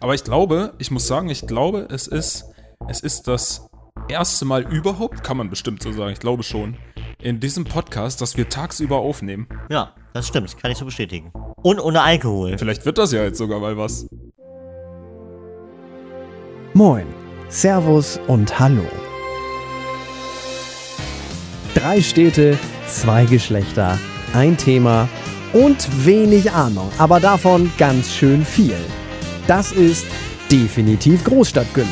Aber 0.00 0.14
ich 0.14 0.24
glaube, 0.24 0.74
ich 0.78 0.90
muss 0.90 1.06
sagen, 1.06 1.28
ich 1.28 1.46
glaube, 1.46 1.88
es 1.90 2.06
ist, 2.06 2.44
es 2.88 3.00
ist 3.00 3.28
das 3.28 3.68
erste 4.08 4.44
Mal 4.44 4.62
überhaupt, 4.62 5.24
kann 5.24 5.36
man 5.36 5.50
bestimmt 5.50 5.82
so 5.82 5.92
sagen, 5.92 6.12
ich 6.12 6.20
glaube 6.20 6.42
schon, 6.42 6.76
in 7.20 7.40
diesem 7.40 7.64
Podcast, 7.64 8.20
dass 8.20 8.36
wir 8.36 8.48
tagsüber 8.48 8.98
aufnehmen. 8.98 9.48
Ja, 9.70 9.94
das 10.12 10.28
stimmt, 10.28 10.56
kann 10.58 10.70
ich 10.70 10.78
so 10.78 10.84
bestätigen. 10.84 11.32
Und 11.62 11.80
ohne 11.80 12.02
Alkohol. 12.02 12.56
Vielleicht 12.58 12.84
wird 12.84 12.98
das 12.98 13.12
ja 13.12 13.22
jetzt 13.22 13.38
sogar 13.38 13.60
mal 13.60 13.76
was. 13.76 14.06
Moin, 16.74 17.06
Servus 17.48 18.20
und 18.26 18.58
Hallo. 18.58 18.84
Drei 21.74 22.00
Städte, 22.00 22.58
zwei 22.86 23.24
Geschlechter, 23.24 23.98
ein 24.32 24.56
Thema 24.56 25.08
und 25.52 26.04
wenig 26.04 26.50
Ahnung, 26.52 26.90
aber 26.98 27.20
davon 27.20 27.70
ganz 27.78 28.12
schön 28.12 28.44
viel. 28.44 28.76
Das 29.46 29.70
ist 29.70 30.08
definitiv 30.50 31.22
Großstadtgülle. 31.22 31.86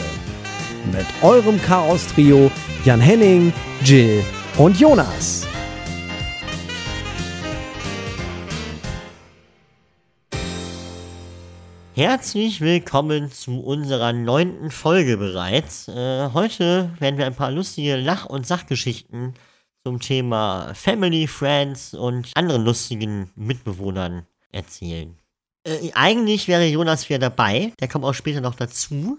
Mit 0.91 1.07
eurem 1.23 1.63
Chaos-Trio 1.63 2.51
Jan 2.85 3.01
Henning, 3.01 3.53
Jill 3.85 4.25
und 4.59 4.81
Jonas. 4.81 5.47
Herzlich 11.95 12.61
willkommen 12.61 13.31
zu 13.31 13.61
unserer 13.61 14.13
neunten 14.13 14.73
Folge 14.73 15.17
bereits. 15.17 15.87
Äh, 15.87 16.31
heute 16.35 16.91
werden 16.99 17.19
wir 17.19 17.27
ein 17.27 17.37
paar 17.37 17.53
lustige 17.53 17.95
Lach- 17.95 18.27
und 18.27 18.49
Sachgeschichten 18.49 19.35
zum 19.85 20.01
Thema 20.01 20.75
Family, 20.75 21.29
Friends 21.29 21.95
und 21.95 22.33
anderen 22.35 22.65
lustigen 22.65 23.31
Mitbewohnern 23.37 24.27
erzählen. 24.51 25.17
Äh, 25.65 25.91
eigentlich 25.95 26.49
wäre 26.49 26.67
Jonas 26.67 27.09
wieder 27.09 27.19
dabei, 27.19 27.73
der 27.81 27.89
kommt 27.89 28.05
auch 28.05 28.15
später 28.15 28.41
noch 28.41 28.55
dazu. 28.55 29.19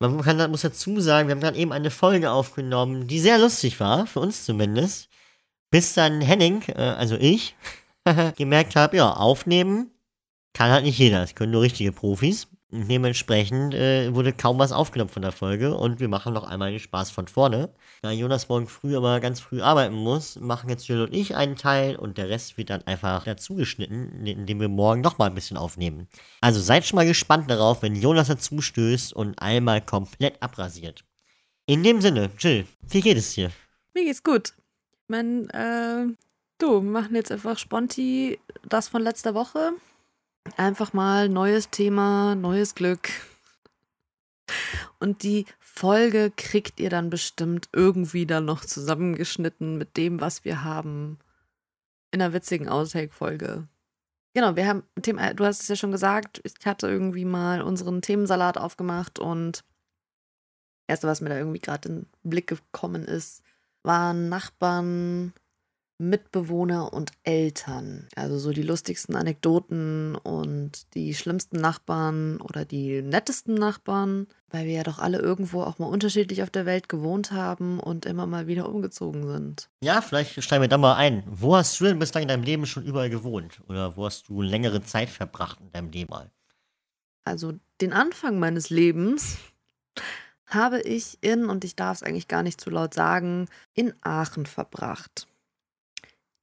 Man 0.00 0.20
kann, 0.22 0.50
muss 0.50 0.62
dazu 0.62 1.00
sagen, 1.00 1.28
wir 1.28 1.34
haben 1.34 1.40
gerade 1.40 1.58
eben 1.58 1.72
eine 1.72 1.90
Folge 1.90 2.30
aufgenommen, 2.30 3.06
die 3.06 3.20
sehr 3.20 3.38
lustig 3.38 3.80
war, 3.80 4.06
für 4.06 4.20
uns 4.20 4.44
zumindest. 4.44 5.08
Bis 5.70 5.94
dann 5.94 6.20
Henning, 6.20 6.62
äh, 6.68 6.80
also 6.80 7.16
ich, 7.16 7.54
gemerkt 8.36 8.76
habe, 8.76 8.96
ja, 8.96 9.12
aufnehmen 9.12 9.90
kann 10.52 10.70
halt 10.70 10.84
nicht 10.84 10.98
jeder. 10.98 11.20
Das 11.20 11.34
können 11.34 11.52
nur 11.52 11.62
richtige 11.62 11.92
Profis. 11.92 12.48
Dementsprechend 12.72 13.74
äh, 13.74 14.14
wurde 14.14 14.32
kaum 14.32 14.60
was 14.60 14.70
aufgenommen 14.70 15.10
von 15.10 15.22
der 15.22 15.32
Folge 15.32 15.76
und 15.76 15.98
wir 15.98 16.06
machen 16.06 16.32
noch 16.32 16.44
einmal 16.44 16.70
den 16.70 16.78
Spaß 16.78 17.10
von 17.10 17.26
vorne. 17.26 17.74
Da 18.00 18.12
Jonas 18.12 18.48
morgen 18.48 18.68
früh 18.68 18.96
aber 18.96 19.18
ganz 19.18 19.40
früh 19.40 19.60
arbeiten 19.60 19.96
muss, 19.96 20.36
machen 20.36 20.70
jetzt 20.70 20.86
Jill 20.86 21.02
und 21.02 21.12
ich 21.12 21.34
einen 21.34 21.56
Teil 21.56 21.96
und 21.96 22.16
der 22.16 22.28
Rest 22.28 22.58
wird 22.58 22.70
dann 22.70 22.86
einfach 22.86 23.24
dazugeschnitten, 23.24 24.24
indem 24.24 24.60
wir 24.60 24.68
morgen 24.68 25.00
nochmal 25.00 25.30
ein 25.30 25.34
bisschen 25.34 25.56
aufnehmen. 25.56 26.06
Also 26.40 26.60
seid 26.60 26.86
schon 26.86 26.96
mal 26.96 27.06
gespannt 27.06 27.50
darauf, 27.50 27.82
wenn 27.82 27.96
Jonas 27.96 28.28
dazu 28.28 28.60
stößt 28.60 29.14
und 29.14 29.42
einmal 29.42 29.80
komplett 29.80 30.40
abrasiert. 30.40 31.04
In 31.66 31.82
dem 31.82 32.00
Sinne, 32.00 32.30
Jill, 32.38 32.66
wie 32.88 33.00
geht 33.00 33.16
es 33.16 33.34
dir? 33.34 33.50
Mir 33.94 34.04
geht's 34.04 34.22
gut. 34.22 34.54
Meine, 35.08 35.48
äh, 35.52 36.14
du, 36.58 36.82
wir 36.84 36.90
machen 36.90 37.16
jetzt 37.16 37.32
einfach 37.32 37.58
Sponti 37.58 38.38
das 38.68 38.86
von 38.86 39.02
letzter 39.02 39.34
Woche. 39.34 39.72
Einfach 40.56 40.92
mal 40.92 41.28
neues 41.28 41.70
Thema, 41.70 42.34
neues 42.34 42.74
Glück. 42.74 43.10
Und 44.98 45.22
die 45.22 45.46
Folge 45.58 46.32
kriegt 46.36 46.80
ihr 46.80 46.90
dann 46.90 47.10
bestimmt 47.10 47.68
irgendwie 47.72 48.26
dann 48.26 48.44
noch 48.44 48.64
zusammengeschnitten 48.64 49.78
mit 49.78 49.96
dem, 49.96 50.20
was 50.20 50.44
wir 50.44 50.64
haben. 50.64 51.18
In 52.10 52.20
einer 52.20 52.32
witzigen 52.32 52.68
Outtake-Folge. 52.68 53.68
Genau, 54.34 54.56
wir 54.56 54.66
haben 54.66 54.82
Thema, 55.00 55.34
du 55.34 55.44
hast 55.44 55.62
es 55.62 55.68
ja 55.68 55.76
schon 55.76 55.92
gesagt, 55.92 56.40
ich 56.44 56.54
hatte 56.64 56.88
irgendwie 56.88 57.24
mal 57.24 57.62
unseren 57.62 58.02
Themensalat 58.02 58.58
aufgemacht 58.58 59.18
und 59.18 59.64
das 60.86 60.96
erste, 60.96 61.06
was 61.08 61.20
mir 61.20 61.30
da 61.30 61.38
irgendwie 61.38 61.60
gerade 61.60 61.88
in 61.88 61.94
den 62.00 62.06
Blick 62.22 62.48
gekommen 62.48 63.04
ist, 63.04 63.42
waren 63.82 64.28
Nachbarn, 64.28 65.32
Mitbewohner 66.00 66.92
und 66.92 67.12
Eltern. 67.22 68.08
Also 68.16 68.38
so 68.38 68.52
die 68.52 68.62
lustigsten 68.62 69.14
Anekdoten 69.14 70.16
und 70.16 70.94
die 70.94 71.14
schlimmsten 71.14 71.58
Nachbarn 71.58 72.40
oder 72.40 72.64
die 72.64 73.02
nettesten 73.02 73.54
Nachbarn, 73.54 74.26
weil 74.48 74.66
wir 74.66 74.72
ja 74.72 74.82
doch 74.82 74.98
alle 74.98 75.18
irgendwo 75.18 75.62
auch 75.62 75.78
mal 75.78 75.86
unterschiedlich 75.86 76.42
auf 76.42 76.50
der 76.50 76.66
Welt 76.66 76.88
gewohnt 76.88 77.32
haben 77.32 77.78
und 77.78 78.06
immer 78.06 78.26
mal 78.26 78.46
wieder 78.46 78.68
umgezogen 78.68 79.26
sind. 79.26 79.68
Ja, 79.82 80.00
vielleicht 80.00 80.42
steigen 80.42 80.62
wir 80.62 80.68
da 80.68 80.78
mal 80.78 80.96
ein. 80.96 81.22
Wo 81.26 81.54
hast 81.54 81.78
du 81.78 81.84
denn 81.84 81.98
bislang 81.98 82.22
in 82.22 82.28
deinem 82.28 82.42
Leben 82.42 82.66
schon 82.66 82.84
überall 82.84 83.10
gewohnt? 83.10 83.60
Oder 83.68 83.96
wo 83.96 84.06
hast 84.06 84.28
du 84.28 84.42
längere 84.42 84.82
Zeit 84.82 85.10
verbracht 85.10 85.60
in 85.60 85.70
deinem 85.70 85.90
Leben 85.90 86.10
mal? 86.10 86.30
Also 87.24 87.52
den 87.80 87.92
Anfang 87.92 88.38
meines 88.38 88.70
Lebens 88.70 89.36
habe 90.46 90.80
ich 90.80 91.18
in, 91.20 91.48
und 91.48 91.64
ich 91.64 91.76
darf 91.76 91.98
es 91.98 92.02
eigentlich 92.02 92.28
gar 92.28 92.42
nicht 92.42 92.60
zu 92.60 92.70
laut 92.70 92.92
sagen, 92.92 93.48
in 93.74 93.94
Aachen 94.02 94.46
verbracht. 94.46 95.28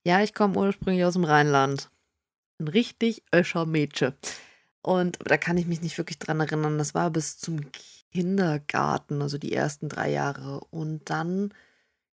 Ja, 0.08 0.24
ich 0.24 0.34
komme 0.34 0.58
ursprünglich 0.58 1.04
aus 1.04 1.16
dem 1.16 1.26
Rheinland. 1.26 1.92
Ein 2.62 2.70
richtig 2.70 3.24
öscher 3.36 3.66
Mädchen. 3.66 4.14
Und 4.82 5.20
da 5.20 5.36
kann 5.36 5.58
ich 5.58 5.66
mich 5.66 5.82
nicht 5.82 5.98
wirklich 5.98 6.18
dran 6.18 6.40
erinnern. 6.40 6.78
Das 6.78 6.96
war 6.96 7.10
bis 7.10 7.38
zum 7.38 7.60
Kindergarten, 8.14 9.22
also 9.22 9.38
die 9.38 9.52
ersten 9.52 9.90
drei 9.90 10.10
Jahre. 10.10 10.62
Und 10.70 11.10
dann 11.10 11.54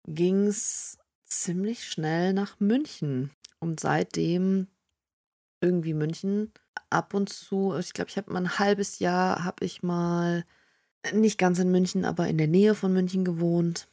ging 0.06 0.47
es 0.47 0.99
ziemlich 1.25 1.83
schnell 1.84 2.33
nach 2.33 2.61
München. 2.61 3.33
Und 3.59 3.81
seitdem 3.81 4.69
irgendwie 5.61 5.95
München 5.95 6.53
ab 6.91 7.12
und 7.12 7.28
zu, 7.28 7.75
ich 7.77 7.93
glaube, 7.93 8.11
ich 8.11 8.19
habe 8.19 8.33
mal 8.33 8.43
ein 8.43 8.59
halbes 8.61 9.01
Jahr, 9.01 9.43
habe 9.43 9.65
ich 9.65 9.83
mal 9.83 10.45
nicht 11.12 11.39
ganz 11.39 11.59
in 11.59 11.72
München, 11.72 12.05
aber 12.05 12.28
in 12.28 12.39
der 12.39 12.47
Nähe 12.47 12.77
von 12.77 12.93
München 12.93 13.25
gewohnt. 13.25 13.89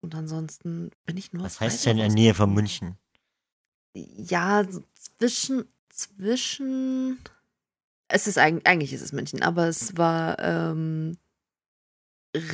Und 0.00 0.14
ansonsten 0.14 0.90
bin 1.04 1.18
ich 1.18 1.34
nur. 1.34 1.44
Was 1.44 1.60
heißt 1.60 1.84
denn 1.84 1.98
in 1.98 1.98
der 1.98 2.08
Nähe 2.08 2.32
von 2.32 2.54
München? 2.54 2.96
Ja, 3.94 4.64
zwischen, 4.94 5.64
zwischen, 5.90 7.18
es 8.08 8.26
ist 8.26 8.38
eigentlich, 8.38 8.66
eigentlich 8.66 8.92
ist 8.92 9.02
es 9.02 9.12
München, 9.12 9.42
aber 9.42 9.68
es 9.68 9.96
war 9.96 10.38
ähm, 10.38 11.18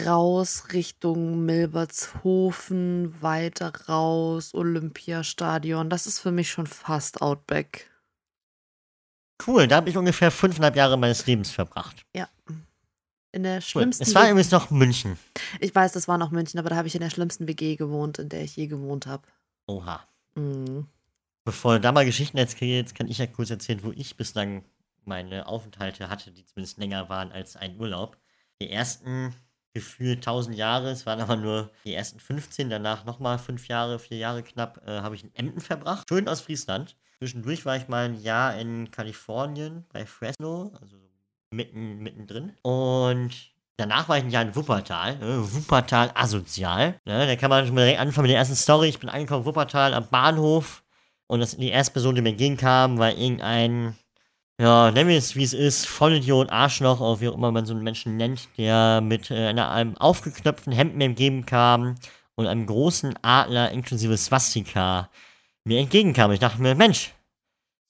raus 0.05 0.65
Richtung 0.73 1.45
Milbertshofen, 1.45 3.23
weiter 3.23 3.73
raus, 3.89 4.55
Olympiastadion. 4.55 5.89
Das 5.89 6.07
ist 6.07 6.19
für 6.19 6.33
mich 6.33 6.51
schon 6.51 6.67
fast 6.67 7.23
Outback. 7.23 7.91
Cool, 9.47 9.69
da 9.69 9.77
habe 9.77 9.89
ich 9.89 9.97
ungefähr 9.97 10.33
fünfeinhalb 10.33 10.75
Jahre 10.75 10.99
meines 10.99 11.27
Lebens 11.27 11.51
verbracht. 11.51 12.05
Ja. 12.15 12.29
In 13.31 13.45
der 13.45 13.61
schlimmsten. 13.61 14.03
Cool. 14.03 14.09
Es 14.09 14.15
war 14.15 14.31
übrigens 14.31 14.51
noch 14.51 14.71
München. 14.71 15.17
Ich 15.61 15.73
weiß, 15.75 15.93
das 15.93 16.09
war 16.09 16.19
noch 16.19 16.31
München, 16.31 16.59
aber 16.59 16.71
da 16.71 16.77
habe 16.77 16.89
ich 16.89 16.95
in 16.95 17.03
der 17.03 17.11
schlimmsten 17.11 17.47
WG 17.47 17.77
gewohnt, 17.77 18.19
in 18.19 18.29
der 18.31 18.43
ich 18.43 18.57
je 18.57 18.67
gewohnt 18.67 19.07
habe. 19.07 19.23
Oha. 19.67 20.03
Mhm. 20.35 20.89
Bevor 21.49 21.77
du 21.77 21.81
da 21.81 21.93
mal 21.93 22.05
Geschichten 22.05 22.37
erzählst, 22.37 22.95
kann 22.95 23.09
ich 23.09 23.17
ja 23.17 23.27
kurz 23.27 23.49
erzählen, 23.49 23.83
wo 23.83 23.91
ich 23.93 24.19
bislang 24.19 24.67
meine 25.07 25.47
Aufenthalte 25.47 26.11
hatte, 26.11 26.31
die 26.31 26.45
zumindest 26.45 26.77
länger 26.77 27.09
waren 27.09 27.33
als 27.33 27.57
ein 27.57 27.81
Urlaub. 27.81 28.19
Die 28.61 28.69
ersten 28.71 29.35
gefühlt 29.73 30.19
1000 30.19 30.55
Jahre, 30.55 30.91
es 30.91 31.07
waren 31.07 31.23
aber 31.23 31.37
nur 31.37 31.71
die 31.87 31.95
ersten 31.95 32.21
15, 32.21 32.69
danach 32.69 33.07
nochmal 33.07 33.39
fünf 33.39 33.67
Jahre, 33.67 33.99
vier 33.99 34.19
Jahre 34.19 34.43
knapp, 34.43 34.87
äh, 34.87 35.01
habe 35.01 35.15
ich 35.15 35.25
in 35.25 35.35
Emden 35.35 35.63
verbracht. 35.63 36.07
Schön 36.11 36.29
aus 36.29 36.43
Friesland. 36.43 36.97
Zwischendurch 37.17 37.65
war 37.65 37.79
ich 37.79 37.89
mal 37.89 38.05
ein 38.05 38.21
Jahr 38.21 38.55
in 38.59 38.91
Kalifornien 38.91 39.87
bei 39.91 40.05
Fresno, 40.05 40.71
also 40.79 40.99
mitten, 41.51 42.01
mittendrin. 42.01 42.53
Und 42.61 43.31
danach 43.79 44.07
war 44.11 44.19
ich 44.19 44.25
ein 44.25 44.31
Jahr 44.31 44.43
in 44.43 44.55
Wuppertal. 44.55 45.17
Ne? 45.17 45.51
Wuppertal 45.51 46.11
asozial. 46.15 47.01
Ne? 47.07 47.27
Da 47.27 47.37
kann 47.37 47.49
man 47.49 47.65
schon 47.65 47.75
mal 47.75 47.87
direkt 47.87 48.01
anfangen 48.01 48.25
mit 48.25 48.33
der 48.33 48.39
ersten 48.39 48.55
Story. 48.55 48.91
Ich 48.91 49.01
bin 49.01 49.09
angekommen 49.09 49.41
in 49.41 49.47
Wuppertal 49.47 49.95
am 49.95 50.07
Bahnhof. 50.11 50.83
Und 51.29 51.41
das, 51.41 51.57
die 51.57 51.69
erste 51.69 51.93
Person, 51.93 52.15
die 52.15 52.23
mir 52.23 52.31
entgegenkam, 52.31 52.99
war 52.99 53.13
irgendein, 53.13 53.97
ja, 54.61 54.91
nennen 54.91 55.11
wir 55.11 55.19
es 55.19 55.37
wie 55.37 55.45
es 55.45 55.53
ist, 55.53 55.87
Vollidiot, 55.87 56.51
Arschloch, 56.51 57.01
oder 57.01 57.21
wie 57.21 57.29
auch 57.29 57.35
immer 57.35 57.53
man 57.53 57.67
so 57.67 57.75
einen 57.75 57.85
Menschen 57.85 58.17
nennt, 58.17 58.49
der 58.57 59.01
mit 59.01 59.31
äh, 59.31 59.47
einer, 59.49 59.71
einem 59.71 59.97
aufgeknöpften 59.99 60.73
Hemd 60.73 60.97
mir 60.97 61.05
entgegenkam 61.05 61.95
und 62.35 62.47
einem 62.47 62.67
großen 62.67 63.15
Adler 63.23 63.71
inklusive 63.71 64.17
Swastika 64.17 65.11
mir 65.65 65.81
entgegenkam. 65.81 66.33
Ich 66.33 66.41
dachte 66.41 66.63
mir, 66.63 66.75
Mensch, 66.75 67.13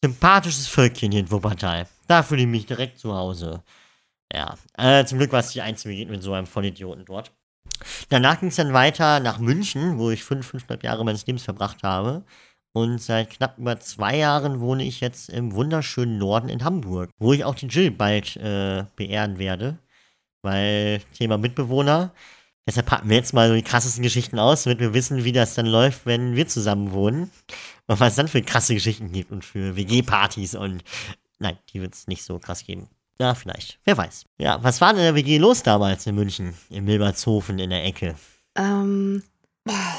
sympathisches 0.03 0.67
Völkchen 0.67 1.13
hier 1.13 1.21
in 1.21 1.31
Wuppertal. 1.31 1.87
Da 2.09 2.23
fühle 2.23 2.43
ich 2.43 2.49
mich 2.49 2.67
direkt 2.67 2.99
zu 2.99 3.15
Hause. 3.15 3.63
Ja, 4.33 4.57
äh, 4.77 5.05
zum 5.05 5.19
Glück 5.19 5.33
war 5.33 5.41
es 5.41 5.53
die 5.53 5.63
einzige 5.63 5.91
Begegnung 5.91 6.17
mit 6.17 6.23
so 6.23 6.33
einem 6.33 6.47
Vollidioten 6.47 7.05
dort. 7.05 7.33
Danach 8.09 8.41
ging 8.41 8.49
es 8.49 8.57
dann 8.57 8.73
weiter 8.73 9.21
nach 9.21 9.39
München, 9.39 9.99
wo 9.99 10.11
ich 10.11 10.25
fünf, 10.25 10.47
fünfeinhalb 10.47 10.83
Jahre 10.83 11.05
meines 11.05 11.27
Lebens 11.27 11.45
verbracht 11.45 11.83
habe. 11.83 12.25
Und 12.73 13.01
seit 13.01 13.31
knapp 13.31 13.59
über 13.59 13.81
zwei 13.81 14.17
Jahren 14.17 14.61
wohne 14.61 14.85
ich 14.85 15.01
jetzt 15.01 15.31
im 15.31 15.53
wunderschönen 15.55 16.19
Norden 16.19 16.49
in 16.49 16.65
Hamburg, 16.65 17.11
wo 17.19 17.33
ich 17.33 17.45
auch 17.45 17.55
die 17.55 17.67
Jill 17.67 17.91
bald 17.91 18.37
äh, 18.37 18.85
beehren 18.95 19.39
werde. 19.39 19.79
Weil 20.43 21.01
Thema 21.15 21.39
Mitbewohner. 21.39 22.13
Deshalb 22.67 22.87
packen 22.87 23.09
wir 23.09 23.17
jetzt 23.17 23.33
mal 23.33 23.49
so 23.49 23.55
die 23.55 23.63
krassesten 23.63 24.03
Geschichten 24.03 24.39
aus, 24.39 24.65
damit 24.65 24.81
wir 24.81 24.93
wissen, 24.93 25.25
wie 25.25 25.33
das 25.33 25.55
dann 25.55 25.67
läuft, 25.67 26.05
wenn 26.05 26.37
wir 26.37 26.47
zusammen 26.47 26.93
wohnen. 26.93 27.31
Und 27.87 27.99
was 27.99 28.11
es 28.11 28.17
dann 28.17 28.29
für 28.29 28.43
krasse 28.43 28.75
Geschichten 28.75 29.11
gibt 29.11 29.33
und 29.33 29.45
für 29.45 29.75
WG-Partys 29.75 30.55
und 30.55 30.85
nein, 31.39 31.57
die 31.73 31.81
wird 31.81 31.95
es 31.95 32.07
nicht 32.07 32.23
so 32.23 32.39
krass 32.39 32.65
geben. 32.65 32.89
Ja, 33.19 33.35
vielleicht. 33.35 33.79
Wer 33.85 33.97
weiß. 33.97 34.27
Ja, 34.39 34.63
was 34.63 34.81
war 34.81 34.93
denn 34.93 34.99
in 34.99 35.07
der 35.07 35.15
WG 35.15 35.39
los 35.39 35.63
damals 35.63 36.07
in 36.07 36.15
München? 36.15 36.55
Im 36.71 36.85
Milbertshofen 36.85 37.59
in 37.59 37.71
der 37.71 37.85
Ecke. 37.85 38.15
Ähm, 38.55 39.23
boah, 39.65 39.99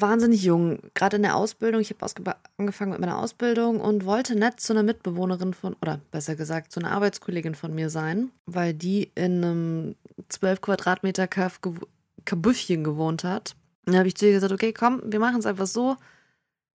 wahnsinnig 0.00 0.42
jung, 0.42 0.80
gerade 0.94 1.16
in 1.16 1.22
der 1.22 1.36
Ausbildung. 1.36 1.80
Ich 1.80 1.90
habe 1.90 2.36
angefangen 2.58 2.92
mit 2.92 3.00
meiner 3.00 3.18
Ausbildung 3.18 3.80
und 3.80 4.04
wollte 4.04 4.34
nett 4.34 4.60
zu 4.60 4.72
einer 4.72 4.82
Mitbewohnerin 4.82 5.54
von, 5.54 5.74
oder 5.80 6.00
besser 6.10 6.34
gesagt, 6.36 6.72
zu 6.72 6.80
einer 6.80 6.90
Arbeitskollegin 6.90 7.54
von 7.54 7.74
mir 7.74 7.90
sein, 7.90 8.30
weil 8.46 8.74
die 8.74 9.10
in 9.14 9.44
einem 9.44 9.94
12 10.28 10.60
Quadratmeter 10.60 11.28
Kabüffchen 11.28 12.82
gewohnt 12.82 13.24
hat. 13.24 13.54
Und 13.86 13.92
dann 13.92 13.98
habe 14.00 14.08
ich 14.08 14.16
zu 14.16 14.26
ihr 14.26 14.32
gesagt, 14.32 14.52
okay, 14.52 14.72
komm, 14.72 15.00
wir 15.04 15.20
machen 15.20 15.38
es 15.38 15.46
einfach 15.46 15.66
so. 15.66 15.96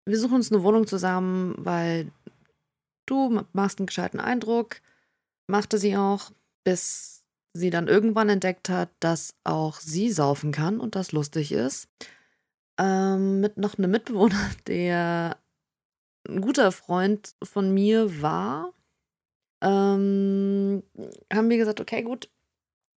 Wir 0.05 0.19
suchen 0.19 0.35
uns 0.35 0.51
eine 0.51 0.63
Wohnung 0.63 0.85
zusammen, 0.85 1.55
weil 1.57 2.11
du 3.05 3.41
machst 3.53 3.79
einen 3.79 3.87
gescheiten 3.87 4.19
Eindruck. 4.19 4.81
Machte 5.47 5.77
sie 5.77 5.95
auch, 5.95 6.31
bis 6.63 7.23
sie 7.53 7.69
dann 7.69 7.87
irgendwann 7.87 8.27
entdeckt 8.27 8.67
hat, 8.67 8.89
dass 8.99 9.35
auch 9.45 9.79
sie 9.79 10.11
saufen 10.11 10.51
kann 10.51 10.79
und 10.79 10.95
das 10.95 11.13
lustig 11.13 11.53
ist 11.53 11.87
ähm, 12.79 13.41
mit 13.41 13.57
noch 13.57 13.77
einem 13.77 13.91
Mitbewohner, 13.91 14.49
der 14.67 15.37
ein 16.27 16.41
guter 16.41 16.71
Freund 16.71 17.35
von 17.43 17.73
mir 17.73 18.21
war. 18.21 18.73
Ähm, 19.61 20.83
haben 21.31 21.49
wir 21.49 21.57
gesagt, 21.57 21.79
okay, 21.79 22.03
gut, 22.03 22.29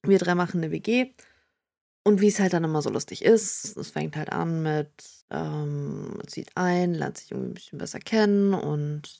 wir 0.02 0.19
drei 0.19 0.34
machen 0.34 0.62
eine 0.62 0.70
WG. 0.70 1.12
Und 2.04 2.20
wie 2.22 2.28
es 2.28 2.40
halt 2.40 2.54
dann 2.54 2.64
immer 2.64 2.80
so 2.80 2.88
lustig 2.88 3.22
ist, 3.22 3.76
es 3.76 3.90
fängt 3.90 4.16
halt 4.16 4.32
an 4.32 4.62
mit, 4.62 4.90
ähm, 5.30 6.19
zieht 6.26 6.50
ein, 6.54 6.94
lernt 6.94 7.19
sich 7.19 7.30
irgendwie 7.30 7.50
ein 7.50 7.54
bisschen 7.54 7.78
besser 7.78 7.98
kennen 7.98 8.54
und 8.54 9.19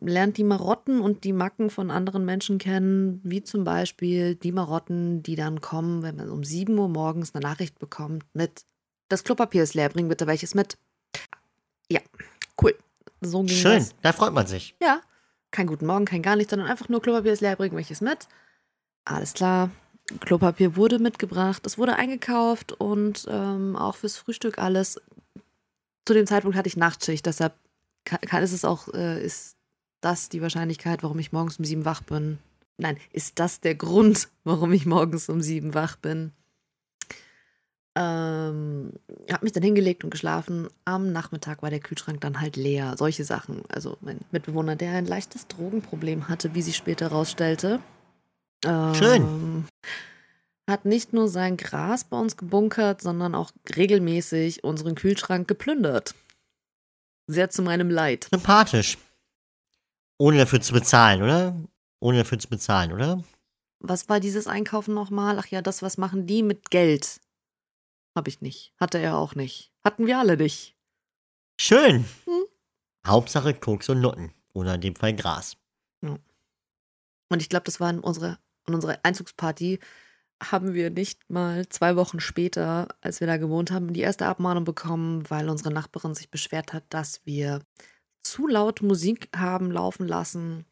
lernt 0.00 0.36
die 0.36 0.44
Marotten 0.44 1.00
und 1.00 1.24
die 1.24 1.32
Macken 1.32 1.68
von 1.68 1.90
anderen 1.90 2.24
Menschen 2.24 2.58
kennen, 2.58 3.20
wie 3.24 3.42
zum 3.42 3.64
Beispiel 3.64 4.36
die 4.36 4.52
Marotten, 4.52 5.22
die 5.22 5.36
dann 5.36 5.60
kommen, 5.60 6.02
wenn 6.02 6.16
man 6.16 6.30
um 6.30 6.44
7 6.44 6.78
Uhr 6.78 6.88
morgens 6.88 7.34
eine 7.34 7.42
Nachricht 7.42 7.78
bekommt 7.78 8.24
mit 8.32 8.64
das 9.10 9.24
Klopapier 9.24 9.62
ist 9.62 9.74
leer, 9.74 9.90
bring 9.90 10.08
bitte 10.08 10.26
welches 10.26 10.54
mit. 10.54 10.78
Ja, 11.90 12.00
cool. 12.62 12.74
So 13.20 13.42
ging 13.42 13.56
Schön, 13.56 13.78
das. 13.78 13.94
da 14.00 14.12
freut 14.12 14.32
man 14.32 14.46
sich. 14.46 14.74
Ja, 14.80 15.02
kein 15.50 15.66
guten 15.66 15.86
Morgen, 15.86 16.06
kein 16.06 16.22
gar 16.22 16.36
nichts, 16.36 16.50
sondern 16.50 16.68
einfach 16.68 16.88
nur 16.88 17.02
Klopapier 17.02 17.32
ist 17.32 17.40
leer, 17.40 17.56
bring 17.56 17.74
welches 17.74 18.00
mit. 18.00 18.28
Alles 19.04 19.34
klar. 19.34 19.70
Klopapier 20.20 20.76
wurde 20.76 20.98
mitgebracht, 20.98 21.66
es 21.66 21.78
wurde 21.78 21.96
eingekauft 21.96 22.72
und 22.72 23.26
ähm, 23.28 23.76
auch 23.76 23.96
fürs 23.96 24.16
Frühstück 24.16 24.58
alles. 24.58 25.00
Zu 26.04 26.14
dem 26.14 26.26
Zeitpunkt 26.26 26.56
hatte 26.56 26.68
ich 26.68 26.76
Nachtschicht, 26.76 27.26
deshalb 27.26 27.54
kann, 28.04 28.42
ist 28.42 28.52
es 28.52 28.64
auch, 28.64 28.88
äh, 28.94 29.22
ist 29.22 29.56
das 30.00 30.28
die 30.28 30.42
Wahrscheinlichkeit, 30.42 31.02
warum 31.02 31.18
ich 31.18 31.32
morgens 31.32 31.58
um 31.58 31.64
sieben 31.64 31.84
wach 31.84 32.02
bin? 32.02 32.38
Nein, 32.78 32.96
ist 33.12 33.38
das 33.38 33.60
der 33.60 33.74
Grund, 33.74 34.28
warum 34.44 34.72
ich 34.72 34.86
morgens 34.86 35.28
um 35.28 35.40
sieben 35.40 35.74
wach 35.74 35.96
bin? 35.96 36.32
Ähm, 37.96 38.92
habe 39.30 39.44
mich 39.44 39.52
dann 39.52 39.64
hingelegt 39.64 40.04
und 40.04 40.10
geschlafen. 40.10 40.68
Am 40.84 41.12
Nachmittag 41.12 41.62
war 41.62 41.70
der 41.70 41.80
Kühlschrank 41.80 42.20
dann 42.20 42.40
halt 42.40 42.56
leer. 42.56 42.94
Solche 42.96 43.24
Sachen. 43.24 43.62
Also 43.68 43.96
mein 44.00 44.20
Mitbewohner, 44.30 44.76
der 44.76 44.92
ein 44.92 45.06
leichtes 45.06 45.48
Drogenproblem 45.48 46.28
hatte, 46.28 46.54
wie 46.54 46.62
sich 46.62 46.76
später 46.76 47.10
herausstellte. 47.10 47.80
Ähm, 48.64 48.94
Schön. 48.94 49.64
Hat 50.68 50.84
nicht 50.84 51.12
nur 51.12 51.28
sein 51.28 51.56
Gras 51.56 52.04
bei 52.04 52.16
uns 52.16 52.36
gebunkert, 52.36 53.02
sondern 53.02 53.34
auch 53.34 53.50
regelmäßig 53.74 54.62
unseren 54.62 54.94
Kühlschrank 54.94 55.48
geplündert. 55.48 56.14
Sehr 57.26 57.50
zu 57.50 57.62
meinem 57.62 57.90
Leid. 57.90 58.28
Sympathisch. 58.30 58.98
Ohne 60.18 60.38
dafür 60.38 60.60
zu 60.60 60.72
bezahlen, 60.72 61.22
oder? 61.22 61.56
Ohne 61.98 62.18
dafür 62.18 62.38
zu 62.38 62.48
bezahlen, 62.48 62.92
oder? 62.92 63.24
Was 63.80 64.08
war 64.08 64.20
dieses 64.20 64.46
Einkaufen 64.46 64.94
nochmal? 64.94 65.38
Ach 65.38 65.46
ja, 65.46 65.62
das, 65.62 65.82
was 65.82 65.96
machen 65.96 66.26
die 66.26 66.42
mit 66.42 66.70
Geld? 66.70 67.20
Hab 68.14 68.28
ich 68.28 68.40
nicht. 68.40 68.72
Hatte 68.78 68.98
er 68.98 69.16
auch 69.16 69.34
nicht. 69.34 69.72
Hatten 69.84 70.06
wir 70.06 70.18
alle 70.18 70.36
nicht. 70.36 70.76
Schön. 71.60 72.04
Hm? 72.24 72.44
Hauptsache 73.06 73.54
Koks 73.54 73.88
und 73.88 74.00
Nutten. 74.00 74.32
Oder 74.52 74.74
in 74.74 74.80
dem 74.80 74.96
Fall 74.96 75.14
Gras. 75.14 75.56
Ja. 76.02 76.18
Und 77.28 77.42
ich 77.42 77.48
glaube, 77.48 77.64
das 77.64 77.80
war 77.80 77.90
in 77.90 78.00
unserer, 78.00 78.38
in 78.66 78.74
unserer 78.74 78.98
Einzugsparty, 79.02 79.78
haben 80.42 80.74
wir 80.74 80.90
nicht 80.90 81.28
mal 81.28 81.68
zwei 81.68 81.96
Wochen 81.96 82.18
später, 82.18 82.88
als 83.00 83.20
wir 83.20 83.26
da 83.26 83.36
gewohnt 83.36 83.70
haben, 83.70 83.92
die 83.92 84.00
erste 84.00 84.26
Abmahnung 84.26 84.64
bekommen, 84.64 85.28
weil 85.28 85.48
unsere 85.48 85.72
Nachbarin 85.72 86.14
sich 86.14 86.30
beschwert 86.30 86.72
hat, 86.72 86.84
dass 86.88 87.20
wir 87.24 87.60
zu 88.22 88.46
laut 88.46 88.82
Musik 88.82 89.28
haben 89.36 89.70
laufen 89.70 90.08
lassen. 90.08 90.64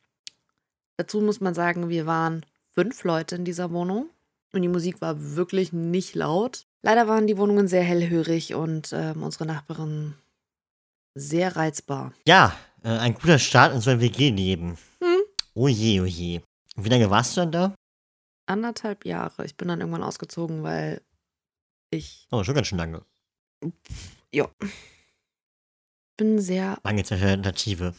Dazu 0.96 1.20
muss 1.20 1.40
man 1.40 1.54
sagen, 1.54 1.88
wir 1.88 2.06
waren 2.06 2.44
fünf 2.70 3.04
Leute 3.04 3.36
in 3.36 3.44
dieser 3.44 3.70
Wohnung 3.70 4.10
und 4.52 4.62
die 4.62 4.68
Musik 4.68 5.00
war 5.00 5.36
wirklich 5.36 5.72
nicht 5.72 6.14
laut. 6.14 6.66
Leider 6.82 7.08
waren 7.08 7.26
die 7.26 7.36
Wohnungen 7.36 7.68
sehr 7.68 7.82
hellhörig 7.82 8.54
und 8.54 8.92
äh, 8.92 9.14
unsere 9.14 9.46
Nachbarin 9.46 10.14
sehr 11.14 11.56
reizbar. 11.56 12.12
Ja, 12.26 12.56
äh, 12.82 12.88
ein 12.88 13.14
guter 13.14 13.38
Start 13.38 13.74
in 13.74 13.80
so 13.80 13.90
ein 13.90 14.00
WG-Leben. 14.00 14.78
Hm? 15.00 15.20
Oh 15.54 15.68
je, 15.68 16.00
oh 16.00 16.04
je. 16.04 16.40
Wie 16.76 16.88
lange 16.88 17.10
warst 17.10 17.36
du 17.36 17.40
dann 17.40 17.52
da? 17.52 17.74
Anderthalb 18.46 19.04
Jahre. 19.04 19.44
Ich 19.44 19.56
bin 19.56 19.68
dann 19.68 19.80
irgendwann 19.80 20.02
ausgezogen, 20.02 20.62
weil 20.62 21.02
ich. 21.90 22.26
Oh, 22.30 22.44
schon 22.44 22.54
ganz 22.54 22.68
schön 22.68 22.78
lange. 22.78 23.04
Ja. 24.32 24.48
Bin 26.16 26.38
sehr. 26.38 26.78
Lange 26.84 27.04
Alternative. 27.10 27.94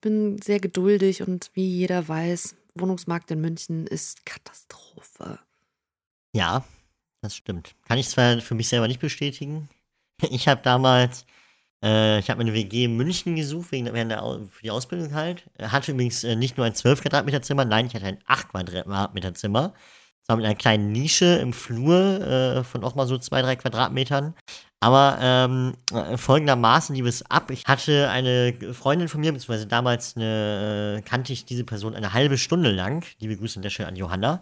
Bin 0.00 0.40
sehr 0.40 0.60
geduldig 0.60 1.22
und 1.22 1.50
wie 1.54 1.66
jeder 1.66 2.06
weiß, 2.06 2.54
Wohnungsmarkt 2.74 3.30
in 3.30 3.40
München 3.40 3.86
ist 3.86 4.24
Katastrophe. 4.24 5.40
Ja, 6.36 6.64
das 7.22 7.34
stimmt. 7.34 7.74
Kann 7.88 7.96
ich 7.96 8.10
zwar 8.10 8.42
für 8.42 8.54
mich 8.54 8.68
selber 8.68 8.88
nicht 8.88 9.00
bestätigen. 9.00 9.68
Ich 10.30 10.48
habe 10.48 10.62
damals, 10.62 11.26
äh, 11.84 12.18
ich 12.20 12.30
habe 12.30 12.40
eine 12.40 12.54
WG 12.54 12.84
in 12.84 12.96
München 12.96 13.36
gesucht, 13.36 13.70
wegen, 13.70 13.92
während 13.92 14.10
der, 14.10 14.22
für 14.50 14.62
die 14.62 14.70
Ausbildung 14.70 15.12
halt. 15.12 15.44
Hatte 15.60 15.92
übrigens 15.92 16.24
äh, 16.24 16.36
nicht 16.36 16.56
nur 16.56 16.64
ein 16.64 16.74
12 16.74 17.02
Quadratmeter 17.02 17.42
Zimmer, 17.42 17.66
nein, 17.66 17.84
ich 17.84 17.94
hatte 17.94 18.06
ein 18.06 18.18
8 18.24 18.48
Quadratmeter 18.48 19.34
Zimmer. 19.34 19.74
Zwar 20.22 20.36
mit 20.36 20.46
einer 20.46 20.54
kleinen 20.54 20.90
Nische 20.90 21.36
im 21.36 21.52
Flur 21.52 22.22
äh, 22.22 22.64
von 22.64 22.82
auch 22.82 22.94
mal 22.94 23.06
so 23.06 23.18
2, 23.18 23.42
3 23.42 23.56
Quadratmetern. 23.56 24.34
Aber 24.80 25.18
ähm, 25.20 25.74
äh, 25.92 26.16
folgendermaßen 26.16 26.96
lief 26.96 27.06
es 27.06 27.30
ab. 27.30 27.50
Ich 27.50 27.64
hatte 27.66 28.08
eine 28.08 28.54
Freundin 28.72 29.08
von 29.08 29.20
mir, 29.20 29.32
beziehungsweise 29.32 29.66
damals 29.66 30.16
eine, 30.16 30.98
äh, 30.98 31.02
kannte 31.02 31.34
ich 31.34 31.44
diese 31.44 31.64
Person 31.64 31.94
eine 31.94 32.14
halbe 32.14 32.38
Stunde 32.38 32.72
lang. 32.72 33.04
Liebe 33.18 33.36
Grüße 33.36 33.58
an 33.58 33.62
der 33.62 33.70
Stelle 33.70 33.88
an 33.88 33.96
Johanna 33.96 34.40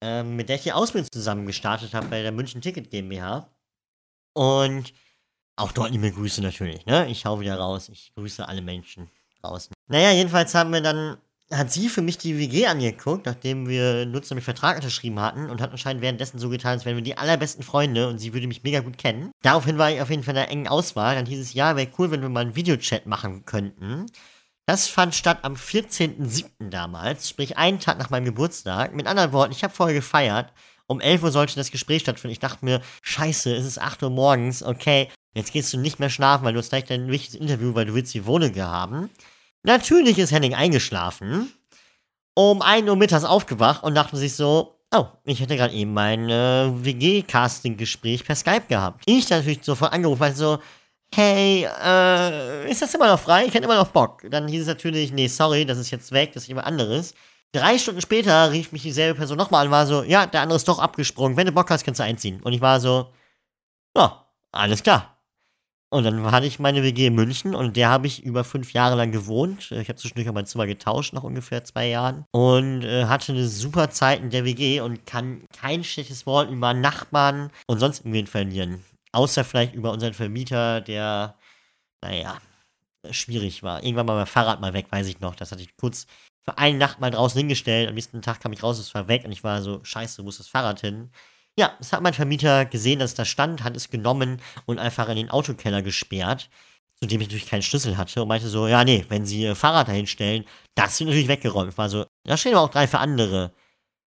ähm, 0.00 0.36
mit 0.36 0.48
der 0.48 0.56
ich 0.56 0.62
die 0.62 0.72
Ausbildung 0.72 1.10
zusammen 1.10 1.46
gestartet 1.46 1.94
habe 1.94 2.08
bei 2.08 2.22
der 2.22 2.32
München 2.32 2.60
Ticket 2.60 2.90
GmbH. 2.90 3.50
Und 4.34 4.92
auch 5.56 5.72
dort 5.72 5.90
liebe 5.90 6.12
Grüße 6.12 6.42
natürlich, 6.42 6.84
ne? 6.84 7.08
Ich 7.08 7.24
hau 7.24 7.40
wieder 7.40 7.56
raus. 7.56 7.88
Ich 7.88 8.12
grüße 8.14 8.46
alle 8.46 8.60
Menschen 8.60 9.10
draußen. 9.40 9.72
Naja, 9.88 10.12
jedenfalls 10.12 10.54
haben 10.54 10.72
wir 10.72 10.82
dann, 10.82 11.16
hat 11.50 11.72
sie 11.72 11.88
für 11.88 12.02
mich 12.02 12.18
die 12.18 12.38
WG 12.38 12.66
angeguckt, 12.66 13.24
nachdem 13.24 13.66
wir 13.66 14.04
Nutzer 14.04 14.34
mit 14.34 14.44
Vertrag 14.44 14.76
unterschrieben 14.76 15.18
hatten 15.20 15.48
und 15.48 15.62
hat 15.62 15.70
anscheinend 15.70 16.02
währenddessen 16.02 16.38
so 16.38 16.50
getan, 16.50 16.72
als 16.72 16.84
wären 16.84 16.96
wir 16.96 17.02
die 17.02 17.16
allerbesten 17.16 17.62
Freunde 17.62 18.08
und 18.08 18.18
sie 18.18 18.34
würde 18.34 18.46
mich 18.46 18.62
mega 18.64 18.80
gut 18.80 18.98
kennen. 18.98 19.30
Daraufhin 19.42 19.78
war 19.78 19.90
ich 19.90 20.02
auf 20.02 20.10
jeden 20.10 20.22
Fall 20.22 20.34
in 20.34 20.40
einer 20.40 20.50
engen 20.50 20.68
Auswahl. 20.68 21.14
Dann 21.14 21.26
hieß 21.26 21.40
es, 21.40 21.54
ja, 21.54 21.76
wäre 21.76 21.90
cool, 21.98 22.10
wenn 22.10 22.20
wir 22.20 22.28
mal 22.28 22.40
einen 22.40 22.56
Videochat 22.56 23.06
machen 23.06 23.46
könnten. 23.46 24.06
Das 24.68 24.88
fand 24.88 25.14
statt 25.14 25.38
am 25.42 25.54
14.07. 25.54 26.70
damals, 26.70 27.28
sprich 27.28 27.56
einen 27.56 27.78
Tag 27.78 27.98
nach 27.98 28.10
meinem 28.10 28.24
Geburtstag. 28.24 28.94
Mit 28.94 29.06
anderen 29.06 29.32
Worten, 29.32 29.52
ich 29.52 29.62
habe 29.62 29.72
vorher 29.72 29.94
gefeiert. 29.94 30.52
Um 30.88 31.00
11 31.00 31.22
Uhr 31.22 31.30
sollte 31.30 31.54
das 31.54 31.70
Gespräch 31.70 32.02
stattfinden. 32.02 32.32
Ich 32.32 32.40
dachte 32.40 32.64
mir, 32.64 32.80
scheiße, 33.02 33.54
es 33.54 33.64
ist 33.64 33.80
8 33.80 34.02
Uhr 34.02 34.10
morgens, 34.10 34.64
okay, 34.64 35.08
jetzt 35.34 35.52
gehst 35.52 35.72
du 35.72 35.78
nicht 35.78 36.00
mehr 36.00 36.10
schlafen, 36.10 36.44
weil 36.44 36.52
du 36.52 36.58
hast 36.58 36.70
gleich 36.70 36.84
dein 36.84 37.08
wichtiges 37.08 37.40
Interview, 37.40 37.76
weil 37.76 37.86
du 37.86 37.94
willst 37.94 38.12
die 38.14 38.26
Wohnung 38.26 38.54
haben. 38.56 39.08
Natürlich 39.62 40.18
ist 40.18 40.32
Henning 40.32 40.54
eingeschlafen. 40.54 41.52
Um 42.34 42.60
1 42.60 42.88
Uhr 42.88 42.96
mittags 42.96 43.24
aufgewacht 43.24 43.84
und 43.84 43.94
dachte 43.94 44.16
sich 44.16 44.34
so, 44.34 44.80
oh, 44.92 45.06
ich 45.24 45.40
hätte 45.40 45.56
gerade 45.56 45.74
eben 45.74 45.94
mein 45.94 46.28
äh, 46.28 46.70
WG-Casting-Gespräch 46.72 48.24
per 48.24 48.34
Skype 48.34 48.66
gehabt. 48.68 49.04
Ich 49.06 49.30
natürlich 49.30 49.60
sofort 49.62 49.92
angerufen, 49.92 50.20
weil 50.20 50.34
so, 50.34 50.58
hey, 51.14 51.64
äh, 51.64 52.70
ist 52.70 52.82
das 52.82 52.94
immer 52.94 53.08
noch 53.08 53.20
frei? 53.20 53.46
Ich 53.46 53.54
hätte 53.54 53.64
immer 53.64 53.76
noch 53.76 53.88
Bock. 53.88 54.22
Dann 54.30 54.48
hieß 54.48 54.62
es 54.62 54.68
natürlich, 54.68 55.12
nee, 55.12 55.28
sorry, 55.28 55.64
das 55.64 55.78
ist 55.78 55.90
jetzt 55.90 56.12
weg, 56.12 56.32
das 56.32 56.44
ist 56.44 56.48
jemand 56.48 56.66
anderes. 56.66 57.14
Drei 57.52 57.78
Stunden 57.78 58.00
später 58.00 58.50
rief 58.50 58.72
mich 58.72 58.82
dieselbe 58.82 59.16
Person 59.16 59.38
nochmal 59.38 59.62
an 59.62 59.68
und 59.68 59.72
war 59.72 59.86
so, 59.86 60.02
ja, 60.02 60.26
der 60.26 60.42
andere 60.42 60.56
ist 60.56 60.68
doch 60.68 60.78
abgesprungen. 60.78 61.36
Wenn 61.36 61.46
du 61.46 61.52
Bock 61.52 61.70
hast, 61.70 61.84
kannst 61.84 62.00
du 62.00 62.04
einziehen. 62.04 62.40
Und 62.42 62.52
ich 62.52 62.60
war 62.60 62.80
so, 62.80 63.12
ja, 63.96 64.26
alles 64.52 64.82
klar. 64.82 65.16
Und 65.88 66.02
dann 66.02 66.30
hatte 66.32 66.46
ich 66.46 66.58
meine 66.58 66.82
WG 66.82 67.06
in 67.06 67.14
München 67.14 67.54
und 67.54 67.76
der 67.76 67.88
habe 67.88 68.08
ich 68.08 68.24
über 68.24 68.42
fünf 68.42 68.72
Jahre 68.72 68.96
lang 68.96 69.12
gewohnt. 69.12 69.70
Ich 69.70 69.88
habe 69.88 69.94
zwischendurch 69.94 70.28
auch 70.28 70.34
mein 70.34 70.44
Zimmer 70.44 70.66
getauscht, 70.66 71.12
nach 71.12 71.22
ungefähr 71.22 71.64
zwei 71.64 71.88
Jahren. 71.88 72.24
Und 72.32 72.82
äh, 72.82 73.04
hatte 73.06 73.32
eine 73.32 73.46
super 73.46 73.90
Zeit 73.90 74.20
in 74.20 74.30
der 74.30 74.44
WG 74.44 74.80
und 74.80 75.06
kann 75.06 75.44
kein 75.58 75.84
schlechtes 75.84 76.26
Wort 76.26 76.50
über 76.50 76.74
Nachbarn 76.74 77.50
und 77.68 77.78
sonst 77.78 78.00
irgendwen 78.00 78.26
verlieren. 78.26 78.84
Außer 79.12 79.44
vielleicht 79.44 79.74
über 79.74 79.92
unseren 79.92 80.14
Vermieter, 80.14 80.80
der, 80.80 81.38
naja, 82.02 82.40
schwierig 83.10 83.62
war. 83.62 83.82
Irgendwann 83.82 84.06
mal 84.06 84.16
mein 84.16 84.26
Fahrrad 84.26 84.60
mal 84.60 84.72
weg, 84.72 84.86
weiß 84.90 85.06
ich 85.06 85.20
noch. 85.20 85.34
Das 85.36 85.52
hatte 85.52 85.62
ich 85.62 85.76
kurz 85.76 86.06
für 86.42 86.58
eine 86.58 86.78
Nacht 86.78 87.00
mal 87.00 87.10
draußen 87.10 87.38
hingestellt. 87.38 87.88
Am 87.88 87.94
nächsten 87.94 88.22
Tag 88.22 88.40
kam 88.40 88.52
ich 88.52 88.62
raus, 88.62 88.78
es 88.78 88.94
war 88.94 89.08
weg 89.08 89.24
und 89.24 89.32
ich 89.32 89.44
war 89.44 89.62
so, 89.62 89.82
scheiße, 89.82 90.24
wo 90.24 90.28
ist 90.28 90.40
das 90.40 90.48
Fahrrad 90.48 90.80
hin? 90.80 91.10
Ja, 91.58 91.74
das 91.78 91.92
hat 91.92 92.02
mein 92.02 92.14
Vermieter 92.14 92.66
gesehen, 92.66 92.98
dass 92.98 93.10
es 93.12 93.16
da 93.16 93.24
stand, 93.24 93.64
hat 93.64 93.76
es 93.76 93.90
genommen 93.90 94.42
und 94.66 94.78
einfach 94.78 95.08
in 95.08 95.16
den 95.16 95.30
Autokeller 95.30 95.82
gesperrt, 95.82 96.50
zu 97.00 97.06
dem 97.06 97.20
ich 97.20 97.28
natürlich 97.28 97.48
keinen 97.48 97.62
Schlüssel 97.62 97.96
hatte 97.96 98.22
und 98.22 98.28
meinte 98.28 98.48
so, 98.48 98.68
ja, 98.68 98.84
nee, 98.84 99.04
wenn 99.08 99.24
Sie 99.26 99.40
Ihr 99.40 99.56
Fahrrad 99.56 99.88
dahin 99.88 100.06
stellen, 100.06 100.44
das 100.74 101.00
wird 101.00 101.08
natürlich 101.08 101.28
weggeräumt. 101.28 101.72
Ich 101.72 101.78
war 101.78 101.88
so, 101.88 102.06
da 102.24 102.36
stehen 102.36 102.54
aber 102.54 102.62
auch 102.62 102.70
drei 102.70 102.86
für 102.86 102.98
andere. 102.98 103.52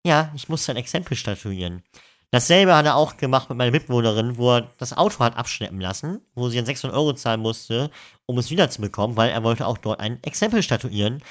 Ja, 0.05 0.31
ich 0.35 0.49
muss 0.49 0.69
ein 0.69 0.77
Exempel 0.77 1.15
statuieren. 1.17 1.83
Dasselbe 2.31 2.75
hat 2.75 2.85
er 2.85 2.95
auch 2.95 3.17
gemacht 3.17 3.49
mit 3.49 3.57
meiner 3.57 3.71
Mitbewohnerin, 3.71 4.37
wo 4.37 4.57
er 4.57 4.69
das 4.77 4.95
Auto 4.95 5.19
hat 5.19 5.35
abschleppen 5.35 5.81
lassen, 5.81 6.21
wo 6.35 6.47
sie 6.49 6.57
dann 6.57 6.65
600 6.65 6.95
Euro 6.95 7.13
zahlen 7.13 7.41
musste, 7.41 7.89
um 8.27 8.37
es 8.37 8.51
wiederzubekommen, 8.51 9.17
weil 9.17 9.31
er 9.31 9.43
wollte 9.43 9.65
auch 9.65 9.79
dort 9.79 9.99
ein 9.99 10.21
Exempel 10.23 10.61
statuieren. 10.61 11.23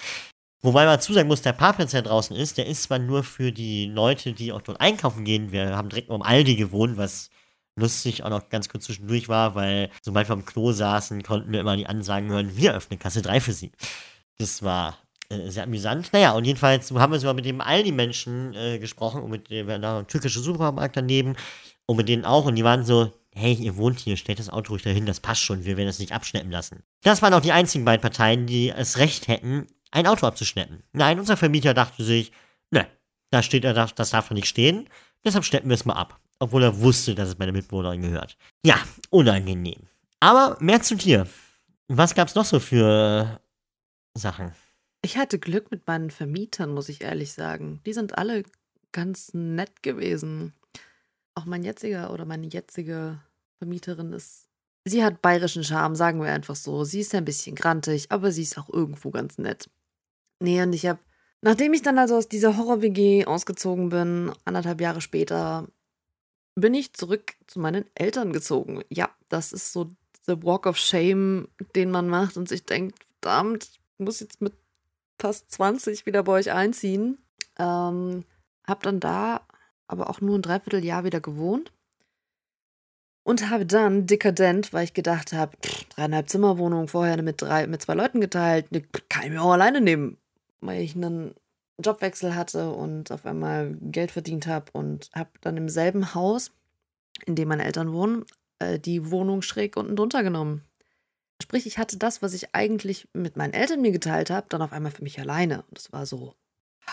Wobei 0.60 0.86
man 0.86 1.00
zusagen 1.00 1.28
muss, 1.28 1.42
der 1.42 1.52
Parkplatz, 1.52 1.92
der 1.92 2.02
draußen 2.02 2.34
ist, 2.34 2.58
der 2.58 2.66
ist 2.66 2.82
zwar 2.82 2.98
nur 2.98 3.22
für 3.22 3.52
die 3.52 3.86
Leute, 3.86 4.32
die 4.32 4.52
auch 4.52 4.60
dort 4.60 4.80
einkaufen 4.80 5.24
gehen. 5.24 5.52
Wir 5.52 5.76
haben 5.76 5.88
direkt 5.88 6.10
um 6.10 6.22
Aldi 6.22 6.56
gewohnt, 6.56 6.96
was 6.96 7.30
lustig 7.76 8.24
auch 8.24 8.30
noch 8.30 8.48
ganz 8.48 8.68
kurz 8.68 8.86
zwischendurch 8.86 9.28
war, 9.28 9.54
weil 9.54 9.90
sobald 10.02 10.28
wir 10.28 10.32
am 10.32 10.44
Klo 10.44 10.72
saßen, 10.72 11.22
konnten 11.22 11.52
wir 11.52 11.60
immer 11.60 11.76
die 11.76 11.86
Ansagen 11.86 12.30
hören, 12.30 12.56
wir 12.56 12.74
öffnen 12.74 12.98
Kasse 12.98 13.22
3 13.22 13.40
für 13.40 13.52
sie. 13.52 13.70
Das 14.38 14.64
war 14.64 14.98
äh, 15.30 15.50
sehr 15.50 15.64
amüsant. 15.64 16.12
Naja, 16.12 16.32
und 16.32 16.44
jedenfalls 16.44 16.90
haben 16.90 17.12
wir 17.12 17.20
sogar 17.20 17.34
mit 17.34 17.44
dem 17.44 17.60
Aldi-Menschen 17.60 18.54
äh, 18.54 18.78
gesprochen 18.78 19.22
und 19.22 19.30
mit 19.30 19.50
dem, 19.50 19.66
da 19.66 19.98
ein 20.00 20.06
türkischer 20.06 20.40
Supermarkt 20.40 20.96
daneben 20.96 21.36
und 21.86 21.96
mit 21.96 22.08
denen 22.08 22.24
auch 22.24 22.46
und 22.46 22.56
die 22.56 22.64
waren 22.64 22.84
so, 22.84 23.12
hey, 23.34 23.54
ihr 23.54 23.76
wohnt 23.76 24.00
hier, 24.00 24.16
stellt 24.16 24.38
das 24.38 24.50
Auto 24.50 24.72
ruhig 24.72 24.82
dahin, 24.82 25.06
das 25.06 25.20
passt 25.20 25.42
schon, 25.42 25.64
wir 25.64 25.76
werden 25.76 25.88
das 25.88 25.98
nicht 25.98 26.12
abschleppen 26.12 26.50
lassen. 26.50 26.82
Das 27.02 27.22
waren 27.22 27.34
auch 27.34 27.40
die 27.40 27.52
einzigen 27.52 27.84
beiden 27.84 28.02
Parteien, 28.02 28.46
die 28.46 28.70
es 28.70 28.98
recht 28.98 29.28
hätten, 29.28 29.66
ein 29.90 30.06
Auto 30.06 30.26
abzuschleppen. 30.26 30.82
Nein, 30.92 31.18
unser 31.18 31.36
Vermieter 31.36 31.74
dachte 31.74 32.04
sich, 32.04 32.32
ne, 32.70 32.86
da 33.30 33.42
steht 33.42 33.64
er, 33.64 33.74
das 33.74 34.10
darf 34.10 34.28
doch 34.28 34.34
nicht 34.34 34.48
stehen, 34.48 34.88
deshalb 35.24 35.44
schleppen 35.44 35.70
wir 35.70 35.74
es 35.74 35.84
mal 35.84 35.94
ab. 35.94 36.18
Obwohl 36.40 36.62
er 36.62 36.80
wusste, 36.80 37.14
dass 37.14 37.28
es 37.28 37.38
meiner 37.38 37.52
Mitbewohnerin 37.52 38.00
gehört. 38.00 38.36
Ja, 38.64 38.76
unangenehm. 39.10 39.88
Aber 40.20 40.56
mehr 40.60 40.80
zu 40.80 40.94
dir. 40.94 41.26
Was 41.88 42.14
gab's 42.14 42.36
noch 42.36 42.44
so 42.44 42.60
für 42.60 43.40
Sachen? 44.14 44.52
Ich 45.02 45.16
hatte 45.16 45.38
Glück 45.38 45.70
mit 45.70 45.86
meinen 45.86 46.10
Vermietern, 46.10 46.72
muss 46.74 46.88
ich 46.88 47.02
ehrlich 47.02 47.32
sagen. 47.32 47.80
Die 47.86 47.92
sind 47.92 48.18
alle 48.18 48.42
ganz 48.92 49.32
nett 49.32 49.82
gewesen. 49.82 50.52
Auch 51.34 51.44
mein 51.44 51.62
jetziger 51.62 52.12
oder 52.12 52.24
meine 52.24 52.46
jetzige 52.46 53.20
Vermieterin 53.58 54.12
ist. 54.12 54.48
Sie 54.84 55.04
hat 55.04 55.22
bayerischen 55.22 55.64
Charme, 55.64 55.94
sagen 55.94 56.20
wir 56.20 56.32
einfach 56.32 56.56
so. 56.56 56.84
Sie 56.84 57.00
ist 57.00 57.14
ein 57.14 57.24
bisschen 57.24 57.54
grantig, 57.54 58.10
aber 58.10 58.32
sie 58.32 58.42
ist 58.42 58.58
auch 58.58 58.68
irgendwo 58.68 59.10
ganz 59.10 59.38
nett. 59.38 59.70
Nee, 60.40 60.62
und 60.62 60.72
ich 60.72 60.86
habe, 60.86 60.98
nachdem 61.42 61.74
ich 61.74 61.82
dann 61.82 61.98
also 61.98 62.16
aus 62.16 62.28
dieser 62.28 62.56
Horror-WG 62.56 63.26
ausgezogen 63.26 63.90
bin, 63.90 64.32
anderthalb 64.44 64.80
Jahre 64.80 65.00
später, 65.00 65.68
bin 66.54 66.74
ich 66.74 66.94
zurück 66.94 67.34
zu 67.46 67.60
meinen 67.60 67.84
Eltern 67.94 68.32
gezogen. 68.32 68.82
Ja, 68.88 69.10
das 69.28 69.52
ist 69.52 69.72
so 69.72 69.90
der 70.26 70.42
Walk 70.42 70.66
of 70.66 70.76
Shame, 70.76 71.48
den 71.74 71.90
man 71.90 72.08
macht 72.08 72.36
und 72.36 72.48
sich 72.48 72.64
denkt, 72.64 72.98
verdammt, 73.20 73.64
ich 73.64 73.80
muss 73.98 74.20
jetzt 74.20 74.40
mit 74.40 74.54
fast 75.18 75.50
20 75.52 76.06
wieder 76.06 76.22
bei 76.22 76.32
euch 76.32 76.52
einziehen. 76.52 77.18
Ähm, 77.58 78.24
hab 78.66 78.82
dann 78.82 79.00
da 79.00 79.46
aber 79.86 80.10
auch 80.10 80.20
nur 80.20 80.38
ein 80.38 80.42
Dreivierteljahr 80.42 81.04
wieder 81.04 81.20
gewohnt. 81.20 81.72
Und 83.24 83.50
habe 83.50 83.66
dann 83.66 84.06
dekadent, 84.06 84.72
weil 84.72 84.84
ich 84.84 84.94
gedacht 84.94 85.32
habe, 85.32 85.56
dreieinhalb 85.90 86.30
Zimmerwohnung, 86.30 86.88
vorher 86.88 87.20
mit, 87.22 87.42
drei, 87.42 87.66
mit 87.66 87.82
zwei 87.82 87.94
Leuten 87.94 88.20
geteilt, 88.20 88.72
ne, 88.72 88.82
kann 89.08 89.24
ich 89.24 89.30
mir 89.30 89.42
auch 89.42 89.52
alleine 89.52 89.80
nehmen. 89.80 90.16
Weil 90.60 90.80
ich 90.80 90.94
einen 90.94 91.34
Jobwechsel 91.78 92.34
hatte 92.34 92.70
und 92.70 93.12
auf 93.12 93.26
einmal 93.26 93.76
Geld 93.80 94.10
verdient 94.12 94.46
habe 94.46 94.66
und 94.72 95.10
habe 95.14 95.30
dann 95.42 95.56
im 95.56 95.68
selben 95.68 96.14
Haus, 96.14 96.52
in 97.26 97.34
dem 97.34 97.48
meine 97.48 97.64
Eltern 97.64 97.92
wohnen, 97.92 98.24
äh, 98.60 98.78
die 98.78 99.10
Wohnung 99.10 99.42
schräg 99.42 99.76
unten 99.76 99.96
drunter 99.96 100.22
genommen. 100.22 100.64
Sprich, 101.40 101.66
ich 101.66 101.78
hatte 101.78 101.96
das, 101.96 102.20
was 102.20 102.34
ich 102.34 102.54
eigentlich 102.54 103.08
mit 103.12 103.36
meinen 103.36 103.52
Eltern 103.52 103.80
mir 103.80 103.92
geteilt 103.92 104.30
habe, 104.30 104.46
dann 104.48 104.62
auf 104.62 104.72
einmal 104.72 104.92
für 104.92 105.04
mich 105.04 105.20
alleine. 105.20 105.64
Und 105.68 105.78
es 105.78 105.92
war 105.92 106.04
so 106.04 106.34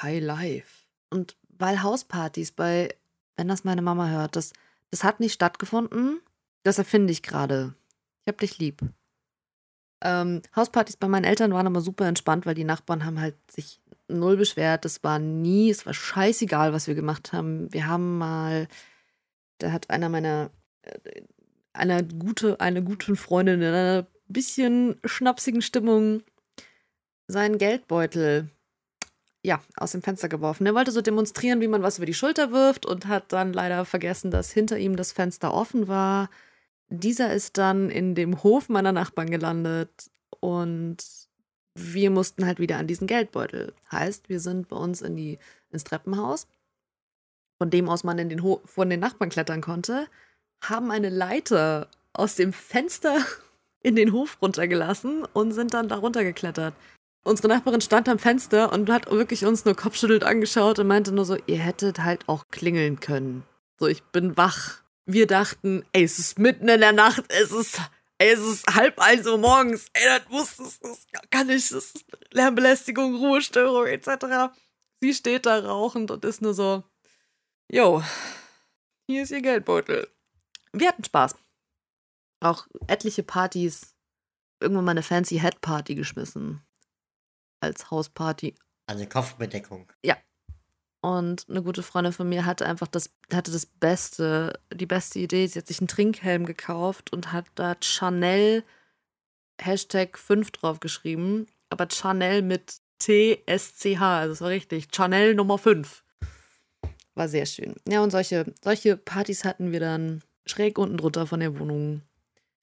High 0.01 0.21
Life. 0.21 0.85
Und 1.09 1.35
weil 1.49 1.81
Hauspartys 1.81 2.51
bei, 2.51 2.93
wenn 3.37 3.47
das 3.47 3.63
meine 3.63 3.81
Mama 3.81 4.09
hört, 4.09 4.35
das, 4.35 4.53
das 4.91 5.03
hat 5.03 5.19
nicht 5.19 5.33
stattgefunden, 5.33 6.21
das 6.63 6.77
erfinde 6.77 7.11
ich 7.11 7.23
gerade. 7.23 7.73
Ich 8.21 8.27
hab 8.27 8.37
dich 8.37 8.57
lieb. 8.59 8.81
Ähm, 10.01 10.41
Hauspartys 10.55 10.97
bei 10.97 11.07
meinen 11.07 11.23
Eltern 11.23 11.53
waren 11.53 11.67
aber 11.67 11.81
super 11.81 12.07
entspannt, 12.07 12.45
weil 12.45 12.55
die 12.55 12.63
Nachbarn 12.63 13.05
haben 13.05 13.19
halt 13.19 13.35
sich 13.49 13.79
null 14.07 14.37
beschwert. 14.37 14.85
Es 14.85 15.03
war 15.03 15.19
nie, 15.19 15.69
es 15.69 15.85
war 15.85 15.93
scheißegal, 15.93 16.73
was 16.73 16.87
wir 16.87 16.95
gemacht 16.95 17.33
haben. 17.33 17.71
Wir 17.73 17.87
haben 17.87 18.17
mal, 18.17 18.67
da 19.57 19.71
hat 19.71 19.89
einer 19.89 20.09
meiner, 20.09 20.51
äh, 20.83 21.21
einer 21.73 22.03
gute, 22.03 22.59
eine 22.59 22.83
gute 22.83 23.15
Freundin 23.15 23.61
in 23.61 23.73
einer 23.73 24.07
bisschen 24.27 24.99
schnapsigen 25.05 25.61
Stimmung 25.61 26.23
seinen 27.27 27.57
Geldbeutel 27.57 28.49
ja, 29.45 29.61
aus 29.77 29.91
dem 29.91 30.01
Fenster 30.01 30.27
geworfen. 30.27 30.65
Er 30.65 30.73
wollte 30.73 30.91
so 30.91 31.01
demonstrieren, 31.01 31.61
wie 31.61 31.67
man 31.67 31.83
was 31.83 31.97
über 31.97 32.07
die 32.07 32.15
Schulter 32.15 32.51
wirft 32.51 32.85
und 32.85 33.07
hat 33.07 33.31
dann 33.31 33.53
leider 33.53 33.85
vergessen, 33.85 34.31
dass 34.31 34.51
hinter 34.51 34.77
ihm 34.77 34.95
das 34.95 35.11
Fenster 35.11 35.53
offen 35.53 35.87
war. 35.87 36.29
Dieser 36.89 37.31
ist 37.31 37.57
dann 37.57 37.89
in 37.91 38.15
dem 38.15 38.41
Hof 38.43 38.69
meiner 38.69 38.91
Nachbarn 38.91 39.29
gelandet 39.29 40.09
und 40.39 40.97
wir 41.75 42.09
mussten 42.09 42.45
halt 42.45 42.59
wieder 42.59 42.77
an 42.77 42.87
diesen 42.87 43.05
Geldbeutel. 43.05 43.73
Heißt, 43.91 44.29
wir 44.29 44.39
sind 44.39 44.67
bei 44.67 44.77
uns 44.77 45.01
in 45.01 45.15
die, 45.15 45.37
ins 45.69 45.83
Treppenhaus, 45.83 46.47
von 47.59 47.69
dem 47.69 47.87
aus 47.87 48.03
man 48.03 48.17
in 48.17 48.29
den 48.29 48.41
Ho 48.41 48.61
von 48.65 48.89
den 48.89 48.99
Nachbarn 48.99 49.29
klettern 49.29 49.61
konnte, 49.61 50.07
haben 50.61 50.89
eine 50.89 51.09
Leiter 51.09 51.89
aus 52.13 52.35
dem 52.35 52.51
Fenster 52.51 53.17
in 53.85 53.95
den 53.95 54.13
Hof 54.13 54.39
runtergelassen 54.41 55.25
und 55.33 55.51
sind 55.51 55.75
dann 55.75 55.87
da 55.87 55.97
runtergeklettert. 55.97 56.73
Unsere 57.23 57.49
Nachbarin 57.49 57.81
stand 57.81 58.09
am 58.09 58.17
Fenster 58.17 58.73
und 58.73 58.89
hat 58.89 59.11
wirklich 59.11 59.45
uns 59.45 59.63
nur 59.63 59.75
kopfschüttelt 59.75 60.23
angeschaut 60.23 60.79
und 60.79 60.87
meinte 60.87 61.11
nur 61.11 61.25
so, 61.25 61.37
ihr 61.45 61.59
hättet 61.59 61.99
halt 61.99 62.27
auch 62.27 62.47
klingeln 62.49 62.99
können. 62.99 63.43
So, 63.79 63.85
ich 63.85 64.01
bin 64.05 64.37
wach. 64.37 64.81
Wir 65.05 65.27
dachten, 65.27 65.85
ey, 65.93 66.03
es 66.03 66.17
ist 66.17 66.39
mitten 66.39 66.67
in 66.67 66.81
der 66.81 66.93
Nacht, 66.93 67.25
es 67.29 67.51
ist 67.51 67.79
Ey, 68.17 68.31
es 68.31 68.39
ist 68.39 68.73
halb 68.73 68.97
eins 68.99 69.27
Uhr 69.27 69.37
morgens. 69.37 69.89
Ey, 69.93 70.05
das 70.05 70.29
muss, 70.29 70.55
das, 70.55 70.79
das 70.79 71.05
kann 71.29 71.49
ich, 71.49 71.69
das 71.69 71.93
ist 71.93 72.05
Lärmbelästigung, 72.31 73.15
Ruhestörung 73.15 73.87
etc. 73.87 74.55
Sie 75.01 75.13
steht 75.13 75.45
da 75.45 75.59
rauchend 75.59 76.11
und 76.11 76.23
ist 76.23 76.41
nur 76.41 76.53
so, 76.53 76.83
yo, 77.69 78.01
hier 79.07 79.23
ist 79.23 79.31
ihr 79.31 79.41
Geldbeutel. 79.41 80.07
Wir 80.71 80.87
hatten 80.87 81.03
Spaß. 81.03 81.35
Auch 82.39 82.67
etliche 82.87 83.23
Partys. 83.23 83.95
Irgendwann 84.59 84.85
mal 84.85 84.91
eine 84.91 85.03
fancy 85.03 85.39
Head 85.39 85.61
Party 85.61 85.95
geschmissen. 85.95 86.61
Als 87.59 87.91
Hausparty. 87.91 88.55
Also 88.87 89.05
Kopfbedeckung. 89.05 89.91
Ja, 90.03 90.17
und 91.05 91.45
eine 91.47 91.61
gute 91.61 91.83
Freundin 91.83 92.13
von 92.13 92.27
mir 92.27 92.47
hatte 92.47 92.65
einfach 92.65 92.87
das, 92.87 93.11
hatte 93.31 93.51
das 93.51 93.67
Beste, 93.67 94.59
die 94.73 94.87
beste 94.87 95.19
Idee. 95.19 95.45
Sie 95.45 95.59
hat 95.59 95.67
sich 95.67 95.79
einen 95.79 95.87
Trinkhelm 95.87 96.47
gekauft 96.47 97.13
und 97.13 97.31
hat 97.31 97.45
da 97.53 97.75
Chanel 97.79 98.63
Hashtag 99.61 100.17
5 100.17 100.49
drauf 100.49 100.79
geschrieben. 100.79 101.45
Aber 101.69 101.87
Chanel 101.91 102.41
mit 102.41 102.77
T-S-C-H, 102.97 104.17
also 104.17 104.33
es 104.33 104.41
war 104.41 104.49
richtig. 104.49 104.87
Chanel 104.91 105.35
Nummer 105.35 105.59
5. 105.59 106.03
War 107.13 107.27
sehr 107.27 107.45
schön. 107.45 107.75
Ja, 107.87 108.01
und 108.01 108.09
solche, 108.09 108.51
solche 108.63 108.97
Partys 108.97 109.45
hatten 109.45 109.71
wir 109.71 109.79
dann 109.79 110.23
schräg 110.47 110.79
unten 110.79 110.97
drunter 110.97 111.27
von 111.27 111.39
der 111.39 111.59
Wohnung, 111.59 112.01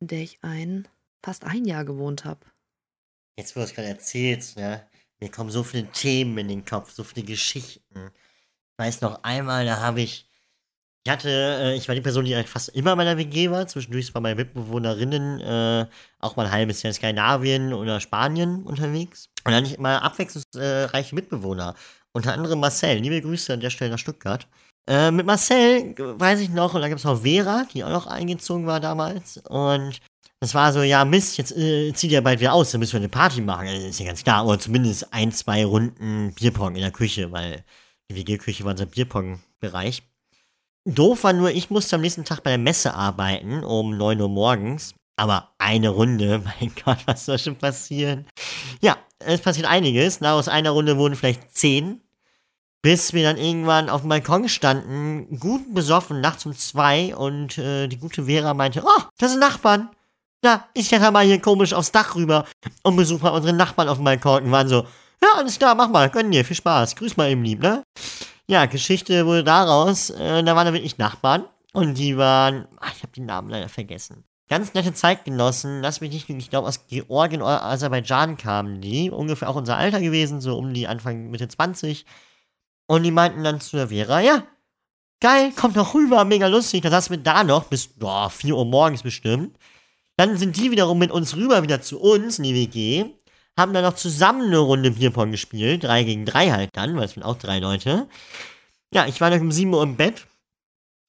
in 0.03 0.09
der 0.09 0.21
ich 0.21 0.39
ein, 0.43 0.87
fast 1.23 1.45
ein 1.45 1.65
Jahr 1.65 1.85
gewohnt 1.85 2.25
habe. 2.25 2.41
Jetzt, 3.39 3.57
wo 3.57 3.61
du 3.61 3.65
es 3.65 3.75
gerade 3.75 3.89
erzählst, 3.89 4.57
ne? 4.57 4.87
Mir 5.21 5.31
kommen 5.31 5.51
so 5.51 5.63
viele 5.63 5.87
Themen 5.93 6.37
in 6.39 6.49
den 6.49 6.65
Kopf, 6.65 6.91
so 6.93 7.05
viele 7.05 7.25
Geschichten 7.25 8.13
weiß 8.83 9.01
noch 9.01 9.23
einmal, 9.23 9.65
da 9.65 9.81
habe 9.81 10.01
ich, 10.01 10.27
ich 11.05 11.13
hatte, 11.13 11.29
äh, 11.29 11.77
ich 11.77 11.89
war 11.89 11.95
die 11.95 12.01
Person, 12.01 12.25
die 12.25 12.43
fast 12.45 12.71
immer 12.71 12.93
in 12.93 12.99
meiner 12.99 13.17
WG 13.17 13.51
war. 13.51 13.67
Zwischendurch 13.67 14.15
war 14.15 14.21
meine 14.21 14.37
Mitbewohnerinnen 14.37 15.41
äh, 15.41 15.87
auch 16.19 16.37
mal 16.37 16.47
ein 16.47 16.53
halbes 16.53 16.83
Jahr 16.83 16.91
in 16.91 16.95
Skandinavien 16.95 17.73
oder 17.73 18.01
Spanien 18.01 18.65
unterwegs. 18.65 19.29
Und 19.45 19.53
dann 19.53 19.55
hatte 19.63 19.67
ich 19.73 19.79
immer 19.79 20.03
abwechslungsreiche 20.03 21.15
Mitbewohner. 21.15 21.75
Unter 22.13 22.35
anderem 22.35 22.61
Marcel. 22.61 22.99
Liebe 22.99 23.21
Grüße 23.21 23.53
an 23.53 23.61
der 23.61 23.71
Stelle 23.71 23.91
nach 23.91 23.99
Stuttgart. 23.99 24.47
Äh, 24.89 25.11
mit 25.11 25.27
Marcel 25.27 25.95
weiß 25.97 26.41
ich 26.41 26.51
noch, 26.51 26.75
und 26.75 26.81
dann 26.81 26.91
gibt 26.91 26.99
es 26.99 27.05
noch 27.05 27.23
Vera, 27.23 27.67
die 27.73 27.85
auch 27.85 27.91
noch 27.91 28.07
eingezogen 28.07 28.67
war 28.67 28.81
damals. 28.81 29.39
Und 29.49 30.01
das 30.41 30.55
war 30.55 30.73
so, 30.73 30.83
ja, 30.83 31.05
Mist, 31.05 31.39
jetzt 31.39 31.57
äh, 31.57 31.93
zieht 31.95 32.11
ihr 32.11 32.21
bald 32.21 32.41
wieder 32.41 32.53
aus, 32.53 32.73
dann 32.73 32.81
müssen 32.81 32.95
wir 32.95 33.01
eine 33.01 33.09
Party 33.09 33.41
machen. 33.41 33.67
Das 33.67 33.85
ist 33.85 34.01
ja 34.01 34.07
ganz 34.07 34.25
klar. 34.25 34.45
Oder 34.45 34.59
zumindest 34.59 35.13
ein, 35.13 35.31
zwei 35.31 35.65
Runden 35.65 36.35
Bierpong 36.35 36.75
in 36.75 36.81
der 36.81 36.91
Küche, 36.91 37.31
weil 37.31 37.65
die 38.11 38.17
WG-Küche 38.17 38.65
war 38.65 38.73
unser 38.73 38.87
Bierpong-Bereich. 38.87 40.03
Doof 40.85 41.23
war 41.23 41.33
nur, 41.33 41.53
ich 41.53 41.71
musste 41.71 41.95
am 41.95 42.03
nächsten 42.03 42.25
Tag 42.25 42.43
bei 42.43 42.51
der 42.51 42.59
Messe 42.59 42.93
arbeiten, 42.93 43.63
um 43.63 43.97
9 43.97 44.21
Uhr 44.21 44.29
morgens. 44.29 44.95
Aber 45.17 45.55
eine 45.59 45.91
Runde, 45.91 46.43
mein 46.61 46.73
Gott, 46.85 46.99
was 47.07 47.27
soll 47.27 47.39
schon 47.39 47.57
passieren? 47.57 48.27
Ja, 48.81 48.97
es 49.21 49.41
passiert 49.41 49.69
einiges. 49.69 50.21
Na, 50.21 50.35
aus 50.35 50.49
einer 50.49 50.71
Runde 50.71 50.99
wurden 50.99 51.15
vielleicht 51.15 51.55
zehn. 51.55 52.01
Bis 52.83 53.13
wir 53.13 53.23
dann 53.23 53.37
irgendwann 53.37 53.89
auf 53.89 54.01
dem 54.01 54.11
Balkon 54.11 54.49
standen, 54.49 55.39
gut 55.39 55.73
besoffen, 55.73 56.21
nachts 56.21 56.45
um 56.45 56.55
zwei. 56.57 57.15
Und 57.15 57.57
äh, 57.59 57.87
die 57.87 57.99
gute 57.99 58.25
Vera 58.25 58.55
meinte, 58.55 58.83
oh, 58.85 59.03
das 59.19 59.31
sind 59.31 59.41
Nachbarn. 59.41 59.89
Ja, 60.45 60.69
ich 60.75 60.89
kletter 60.89 61.13
mal 61.13 61.25
hier 61.25 61.41
komisch 61.41 61.73
aufs 61.73 61.93
Dach 61.93 62.17
rüber 62.17 62.45
und 62.83 62.97
besuche 62.97 63.23
mal 63.23 63.31
unsere 63.31 63.55
Nachbarn 63.55 63.89
auf 63.89 63.99
dem 63.99 64.05
Balkon. 64.05 64.45
Und 64.45 64.51
waren 64.51 64.69
so, 64.69 64.85
ja, 65.23 65.29
alles 65.37 65.59
klar, 65.59 65.77
mach 65.77 65.89
mal, 65.89 66.11
gönn 66.11 66.33
dir, 66.33 66.45
viel 66.45 66.57
Spaß. 66.57 66.97
Grüß 66.97 67.17
mal 67.17 67.31
eben 67.31 67.45
lieb, 67.45 67.63
ne? 67.63 67.85
Ja, 68.49 68.67
Geschichte 68.67 69.25
wurde 69.25 69.45
daraus, 69.45 70.11
äh, 70.11 70.43
da 70.43 70.57
waren 70.57 70.67
da 70.67 70.73
wirklich 70.73 70.99
Nachbarn. 70.99 71.45
Und 71.73 71.97
die 71.97 72.17
waren, 72.17 72.67
ach, 72.81 72.93
ich 72.97 73.03
habe 73.03 73.13
die 73.15 73.21
Namen 73.21 73.49
leider 73.49 73.69
vergessen. 73.69 74.25
Ganz 74.49 74.75
nette 74.75 74.93
Zeitgenossen, 74.93 75.81
lass 75.81 76.01
mich 76.01 76.13
nicht 76.13 76.29
ich 76.29 76.51
glaube 76.51 76.69
aus 76.69 76.87
Georgien 76.87 77.41
oder 77.41 77.63
Aserbaidschan 77.63 78.37
kamen 78.37 78.83
die, 78.83 79.11
ungefähr 79.11 79.49
auch 79.49 79.55
unser 79.55 79.79
Alter 79.79 80.01
gewesen, 80.01 80.43
so 80.43 80.59
um 80.59 80.75
die 80.75 80.87
Anfang, 80.87 81.31
Mitte 81.31 81.49
20. 81.49 82.05
Und 82.93 83.05
die 83.05 83.11
meinten 83.11 83.43
dann 83.43 83.59
zu 83.59 83.79
der 83.79 83.89
Vera, 83.89 84.21
ja, 84.21 84.47
geil, 85.19 85.51
kommt 85.57 85.79
doch 85.79 85.95
rüber, 85.95 86.27
mega 86.27 86.47
lustig. 86.47 86.83
Da 86.83 86.91
saßen 86.91 87.17
wir 87.17 87.23
da 87.23 87.43
noch 87.43 87.65
bis 87.65 87.87
boah, 87.89 88.29
4 88.29 88.55
Uhr 88.55 88.67
morgens 88.67 89.03
bestimmt. 89.03 89.57
Dann 90.19 90.37
sind 90.37 90.59
die 90.59 90.71
wiederum 90.71 90.99
mit 90.99 91.11
uns 91.11 91.35
rüber 91.35 91.63
wieder 91.63 91.81
zu 91.81 91.99
uns 91.99 92.37
in 92.37 92.45
die 92.45 92.55
WG, 92.55 93.07
haben 93.59 93.73
dann 93.73 93.85
noch 93.85 93.95
zusammen 93.95 94.49
eine 94.49 94.59
Runde 94.59 94.91
Bierpong 94.91 95.31
gespielt, 95.31 95.85
3 95.85 96.05
gegen 96.05 96.27
3 96.27 96.51
halt 96.51 96.69
dann, 96.75 96.95
weil 96.95 97.07
es 97.07 97.13
sind 97.13 97.23
auch 97.23 97.39
drei 97.39 97.61
Leute. 97.61 98.09
Ja, 98.93 99.07
ich 99.07 99.23
war 99.23 99.31
dann 99.31 99.41
um 99.41 99.53
7 99.53 99.73
Uhr 99.73 99.83
im 99.83 99.97
Bett, 99.97 100.27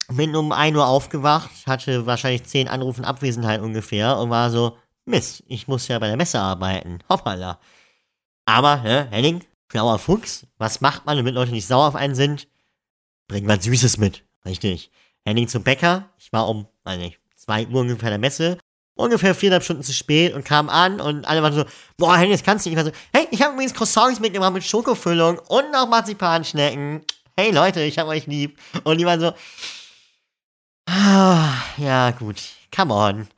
bin 0.08 0.34
um 0.36 0.52
1 0.52 0.74
Uhr 0.74 0.86
aufgewacht, 0.86 1.50
hatte 1.66 2.06
wahrscheinlich 2.06 2.44
10 2.44 2.66
Anrufen 2.66 3.04
Abwesenheit 3.04 3.60
ungefähr 3.60 4.16
und 4.16 4.30
war 4.30 4.48
so, 4.48 4.78
Mist, 5.04 5.42
ich 5.48 5.68
muss 5.68 5.86
ja 5.88 5.98
bei 5.98 6.06
der 6.06 6.16
Messe 6.16 6.40
arbeiten. 6.40 7.00
Hoppala. 7.10 7.58
Aber, 8.46 8.82
hä, 8.82 9.04
Henning, 9.10 9.44
schlauer 9.74 9.98
Fuchs, 9.98 10.46
was 10.56 10.80
macht 10.80 11.04
man, 11.04 11.16
damit 11.16 11.34
Leute 11.34 11.50
nicht 11.50 11.66
sauer 11.66 11.88
auf 11.88 11.96
einen 11.96 12.14
sind? 12.14 12.46
Bring 13.26 13.48
was 13.48 13.64
Süßes 13.64 13.98
mit. 13.98 14.22
Richtig. 14.46 14.92
Henning 15.24 15.48
zum 15.48 15.64
Bäcker, 15.64 16.08
ich 16.16 16.32
war 16.32 16.48
um, 16.48 16.68
weiß 16.84 16.98
nicht, 16.98 17.18
2 17.34 17.66
Uhr 17.66 17.80
ungefähr 17.80 18.10
der 18.10 18.20
Messe, 18.20 18.58
ungefähr 18.94 19.34
viereinhalb 19.34 19.64
Stunden 19.64 19.82
zu 19.82 19.92
spät 19.92 20.32
und 20.32 20.44
kam 20.44 20.68
an 20.68 21.00
und 21.00 21.24
alle 21.24 21.42
waren 21.42 21.52
so, 21.52 21.64
boah, 21.96 22.16
Henning, 22.16 22.30
das 22.30 22.44
kannst 22.44 22.64
du 22.64 22.70
nicht. 22.70 22.78
Ich 22.78 22.84
war 22.84 22.92
so, 22.92 22.96
hey, 23.12 23.26
ich 23.32 23.42
habe 23.42 23.54
übrigens 23.54 23.74
Croissants 23.74 24.20
mitgebracht 24.20 24.52
mit 24.52 24.62
Schokofüllung 24.62 25.40
und 25.40 25.72
noch 25.72 25.88
Marzipanschnecken. 25.88 27.00
Hey 27.36 27.50
Leute, 27.50 27.82
ich 27.82 27.98
hab 27.98 28.06
euch 28.06 28.28
lieb. 28.28 28.56
Und 28.84 28.98
die 28.98 29.06
waren 29.06 29.18
so, 29.18 29.32
ah, 30.86 31.52
ja 31.78 32.12
gut, 32.12 32.40
come 32.72 32.94
on. 32.94 33.28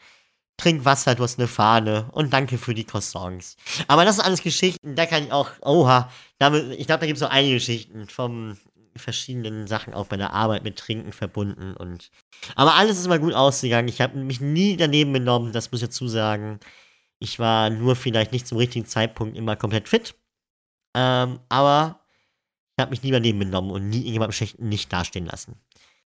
Trink 0.56 0.84
Wasser, 0.84 1.14
du 1.14 1.22
hast 1.22 1.38
eine 1.38 1.48
Fahne 1.48 2.08
und 2.12 2.32
danke 2.32 2.56
für 2.58 2.75
die 2.75 2.84
Croissants. 2.84 3.56
Aber 3.88 4.04
das 4.04 4.16
sind 4.16 4.25
alles 4.25 4.42
Geschichten, 4.42 4.94
da 4.94 5.06
kann 5.06 5.25
ich 5.25 5.32
auch, 5.32 5.50
oha, 5.60 6.10
damit, 6.38 6.78
ich 6.78 6.86
glaube, 6.86 7.00
da 7.00 7.06
gibt 7.06 7.18
es 7.18 7.22
noch 7.22 7.30
einige 7.30 7.54
Geschichten 7.54 8.08
vom 8.08 8.56
verschiedenen 8.96 9.66
Sachen 9.66 9.92
auch 9.94 10.06
bei 10.06 10.16
der 10.16 10.32
Arbeit 10.32 10.64
mit 10.64 10.78
Trinken 10.78 11.12
verbunden 11.12 11.75
und 11.76 12.10
aber 12.54 12.75
alles 12.76 12.98
ist 12.98 13.06
immer 13.06 13.18
gut 13.18 13.34
ausgegangen. 13.34 13.88
Ich 13.88 14.00
habe 14.00 14.16
mich 14.16 14.40
nie 14.40 14.76
daneben 14.76 15.12
benommen, 15.12 15.52
das 15.52 15.70
muss 15.70 15.82
ich 15.82 15.88
dazu 15.88 16.08
sagen. 16.08 16.60
Ich 17.18 17.38
war 17.38 17.70
nur 17.70 17.96
vielleicht 17.96 18.32
nicht 18.32 18.46
zum 18.46 18.58
richtigen 18.58 18.86
Zeitpunkt 18.86 19.36
immer 19.36 19.56
komplett 19.56 19.88
fit. 19.88 20.14
Ähm, 20.94 21.40
aber 21.48 22.00
ich 22.76 22.82
habe 22.82 22.90
mich 22.90 23.02
nie 23.02 23.10
daneben 23.10 23.38
benommen 23.38 23.70
und 23.70 23.88
nie 23.88 23.98
irgendjemandem 23.98 24.32
schlechten 24.32 24.68
nicht 24.68 24.92
dastehen 24.92 25.26
lassen. 25.26 25.60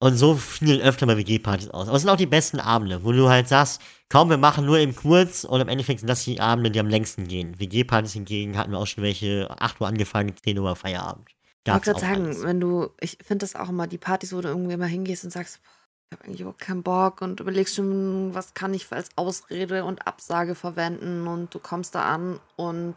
Und 0.03 0.17
so 0.17 0.35
fielen 0.35 0.81
öfter 0.81 1.05
mal 1.05 1.19
WG-Partys 1.19 1.69
aus. 1.69 1.87
Aber 1.87 1.97
es 1.97 2.03
sind 2.03 2.11
auch 2.11 2.17
die 2.17 2.25
besten 2.25 2.59
Abende, 2.59 3.05
wo 3.05 3.13
du 3.13 3.29
halt 3.29 3.49
sagst, 3.49 3.83
kaum, 4.09 4.31
wir 4.31 4.39
machen 4.39 4.65
nur 4.65 4.79
eben 4.79 4.97
kurz 4.97 5.45
und 5.45 5.61
im 5.61 5.69
Endeffekt 5.69 6.01
sind 6.01 6.09
das 6.09 6.25
die 6.25 6.41
Abende, 6.41 6.71
die 6.71 6.81
am 6.81 6.89
längsten 6.89 7.29
gehen. 7.29 7.61
WG-Partys 7.61 8.15
hingegen 8.15 8.57
hatten 8.57 8.73
wir 8.73 8.79
auch 8.79 8.87
schon 8.87 9.05
welche 9.05 9.49
8 9.59 9.79
Uhr 9.79 9.87
angefangen, 9.87 10.35
10 10.43 10.59
Uhr 10.59 10.75
Feierabend. 10.75 11.29
Ich 11.67 11.73
wollte 11.73 11.85
gerade 11.85 12.01
sagen, 12.01 12.25
alles. 12.25 12.43
wenn 12.43 12.61
du, 12.61 12.89
ich 12.99 13.19
finde 13.23 13.45
das 13.45 13.55
auch 13.55 13.69
immer, 13.69 13.87
die 13.87 13.99
Partys, 13.99 14.33
wo 14.33 14.41
du 14.41 14.49
irgendwie 14.49 14.79
mal 14.79 14.89
hingehst 14.89 15.25
und 15.25 15.33
sagst, 15.33 15.61
ich 16.09 16.17
habe 16.17 16.25
eigentlich 16.25 16.41
überhaupt 16.41 16.61
keinen 16.63 16.83
Bock 16.83 17.21
und 17.21 17.39
überlegst 17.39 17.77
schon, 17.77 18.35
was 18.35 18.55
kann 18.55 18.73
ich 18.73 18.91
als 18.91 19.11
Ausrede 19.17 19.85
und 19.85 20.07
Absage 20.07 20.55
verwenden 20.55 21.27
und 21.27 21.55
du 21.55 21.59
kommst 21.59 21.95
da 21.95 22.03
an 22.03 22.41
und 22.57 22.95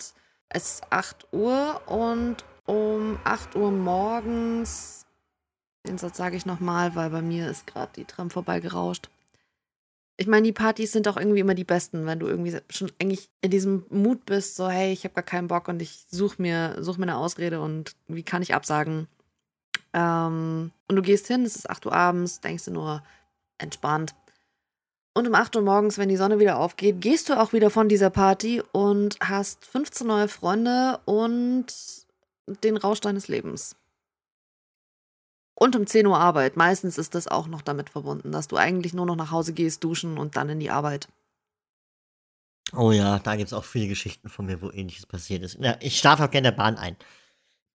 es 0.48 0.76
ist 0.76 0.84
8 0.90 1.28
Uhr 1.34 1.82
und 1.86 2.38
um 2.66 3.20
8 3.26 3.58
Uhr 3.58 3.72
morgens 3.72 5.03
den 5.86 5.98
Satz 5.98 6.18
sage 6.18 6.38
ich 6.38 6.46
nochmal, 6.46 6.96
weil 6.96 7.10
bei 7.10 7.22
mir 7.22 7.50
ist 7.50 7.68
gerade 7.68 7.92
die 7.96 8.06
Tram 8.06 8.30
vorbeigerauscht. 8.30 9.10
Ich 10.16 10.28
meine, 10.28 10.44
die 10.44 10.54
Partys 10.54 10.92
sind 10.92 11.08
auch 11.08 11.18
irgendwie 11.18 11.40
immer 11.40 11.56
die 11.56 11.64
besten, 11.64 12.06
wenn 12.06 12.20
du 12.20 12.28
irgendwie 12.28 12.56
schon 12.70 12.92
eigentlich 13.02 13.30
in 13.42 13.52
diesem 13.52 13.86
Mut 13.90 14.26
bist, 14.26 14.56
so, 14.56 14.70
hey, 14.70 14.94
ich 14.94 15.04
habe 15.04 15.16
gar 15.16 15.24
keinen 15.24 15.48
Bock 15.48 15.68
und 15.68 15.82
ich 15.82 16.06
suche 16.10 16.42
mir, 16.42 16.78
such 16.80 16.98
mir 16.98 17.06
eine 17.06 17.18
Ausrede 17.18 17.62
und 17.62 17.96
wie 18.08 18.24
kann 18.24 18.44
ich 18.44 18.54
absagen? 18.54 19.08
Ähm, 19.92 20.72
und 20.88 20.96
du 20.96 21.02
gehst 21.02 21.28
hin, 21.28 21.44
es 21.44 21.56
ist 21.56 21.70
8 21.70 21.88
Uhr 21.88 21.94
abends, 21.94 22.42
denkst 22.42 22.66
du 22.66 22.72
nur, 22.72 23.04
entspannt. 23.58 24.14
Und 25.16 25.28
um 25.28 25.36
8 25.36 25.56
Uhr 25.56 25.62
morgens, 25.64 25.98
wenn 25.98 26.10
die 26.10 26.18
Sonne 26.18 26.40
wieder 26.40 26.58
aufgeht, 26.58 27.02
gehst 27.02 27.30
du 27.30 27.40
auch 27.40 27.54
wieder 27.54 27.70
von 27.70 27.90
dieser 27.90 28.10
Party 28.10 28.62
und 28.72 29.18
hast 29.20 29.66
15 29.66 30.08
neue 30.08 30.28
Freunde 30.28 31.00
und 31.06 31.66
den 32.64 32.78
Rausch 32.78 33.00
deines 33.00 33.28
Lebens. 33.28 33.76
Und 35.64 35.78
um 35.78 35.88
10 35.88 36.06
Uhr 36.08 36.20
Arbeit. 36.20 36.58
Meistens 36.58 36.98
ist 36.98 37.16
das 37.16 37.30
auch 37.30 37.48
noch 37.48 37.62
damit 37.62 37.90
verbunden, 37.90 38.34
dass 38.34 38.50
du 38.50 38.58
eigentlich 38.58 38.94
nur 38.94 39.06
noch 39.06 39.16
nach 39.16 39.32
Hause 39.32 39.54
gehst, 39.54 39.82
duschen 39.82 40.18
und 40.18 40.36
dann 40.36 40.50
in 40.50 40.60
die 40.60 40.70
Arbeit. 40.70 41.08
Oh 42.76 42.92
ja, 42.92 43.20
da 43.20 43.38
gibt 43.38 43.48
es 43.48 43.54
auch 43.54 43.64
viele 43.64 43.88
Geschichten 43.88 44.28
von 44.28 44.46
mir, 44.46 44.62
wo 44.62 44.72
ähnliches 44.72 45.06
passiert 45.06 45.42
ist. 45.42 45.58
Ja, 45.62 45.78
ich 45.80 45.98
schlafe 45.98 46.26
auch 46.26 46.30
gerne 46.30 46.50
in 46.50 46.54
der 46.54 46.62
Bahn 46.62 46.76
ein. 46.76 46.98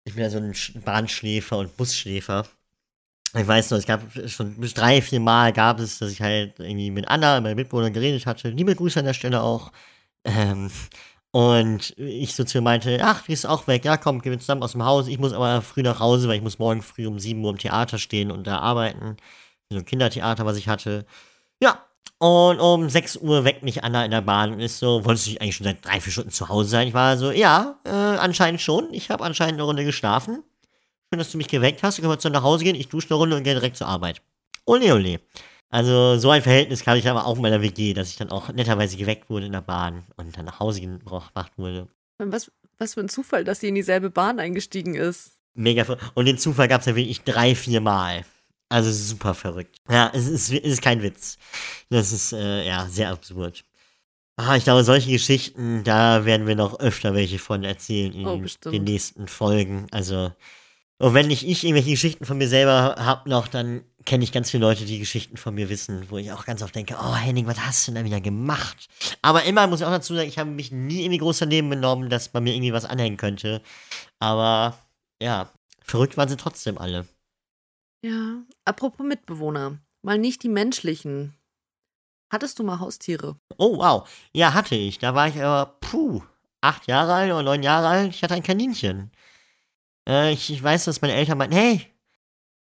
Ich 0.05 0.14
bin 0.14 0.23
ja 0.23 0.31
so 0.31 0.38
ein 0.38 0.55
Bahnschläfer 0.83 1.59
und 1.59 1.77
Busschläfer. 1.77 2.47
Ich 3.37 3.47
weiß 3.47 3.70
noch, 3.70 3.77
es 3.77 3.85
gab 3.85 4.01
schon 4.29 4.55
bis 4.55 4.73
drei, 4.73 5.03
vier 5.03 5.20
Mal 5.20 5.53
gab 5.53 5.79
es, 5.79 5.99
dass 5.99 6.11
ich 6.11 6.23
halt 6.23 6.59
irgendwie 6.61 6.90
mit 6.90 7.07
Anna, 7.09 7.38
meiner 7.42 7.55
Mitbewohnerin, 7.55 7.92
geredet 7.92 8.25
hatte. 8.25 8.49
Liebe 8.49 8.75
Grüße 8.75 8.99
an 8.99 9.05
der 9.05 9.12
Stelle 9.12 9.42
auch. 9.42 9.73
Ähm, 10.25 10.70
und 11.35 11.94
ich 11.97 12.37
so 12.37 12.44
zu 12.44 12.59
ihr 12.59 12.62
meinte, 12.62 13.01
ach, 13.03 13.23
die 13.23 13.33
ist 13.33 13.44
auch 13.44 13.66
weg. 13.66 13.85
Ja, 13.85 13.97
komm, 13.97 14.23
gehen 14.23 14.31
wir 14.31 14.38
zusammen 14.38 14.62
aus 14.62 14.70
dem 14.70 14.85
Haus. 14.85 15.09
Ich 15.09 15.18
muss 15.18 15.33
aber 15.33 15.62
früh 15.62 15.83
nach 15.83 15.99
Hause, 15.99 16.29
weil 16.29 16.37
ich 16.37 16.42
muss 16.42 16.61
morgen 16.61 16.81
früh 16.81 17.09
um 17.09 17.18
7 17.18 17.44
Uhr 17.44 17.51
im 17.51 17.59
Theater 17.59 17.99
stehen 17.99 18.31
und 18.31 18.47
da 18.47 18.61
arbeiten. 18.61 19.16
So 19.68 19.79
ein 19.79 19.85
Kindertheater, 19.85 20.47
was 20.47 20.57
ich 20.57 20.68
hatte. 20.68 21.07
Ja, 21.59 21.85
und 22.18 22.61
um 22.61 22.88
6 22.88 23.16
Uhr 23.16 23.44
weckt 23.44 23.64
mich 23.64 23.83
Anna 23.83 24.05
in 24.05 24.12
der 24.12 24.20
Bahn 24.20 24.53
und 24.53 24.61
ist 24.61 24.79
so, 24.79 25.05
wolltest 25.05 25.27
du 25.27 25.40
eigentlich 25.40 25.57
schon 25.57 25.64
seit 25.64 25.85
drei, 25.85 26.01
vier 26.01 26.12
Stunden 26.12 26.31
zu 26.31 26.49
Hause 26.49 26.68
sein? 26.68 26.87
Ich 26.87 26.94
war 26.94 27.16
so, 27.16 27.33
ja, 27.33 27.81
äh, 27.85 27.90
anscheinend 27.90 28.61
schon. 28.61 28.94
Ich 28.94 29.11
habe 29.11 29.25
anscheinend 29.25 29.55
eine 29.55 29.64
Runde 29.64 29.85
geschlafen. 29.85 30.44
Schön, 31.11 31.18
dass 31.18 31.33
du 31.33 31.37
mich 31.37 31.49
geweckt 31.49 31.83
hast. 31.83 31.97
Können 31.97 32.11
wir 32.11 32.20
zu 32.20 32.31
nach 32.31 32.44
Hause 32.44 32.62
gehen. 32.62 32.77
Ich 32.77 32.90
dusche 32.90 33.09
eine 33.11 33.16
Runde 33.16 33.35
und 33.35 33.42
gehe 33.42 33.55
direkt 33.55 33.77
zur 33.77 33.88
Arbeit. 33.88 34.23
Ole, 34.66 34.94
ole. 34.94 35.18
Also 35.75 36.17
so 36.19 36.31
ein 36.31 36.41
Verhältnis 36.41 36.87
hatte 36.87 37.01
ich 37.01 37.09
aber 37.09 37.27
auch 37.27 37.35
in 37.35 37.43
meiner 37.43 37.61
WG, 37.61 37.95
dass 37.95 38.09
ich 38.09 38.15
dann 38.15 38.31
auch 38.31 38.49
netterweise 38.53 38.97
geweckt 38.97 39.29
wurde 39.29 39.47
in 39.47 39.51
der 39.51 39.61
Bahn 39.61 40.05
und 40.17 40.39
dann 40.39 40.45
nach 40.45 40.61
Hause 40.61 40.81
gebracht 40.81 41.51
wurde. 41.57 41.89
Was, 42.19 42.53
was 42.79 42.95
für 42.95 43.01
ein 43.01 43.09
Zufall, 43.09 43.43
dass 43.43 43.59
sie 43.59 43.71
in 43.71 43.75
dieselbe 43.75 44.09
Bahn 44.09 44.39
eingestiegen 44.39 44.95
ist. 44.95 45.33
Mega 45.55 45.85
Und 46.15 46.27
den 46.27 46.39
Zufall 46.39 46.69
gab 46.69 46.83
es 46.83 46.87
ja 46.87 46.95
wirklich 46.95 47.23
drei, 47.23 47.57
vier 47.57 47.81
Mal. 47.81 48.25
Also 48.69 48.93
super 48.93 49.35
verrückt. 49.35 49.79
Ja, 49.91 50.13
es 50.15 50.29
ist, 50.29 50.53
es 50.53 50.61
ist 50.75 50.83
kein 50.83 51.03
Witz. 51.03 51.39
Das 51.91 52.13
ist 52.13 52.33
äh, 52.33 52.65
ja 52.65 52.87
sehr 52.89 53.11
absurd. 53.11 53.65
Ah, 54.37 54.55
ich 54.55 54.63
glaube, 54.63 54.85
solche 54.85 55.11
Geschichten, 55.11 55.83
da 55.83 56.25
werden 56.25 56.47
wir 56.47 56.55
noch 56.55 56.79
öfter 56.79 57.15
welche 57.15 57.41
von 57.41 57.65
erzählen 57.65 58.13
in 58.13 58.27
oh, 58.29 58.41
den 58.71 58.85
nächsten 58.85 59.27
Folgen. 59.27 59.89
Also, 59.91 60.31
und 60.98 61.14
wenn 61.14 61.26
nicht 61.26 61.46
ich 61.46 61.64
irgendwelche 61.64 61.90
Geschichten 61.90 62.24
von 62.24 62.38
mir 62.38 62.48
selber 62.48 62.96
habe 62.98 63.28
noch, 63.28 63.48
dann 63.48 63.85
kenne 64.04 64.22
ich 64.22 64.33
ganz 64.33 64.50
viele 64.50 64.66
Leute, 64.66 64.85
die 64.85 64.98
Geschichten 64.98 65.37
von 65.37 65.54
mir 65.54 65.68
wissen, 65.68 66.11
wo 66.11 66.18
ich 66.18 66.30
auch 66.33 66.44
ganz 66.44 66.62
oft 66.62 66.74
denke, 66.74 66.96
oh 67.00 67.14
Henning, 67.14 67.46
was 67.46 67.61
hast 67.61 67.87
du 67.87 67.92
denn 67.92 68.02
da 68.02 68.07
wieder 68.09 68.20
gemacht? 68.20 68.88
Aber 69.22 69.44
immer 69.44 69.66
muss 69.66 69.80
ich 69.80 69.87
auch 69.87 69.90
dazu 69.90 70.14
sagen, 70.14 70.28
ich 70.28 70.38
habe 70.38 70.50
mich 70.50 70.70
nie 70.70 71.00
irgendwie 71.00 71.18
groß 71.18 71.40
daneben 71.40 71.70
benommen, 71.70 72.11
dass 72.11 72.28
bei 72.28 72.40
mir 72.40 72.54
irgendwie 72.54 72.72
was 72.72 72.85
anhängen 72.85 73.16
könnte. 73.16 73.62
Aber 74.20 74.78
ja, 75.20 75.50
verrückt 75.83 76.16
waren 76.16 76.28
sie 76.28 76.37
trotzdem 76.37 76.78
alle. 76.78 77.07
Ja, 78.04 78.42
apropos 78.64 79.07
Mitbewohner, 79.07 79.78
mal 80.02 80.18
nicht 80.18 80.42
die 80.42 80.48
menschlichen. 80.48 81.35
Hattest 82.30 82.59
du 82.59 82.64
mal 82.64 82.80
Haustiere? 82.80 83.37
Oh, 83.59 83.78
wow. 83.78 84.09
Ja, 84.33 84.54
hatte 84.54 84.74
ich. 84.74 84.98
Da 84.98 85.14
war 85.14 85.28
ich 85.28 85.42
aber, 85.42 85.76
puh, 85.80 86.22
acht 86.61 86.87
Jahre 86.87 87.14
alt 87.14 87.33
oder 87.33 87.42
neun 87.42 87.62
Jahre 87.62 87.88
alt. 87.88 88.11
Ich 88.14 88.22
hatte 88.22 88.35
ein 88.35 88.42
Kaninchen. 88.42 89.11
Äh, 90.09 90.33
ich, 90.33 90.51
ich 90.51 90.62
weiß, 90.62 90.85
dass 90.85 91.01
meine 91.03 91.14
Eltern 91.14 91.38
meinten, 91.38 91.57
hey, 91.57 91.87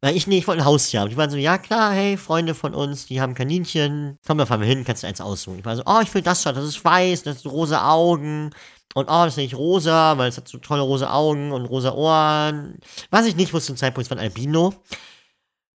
weil 0.01 0.15
ich, 0.15 0.25
nee, 0.27 0.39
ich 0.39 0.47
wollte 0.47 0.63
ein 0.63 0.65
Haustier 0.65 1.01
haben. 1.01 1.09
Die 1.09 1.17
waren 1.17 1.29
so, 1.29 1.37
ja 1.37 1.57
klar, 1.59 1.91
hey, 1.93 2.17
Freunde 2.17 2.55
von 2.55 2.73
uns, 2.73 3.05
die 3.05 3.21
haben 3.21 3.35
Kaninchen. 3.35 4.17
Komm, 4.25 4.37
da 4.39 4.45
fahren 4.47 4.61
wir 4.61 4.67
hin, 4.67 4.83
kannst 4.83 5.03
du 5.03 5.07
eins 5.07 5.21
aussuchen. 5.21 5.59
Ich 5.59 5.65
war 5.65 5.75
so, 5.75 5.83
oh, 5.85 5.99
ich 6.01 6.13
will 6.13 6.23
das 6.23 6.41
schon, 6.43 6.55
das 6.55 6.65
ist 6.65 6.83
weiß, 6.83 7.23
das 7.23 7.37
hat 7.45 7.51
rosa 7.51 7.89
Augen. 7.91 8.51
Und 8.95 9.05
oh, 9.05 9.23
das 9.25 9.33
ist 9.33 9.37
nicht 9.37 9.55
rosa, 9.55 10.17
weil 10.17 10.29
es 10.29 10.37
hat 10.37 10.47
so 10.47 10.57
tolle 10.57 10.81
rosa 10.81 11.13
Augen 11.13 11.51
und 11.51 11.65
rosa 11.65 11.93
Ohren. 11.93 12.79
Was 13.11 13.25
ich 13.27 13.35
nicht 13.35 13.53
wusste 13.53 13.67
zum 13.67 13.77
Zeitpunkt, 13.77 14.05
es 14.07 14.11
war 14.11 14.17
ein 14.17 14.23
Albino. 14.23 14.73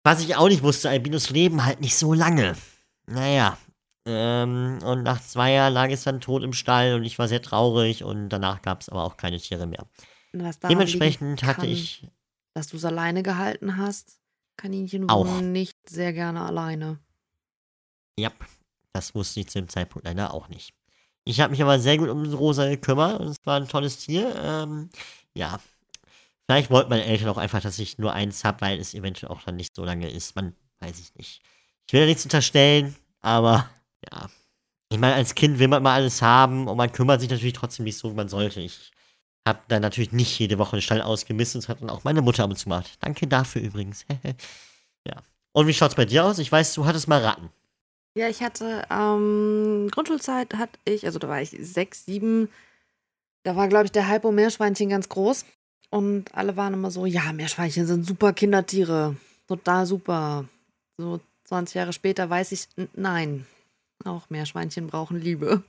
Was 0.04 0.22
ich 0.22 0.36
auch 0.36 0.48
nicht 0.48 0.64
wusste, 0.64 0.90
Albinos 0.90 1.30
leben 1.30 1.66
halt 1.66 1.82
nicht 1.82 1.96
so 1.96 2.14
lange. 2.14 2.56
Naja, 3.08 3.58
Ähm, 4.08 4.80
und 4.84 5.04
nach 5.04 5.22
zwei 5.22 5.52
Jahren 5.54 5.74
lag 5.74 5.90
es 5.92 6.04
dann 6.04 6.22
tot 6.22 6.44
im 6.44 6.54
Stall 6.54 6.96
und 6.96 7.04
ich 7.04 7.20
war 7.20 7.28
sehr 7.28 7.42
traurig 7.42 8.04
und 8.04 8.30
danach 8.30 8.62
gab 8.64 8.82
es 8.82 8.90
aber 8.90 9.04
auch 9.04 9.18
keine 9.18 9.40
Tiere 9.40 9.68
mehr. 9.68 9.86
Was 10.34 10.60
Dementsprechend 10.60 11.44
hatte 11.44 11.62
kann, 11.62 11.70
ich, 11.70 12.08
Dass 12.54 12.68
du 12.68 12.78
es 12.78 12.86
alleine 12.86 13.24
gehalten 13.24 13.78
hast. 13.78 14.20
Kaninchen 14.58 15.10
Auch. 15.10 15.26
wohnen 15.28 15.52
nicht 15.52 15.78
sehr 15.90 16.14
gerne 16.14 16.42
alleine. 16.42 17.00
ja, 18.18 18.32
das 18.94 19.16
wusste 19.16 19.40
ich 19.40 19.48
zu 19.48 19.60
dem 19.60 19.70
Zeitpunkt 19.70 20.06
leider 20.06 20.34
auch 20.34 20.50
nicht. 20.50 20.74
Ich 21.24 21.40
habe 21.40 21.52
mich 21.52 21.62
aber 21.62 21.80
sehr 21.80 21.98
gut 21.98 22.10
um 22.10 22.32
Rosa 22.34 22.68
gekümmert 22.70 23.20
und 23.20 23.28
es 23.28 23.38
war 23.46 23.60
ein 23.60 23.68
tolles 23.68 23.98
Tier. 23.98 24.36
Ähm, 24.36 24.90
ja, 25.36 25.60
vielleicht 26.46 26.70
wollten 26.70 26.90
meine 26.90 27.06
Eltern 27.06 27.30
auch 27.30 27.38
einfach, 27.38 27.62
dass 27.62 27.80
ich 27.80 27.98
nur 27.98 28.14
eins 28.14 28.44
habe, 28.44 28.62
weil 28.62 28.80
es 28.80 28.94
eventuell 28.94 29.32
auch 29.32 29.42
dann 29.44 29.56
nicht 29.56 29.76
so 29.76 29.86
lange 29.86 30.10
ist. 30.10 30.36
Man 30.36 30.56
weiß 30.80 31.00
ich 31.00 31.16
nicht. 31.16 31.42
Ich 31.88 31.94
will 31.94 32.02
ja 32.02 32.06
nichts 32.08 32.24
unterstellen, 32.26 32.96
aber 33.22 33.70
ja. 34.12 34.30
Ich 34.90 34.98
meine, 35.00 35.16
als 35.16 35.36
Kind 35.36 35.60
will 35.60 35.70
man 35.70 35.84
mal 35.84 35.94
alles 35.96 36.22
haben 36.22 36.68
und 36.68 36.76
man 36.76 36.92
kümmert 36.92 37.22
sich 37.22 37.30
natürlich 37.30 37.54
trotzdem 37.54 37.86
nicht 37.86 37.98
so, 37.98 38.12
wie 38.12 38.16
man 38.16 38.28
sollte. 38.28 38.60
Ich 38.60 38.92
habe 39.48 39.60
dann 39.68 39.82
natürlich 39.82 40.12
nicht 40.12 40.38
jede 40.38 40.58
Woche 40.58 40.78
den 40.78 40.82
Stall 40.82 41.02
ausgemistet. 41.02 41.64
Das 41.64 41.70
hat 41.70 41.82
dann 41.82 41.90
auch 41.90 42.04
meine 42.04 42.22
Mutter 42.22 42.44
ab 42.44 42.50
und 42.50 42.58
zu 42.58 42.66
gemacht. 42.66 42.98
Danke 43.00 43.28
dafür 43.28 43.62
übrigens. 43.62 44.06
ja. 45.08 45.16
Und 45.54 45.68
wie 45.68 45.74
schaut's 45.74 45.96
bei 45.96 46.06
dir 46.06 46.26
aus? 46.26 46.40
Ich 46.40 46.52
weiß, 46.52 46.74
du 46.74 46.86
hattest 46.86 47.08
mal 47.08 47.22
Ratten. 47.22 47.50
Ja, 48.16 48.28
ich 48.28 48.42
hatte, 48.42 48.86
ähm, 48.90 49.90
Grundschulzeit 49.92 50.54
hatte 50.56 50.78
ich, 50.86 51.06
also 51.06 51.18
da 51.18 51.30
war 51.30 51.42
ich 51.42 51.52
sechs, 51.60 52.06
sieben, 52.06 52.50
da 53.44 53.56
war, 53.56 53.68
glaube 53.70 53.86
ich, 53.86 53.92
der 53.92 54.10
Hypo 54.10 54.32
Meerschweinchen 54.32 54.90
ganz 54.90 55.10
groß. 55.10 55.46
Und 55.90 56.34
alle 56.36 56.56
waren 56.56 56.74
immer 56.74 56.92
so, 56.92 57.06
ja, 57.06 57.34
Meerschweinchen 57.34 57.86
sind 57.86 58.06
super 58.06 58.34
Kindertiere. 58.34 59.16
Total 59.48 59.86
super. 59.86 60.46
So 60.98 61.20
20 61.46 61.76
Jahre 61.76 61.94
später 61.94 62.30
weiß 62.30 62.52
ich, 62.52 62.68
nein, 62.94 63.46
auch 64.06 64.30
Meerschweinchen 64.30 64.88
brauchen 64.88 65.20
Liebe. 65.20 65.64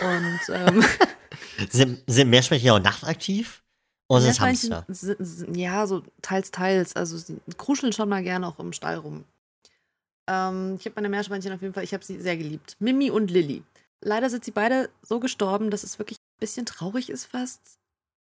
Und 0.00 0.40
ähm, 0.54 0.84
Sind, 1.70 2.02
sind 2.06 2.30
Meerschweinchen 2.30 2.70
auch 2.70 2.78
nachtaktiv? 2.78 3.62
Oder 4.08 4.22
sind 4.22 4.30
es 4.30 4.40
Hamster? 4.40 4.86
ja, 5.52 5.86
so 5.86 6.02
teils, 6.22 6.50
teils. 6.50 6.96
Also 6.96 7.18
sie 7.18 7.38
kruscheln 7.56 7.92
schon 7.92 8.08
mal 8.08 8.22
gerne 8.22 8.46
auch 8.46 8.58
im 8.58 8.72
Stall 8.72 8.96
rum. 8.96 9.24
Ähm, 10.28 10.76
ich 10.78 10.86
habe 10.86 10.94
meine 10.96 11.08
Meerschweinchen 11.08 11.52
auf 11.52 11.60
jeden 11.60 11.74
Fall, 11.74 11.84
ich 11.84 11.92
habe 11.92 12.04
sie 12.04 12.20
sehr 12.20 12.36
geliebt. 12.36 12.76
Mimi 12.78 13.10
und 13.10 13.30
Lilly. 13.30 13.62
Leider 14.00 14.30
sind 14.30 14.44
sie 14.44 14.50
beide 14.50 14.88
so 15.02 15.20
gestorben, 15.20 15.70
dass 15.70 15.82
es 15.82 15.98
wirklich 15.98 16.18
ein 16.18 16.40
bisschen 16.40 16.64
traurig 16.64 17.10
ist 17.10 17.26
fast. 17.26 17.78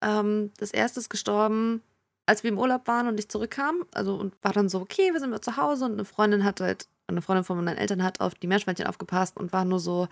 Ähm, 0.01 0.51
das 0.57 0.71
erste 0.71 0.99
ist 0.99 1.09
gestorben, 1.09 1.81
als 2.27 2.43
wir 2.43 2.51
im 2.51 2.59
Urlaub 2.59 2.87
waren 2.87 3.07
und 3.07 3.19
ich 3.19 3.27
zurückkam. 3.27 3.85
Also 3.93 4.15
und 4.15 4.35
war 4.43 4.53
dann 4.53 4.69
so, 4.69 4.79
okay, 4.79 5.11
wir 5.11 5.19
sind 5.19 5.29
wieder 5.29 5.41
zu 5.41 5.57
Hause 5.57 5.85
und 5.85 5.93
eine 5.93 6.05
Freundin 6.05 6.43
hat 6.43 6.61
halt, 6.61 6.87
eine 7.07 7.21
Freundin 7.21 7.43
von 7.43 7.57
meinen 7.57 7.77
Eltern 7.77 8.03
hat 8.03 8.21
auf 8.21 8.35
die 8.35 8.47
Meerschweinchen 8.47 8.87
aufgepasst 8.87 9.37
und 9.37 9.51
war 9.51 9.65
nur 9.65 9.79
so, 9.79 10.07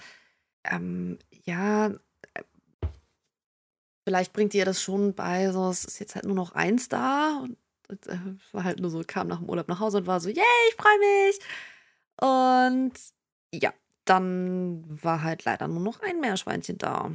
ähm, 0.64 1.20
ja, 1.46 1.92
vielleicht 4.06 4.34
bringt 4.34 4.54
ihr 4.54 4.66
das 4.66 4.82
schon 4.82 5.14
bei, 5.14 5.52
so, 5.52 5.70
es 5.70 5.86
ist 5.86 6.00
jetzt 6.00 6.16
halt 6.16 6.26
nur 6.26 6.36
noch 6.36 6.54
eins 6.54 6.90
da. 6.90 7.40
Und, 7.42 7.58
und 7.90 8.08
äh, 8.08 8.20
war 8.52 8.64
halt 8.64 8.80
nur 8.80 8.90
so, 8.90 9.04
kam 9.06 9.28
nach 9.28 9.40
dem 9.40 9.50
Urlaub 9.50 9.68
nach 9.68 9.80
Hause 9.80 9.98
und 9.98 10.08
war 10.08 10.20
so, 10.20 10.30
yay, 10.30 10.44
ich 10.70 10.76
freue 10.76 11.00
mich. 11.00 11.40
Und 12.20 12.94
ja, 13.54 13.74
dann 14.06 14.84
war 15.04 15.24
halt 15.24 15.46
leider 15.46 15.68
nur 15.68 15.82
noch 15.82 16.02
ein 16.02 16.20
Meerschweinchen 16.20 16.78
da. 16.78 17.12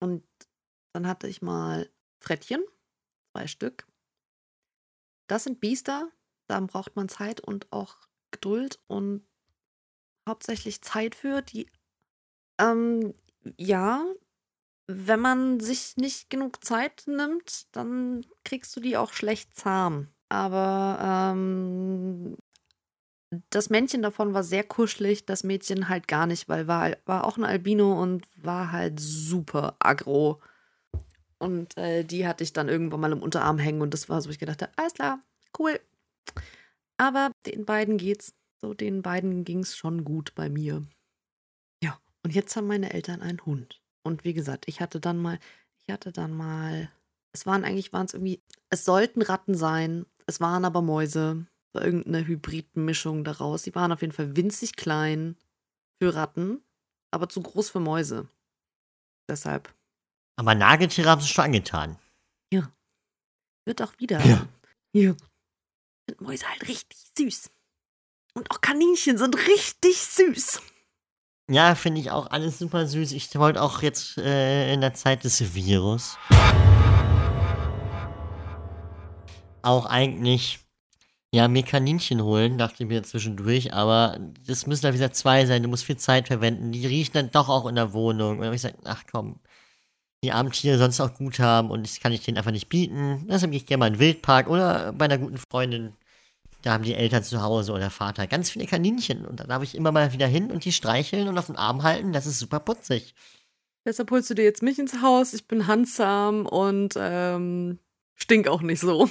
Und 0.00 0.24
dann 0.92 1.06
hatte 1.06 1.28
ich 1.28 1.42
mal 1.42 1.90
Frettchen, 2.20 2.62
zwei 3.32 3.46
Stück. 3.46 3.86
Das 5.26 5.44
sind 5.44 5.60
Biester, 5.60 6.10
da 6.46 6.60
braucht 6.60 6.96
man 6.96 7.08
Zeit 7.08 7.40
und 7.40 7.72
auch 7.72 7.96
Geduld 8.30 8.78
und 8.86 9.26
hauptsächlich 10.28 10.82
Zeit 10.82 11.14
für. 11.14 11.42
Die, 11.42 11.70
ähm, 12.58 13.14
ja, 13.58 14.04
wenn 14.86 15.20
man 15.20 15.60
sich 15.60 15.96
nicht 15.96 16.30
genug 16.30 16.64
Zeit 16.64 17.04
nimmt, 17.06 17.74
dann 17.74 18.24
kriegst 18.44 18.76
du 18.76 18.80
die 18.80 18.96
auch 18.96 19.12
schlecht 19.12 19.56
zahm. 19.56 20.08
Aber 20.28 20.98
ähm, 21.32 22.36
das 23.50 23.70
Männchen 23.70 24.02
davon 24.02 24.34
war 24.34 24.42
sehr 24.42 24.64
kuschelig, 24.64 25.26
das 25.26 25.44
Mädchen 25.44 25.88
halt 25.88 26.08
gar 26.08 26.26
nicht, 26.26 26.48
weil 26.48 26.66
war, 26.66 26.96
war 27.06 27.24
auch 27.24 27.36
ein 27.36 27.44
Albino 27.44 28.00
und 28.00 28.26
war 28.36 28.72
halt 28.72 29.00
super 29.00 29.76
aggro. 29.78 30.40
Und 31.38 31.76
äh, 31.76 32.04
die 32.04 32.26
hatte 32.26 32.44
ich 32.44 32.52
dann 32.52 32.68
irgendwann 32.68 33.00
mal 33.00 33.12
im 33.12 33.22
Unterarm 33.22 33.58
hängen 33.58 33.82
und 33.82 33.92
das 33.92 34.08
war 34.08 34.20
so, 34.20 34.30
ich 34.30 34.38
gedacht 34.38 34.62
habe, 34.62 34.72
alles 34.76 34.94
klar, 34.94 35.20
cool. 35.58 35.80
Aber 36.96 37.32
den 37.46 37.64
beiden 37.64 37.98
geht's, 37.98 38.34
so 38.60 38.72
den 38.72 39.02
beiden 39.02 39.44
ging's 39.44 39.76
schon 39.76 40.04
gut 40.04 40.34
bei 40.34 40.48
mir. 40.48 40.84
Ja, 42.24 42.28
und 42.28 42.34
jetzt 42.34 42.56
haben 42.56 42.66
meine 42.66 42.92
Eltern 42.92 43.22
einen 43.22 43.44
Hund. 43.44 43.80
Und 44.02 44.24
wie 44.24 44.34
gesagt, 44.34 44.64
ich 44.66 44.80
hatte 44.80 45.00
dann 45.00 45.18
mal, 45.18 45.38
ich 45.86 45.92
hatte 45.92 46.12
dann 46.12 46.32
mal, 46.32 46.90
es 47.32 47.46
waren 47.46 47.64
eigentlich, 47.64 47.92
waren 47.92 48.06
es 48.06 48.14
irgendwie, 48.14 48.42
es 48.70 48.84
sollten 48.84 49.22
Ratten 49.22 49.54
sein, 49.54 50.06
es 50.26 50.40
waren 50.40 50.64
aber 50.64 50.82
Mäuse, 50.82 51.46
war 51.72 51.84
irgendeine 51.84 52.26
Hybridmischung 52.26 53.24
daraus. 53.24 53.62
Die 53.62 53.74
waren 53.74 53.92
auf 53.92 54.00
jeden 54.00 54.12
Fall 54.12 54.36
winzig 54.36 54.76
klein 54.76 55.36
für 56.02 56.14
Ratten, 56.14 56.62
aber 57.10 57.28
zu 57.28 57.42
groß 57.42 57.70
für 57.70 57.80
Mäuse. 57.80 58.28
Deshalb 59.28 59.74
Aber 60.36 60.54
Nagetiere 60.54 61.08
haben 61.08 61.20
sie 61.20 61.28
schon 61.28 61.44
angetan. 61.44 61.98
wird 63.66 63.80
auch 63.80 63.98
wieder. 63.98 64.24
Ja. 64.24 64.46
Ja. 64.92 65.14
Sind 66.06 66.20
Mäuse 66.20 66.46
halt 66.48 66.68
richtig 66.68 66.98
süß. 67.16 67.50
Und 68.34 68.50
auch 68.50 68.60
Kaninchen 68.60 69.16
sind 69.16 69.36
richtig 69.48 69.96
süß. 69.96 70.60
Ja, 71.50 71.74
finde 71.74 72.00
ich 72.00 72.10
auch 72.10 72.30
alles 72.30 72.58
super 72.58 72.86
süß. 72.86 73.12
Ich 73.12 73.34
wollte 73.38 73.60
auch 73.60 73.82
jetzt 73.82 74.16
äh, 74.16 74.72
in 74.72 74.80
der 74.80 74.94
Zeit 74.94 75.24
des 75.24 75.54
Virus 75.54 76.16
auch 79.62 79.86
eigentlich 79.86 80.60
ja 81.34 81.48
mir 81.48 81.62
Kaninchen 81.64 82.22
holen, 82.22 82.58
dachte 82.58 82.84
ich 82.84 82.88
mir 82.88 83.02
zwischendurch, 83.02 83.74
aber 83.74 84.18
das 84.46 84.66
müssen 84.66 84.82
dann 84.82 84.94
wieder 84.94 85.12
zwei 85.12 85.46
sein. 85.46 85.62
Du 85.62 85.68
musst 85.68 85.84
viel 85.84 85.96
Zeit 85.96 86.28
verwenden. 86.28 86.72
Die 86.72 86.86
riechen 86.86 87.12
dann 87.14 87.30
doch 87.30 87.48
auch 87.48 87.66
in 87.66 87.74
der 87.74 87.92
Wohnung. 87.92 88.38
Und 88.38 88.38
dann 88.40 88.46
hab 88.48 88.54
ich 88.54 88.62
gesagt, 88.62 88.78
ach 88.84 89.02
komm, 89.10 89.40
die 90.22 90.32
armen 90.32 90.52
sonst 90.52 91.00
auch 91.00 91.14
gut 91.14 91.38
haben 91.40 91.70
und 91.70 91.84
das 91.84 92.00
kann 92.00 92.12
ich 92.12 92.22
denen 92.22 92.38
einfach 92.38 92.52
nicht 92.52 92.68
bieten. 92.68 93.26
Deshalb 93.28 93.50
gehe 93.52 93.60
ich 93.60 93.66
gerne 93.66 93.80
mal 93.80 93.86
in 93.88 93.94
den 93.94 94.00
Wildpark 94.00 94.48
oder 94.48 94.92
bei 94.92 95.06
einer 95.06 95.18
guten 95.18 95.38
Freundin. 95.38 95.94
Da 96.64 96.72
haben 96.72 96.84
die 96.84 96.94
Eltern 96.94 97.22
zu 97.22 97.42
Hause 97.42 97.72
oder 97.72 97.90
Vater 97.90 98.26
ganz 98.26 98.48
viele 98.48 98.64
Kaninchen 98.64 99.26
und 99.26 99.38
da 99.38 99.44
darf 99.44 99.62
ich 99.62 99.74
immer 99.74 99.92
mal 99.92 100.14
wieder 100.14 100.26
hin 100.26 100.50
und 100.50 100.64
die 100.64 100.72
streicheln 100.72 101.28
und 101.28 101.36
auf 101.36 101.46
den 101.46 101.56
Arm 101.56 101.82
halten. 101.82 102.14
Das 102.14 102.24
ist 102.24 102.38
super 102.38 102.58
putzig. 102.58 103.14
Deshalb 103.86 104.10
holst 104.10 104.30
du 104.30 104.34
dir 104.34 104.44
jetzt 104.44 104.62
mich 104.62 104.78
ins 104.78 105.02
Haus. 105.02 105.34
Ich 105.34 105.46
bin 105.46 105.66
handsam 105.66 106.46
und 106.46 106.94
ähm, 106.96 107.80
stink 108.14 108.48
auch 108.48 108.62
nicht 108.62 108.80
so. 108.80 109.10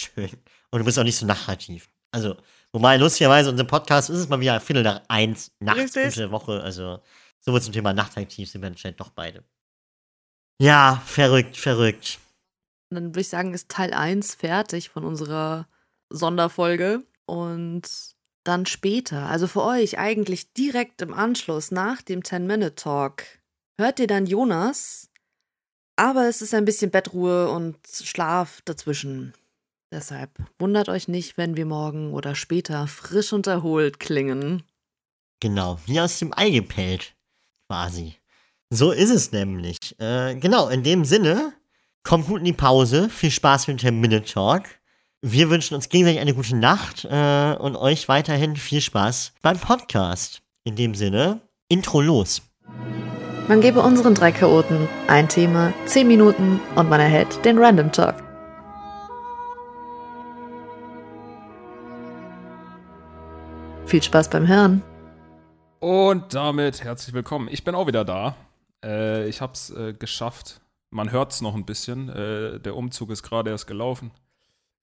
Schön. 0.00 0.30
Und 0.70 0.78
du 0.78 0.84
bist 0.86 0.98
auch 0.98 1.04
nicht 1.04 1.18
so 1.18 1.26
nachtaktiv. 1.26 1.90
Also, 2.10 2.38
wobei 2.72 2.96
lustigerweise 2.96 3.50
unser 3.50 3.64
Podcast 3.64 4.08
ist 4.08 4.18
es 4.18 4.28
mal 4.30 4.40
wieder 4.40 4.58
Viertel 4.60 4.84
nach 4.84 5.02
eins 5.08 5.52
nachts 5.60 5.94
unter 5.94 6.10
der 6.10 6.30
Woche. 6.30 6.62
Also, 6.62 7.02
sowohl 7.40 7.60
zum 7.60 7.74
Thema 7.74 7.92
nachtaktiv 7.92 8.48
sind 8.48 8.62
wir 8.62 8.68
anscheinend 8.68 8.98
doch 8.98 9.10
beide. 9.10 9.44
Ja, 10.58 11.02
verrückt, 11.04 11.58
verrückt. 11.58 12.18
Und 12.90 12.94
dann 12.94 13.08
würde 13.08 13.20
ich 13.20 13.28
sagen, 13.28 13.52
ist 13.52 13.68
Teil 13.68 13.92
1 13.92 14.36
fertig 14.36 14.88
von 14.88 15.04
unserer 15.04 15.68
Sonderfolge. 16.10 17.04
Und 17.26 17.82
dann 18.44 18.66
später, 18.66 19.26
also 19.26 19.46
für 19.46 19.62
euch 19.62 19.98
eigentlich 19.98 20.52
direkt 20.54 21.02
im 21.02 21.12
Anschluss 21.12 21.70
nach 21.70 22.00
dem 22.00 22.22
10-Minute-Talk, 22.22 23.24
hört 23.78 24.00
ihr 24.00 24.06
dann 24.06 24.26
Jonas. 24.26 25.10
Aber 25.96 26.28
es 26.28 26.42
ist 26.42 26.54
ein 26.54 26.64
bisschen 26.64 26.90
Bettruhe 26.90 27.50
und 27.50 27.76
Schlaf 27.86 28.62
dazwischen. 28.64 29.34
Deshalb 29.90 30.30
wundert 30.58 30.88
euch 30.88 31.08
nicht, 31.08 31.36
wenn 31.36 31.56
wir 31.56 31.66
morgen 31.66 32.12
oder 32.12 32.34
später 32.34 32.86
frisch 32.86 33.32
und 33.32 33.46
erholt 33.46 33.98
klingen. 33.98 34.62
Genau, 35.40 35.78
wie 35.86 36.00
aus 36.00 36.18
dem 36.18 36.32
Ei 36.36 36.50
gepellt. 36.50 37.14
Quasi. 37.68 38.16
So 38.70 38.92
ist 38.92 39.10
es 39.10 39.32
nämlich. 39.32 39.98
Äh, 39.98 40.36
genau, 40.36 40.68
in 40.68 40.82
dem 40.82 41.04
Sinne, 41.04 41.52
kommt 42.02 42.26
gut 42.26 42.40
in 42.40 42.44
die 42.44 42.52
Pause. 42.52 43.08
Viel 43.08 43.30
Spaß 43.30 43.68
mit 43.68 43.82
dem 43.82 44.00
Minute 44.00 44.30
Talk. 44.30 44.64
Wir 45.20 45.50
wünschen 45.50 45.74
uns 45.74 45.88
gegenseitig 45.88 46.20
eine 46.20 46.32
gute 46.32 46.54
Nacht 46.54 47.04
äh, 47.04 47.56
und 47.58 47.74
euch 47.74 48.08
weiterhin 48.08 48.54
viel 48.54 48.80
Spaß 48.80 49.32
beim 49.42 49.58
Podcast. 49.58 50.42
In 50.62 50.76
dem 50.76 50.94
Sinne, 50.94 51.40
Intro 51.68 52.00
los. 52.00 52.40
Man 53.48 53.60
gebe 53.60 53.80
unseren 53.80 54.14
drei 54.14 54.30
Chaoten 54.30 54.88
ein 55.08 55.28
Thema, 55.28 55.72
10 55.86 56.06
Minuten 56.06 56.60
und 56.76 56.88
man 56.88 57.00
erhält 57.00 57.44
den 57.44 57.58
Random 57.58 57.90
Talk. 57.90 58.14
Viel 63.86 64.04
Spaß 64.04 64.30
beim 64.30 64.46
Hören. 64.46 64.84
Und 65.80 66.32
damit 66.32 66.84
herzlich 66.84 67.12
willkommen. 67.12 67.48
Ich 67.50 67.64
bin 67.64 67.74
auch 67.74 67.88
wieder 67.88 68.04
da. 68.04 68.36
Äh, 68.84 69.28
ich 69.28 69.40
hab's 69.40 69.70
äh, 69.70 69.94
geschafft. 69.94 70.60
Man 70.90 71.10
hört's 71.10 71.40
noch 71.40 71.56
ein 71.56 71.66
bisschen. 71.66 72.08
Äh, 72.08 72.60
der 72.60 72.76
Umzug 72.76 73.10
ist 73.10 73.24
gerade 73.24 73.50
erst 73.50 73.66
gelaufen. 73.66 74.12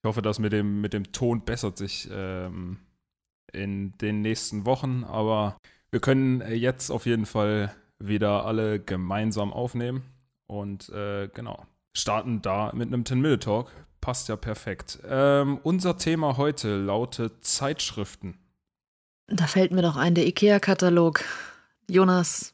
Ich 0.05 0.07
hoffe, 0.07 0.21
das 0.21 0.37
mit 0.37 0.53
dem, 0.53 0.81
mit 0.81 0.93
dem 0.93 1.11
Ton 1.13 1.41
bessert 1.41 1.79
sich 1.79 2.07
ähm, 2.11 2.77
in 3.51 3.97
den 3.97 4.21
nächsten 4.21 4.63
Wochen, 4.67 5.03
aber 5.03 5.57
wir 5.89 5.99
können 5.99 6.41
äh, 6.41 6.53
jetzt 6.53 6.91
auf 6.91 7.07
jeden 7.07 7.25
Fall 7.25 7.73
wieder 7.97 8.45
alle 8.45 8.79
gemeinsam 8.79 9.51
aufnehmen 9.51 10.03
und 10.45 10.89
äh, 10.89 11.27
genau, 11.33 11.65
starten 11.97 12.43
da 12.43 12.71
mit 12.75 12.89
einem 12.89 13.01
10-Minute-Talk. 13.01 13.71
Passt 13.99 14.29
ja 14.29 14.35
perfekt. 14.35 14.99
Ähm, 15.09 15.59
unser 15.63 15.97
Thema 15.97 16.37
heute 16.37 16.77
lautet 16.77 17.43
Zeitschriften. 17.43 18.37
Da 19.25 19.47
fällt 19.47 19.71
mir 19.71 19.81
doch 19.81 19.95
ein, 19.95 20.13
der 20.13 20.27
IKEA-Katalog. 20.27 21.23
Jonas, 21.89 22.53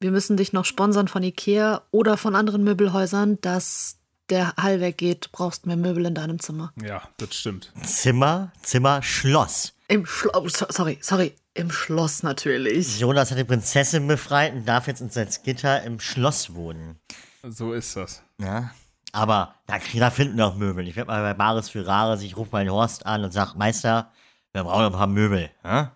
wir 0.00 0.12
müssen 0.12 0.38
dich 0.38 0.54
noch 0.54 0.64
sponsern 0.64 1.08
von 1.08 1.22
IKEA 1.22 1.82
oder 1.90 2.16
von 2.16 2.34
anderen 2.34 2.64
Möbelhäusern, 2.64 3.38
dass 3.42 3.95
der 4.30 4.54
Hall 4.56 4.80
weggeht. 4.80 5.26
Du 5.26 5.28
brauchst 5.32 5.66
mehr 5.66 5.76
Möbel 5.76 6.06
in 6.06 6.14
deinem 6.14 6.38
Zimmer. 6.38 6.72
Ja, 6.82 7.02
das 7.16 7.34
stimmt. 7.34 7.72
Zimmer, 7.82 8.52
Zimmer, 8.62 9.02
Schloss. 9.02 9.74
Im 9.88 10.04
Schloss, 10.06 10.34
oh, 10.34 10.48
so, 10.48 10.66
sorry, 10.68 10.98
sorry, 11.00 11.34
im 11.54 11.70
Schloss 11.70 12.22
natürlich. 12.22 12.98
Jonas 12.98 13.30
hat 13.30 13.38
die 13.38 13.44
Prinzessin 13.44 14.06
befreit 14.06 14.52
und 14.52 14.66
darf 14.66 14.86
jetzt 14.88 15.00
in 15.00 15.10
Salzgitter 15.10 15.82
im 15.84 16.00
Schloss 16.00 16.54
wohnen. 16.54 16.98
So 17.42 17.72
ist 17.72 17.96
das. 17.96 18.22
Ja. 18.40 18.72
Aber 19.12 19.54
da, 19.66 19.78
da 19.94 20.10
finden 20.10 20.36
wir 20.36 20.46
auch 20.46 20.56
Möbel. 20.56 20.86
Ich 20.88 20.96
werde 20.96 21.08
mal 21.08 21.22
bei 21.22 21.34
Bares 21.34 21.70
für 21.70 21.86
Rares, 21.86 22.22
ich 22.22 22.36
rufe 22.36 22.50
mal 22.52 22.64
den 22.64 22.72
Horst 22.72 23.06
an 23.06 23.24
und 23.24 23.32
sage, 23.32 23.56
Meister, 23.56 24.12
wir 24.52 24.64
brauchen 24.64 24.86
ein 24.86 24.92
paar 24.92 25.06
Möbel. 25.06 25.50
Ja? 25.64 25.92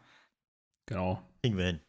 Genau. 0.86 1.20
Kriegen 1.42 1.58
wir 1.58 1.66
hin. 1.66 1.80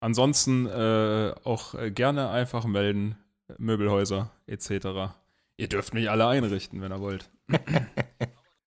Ansonsten 0.00 0.66
äh, 0.66 1.34
auch 1.44 1.74
äh, 1.74 1.90
gerne 1.90 2.30
einfach 2.30 2.64
melden, 2.64 3.16
Möbelhäuser 3.58 4.30
etc. 4.46 5.14
Ihr 5.56 5.68
dürft 5.68 5.94
mich 5.94 6.10
alle 6.10 6.26
einrichten, 6.26 6.82
wenn 6.82 6.92
ihr 6.92 7.00
wollt. 7.00 7.30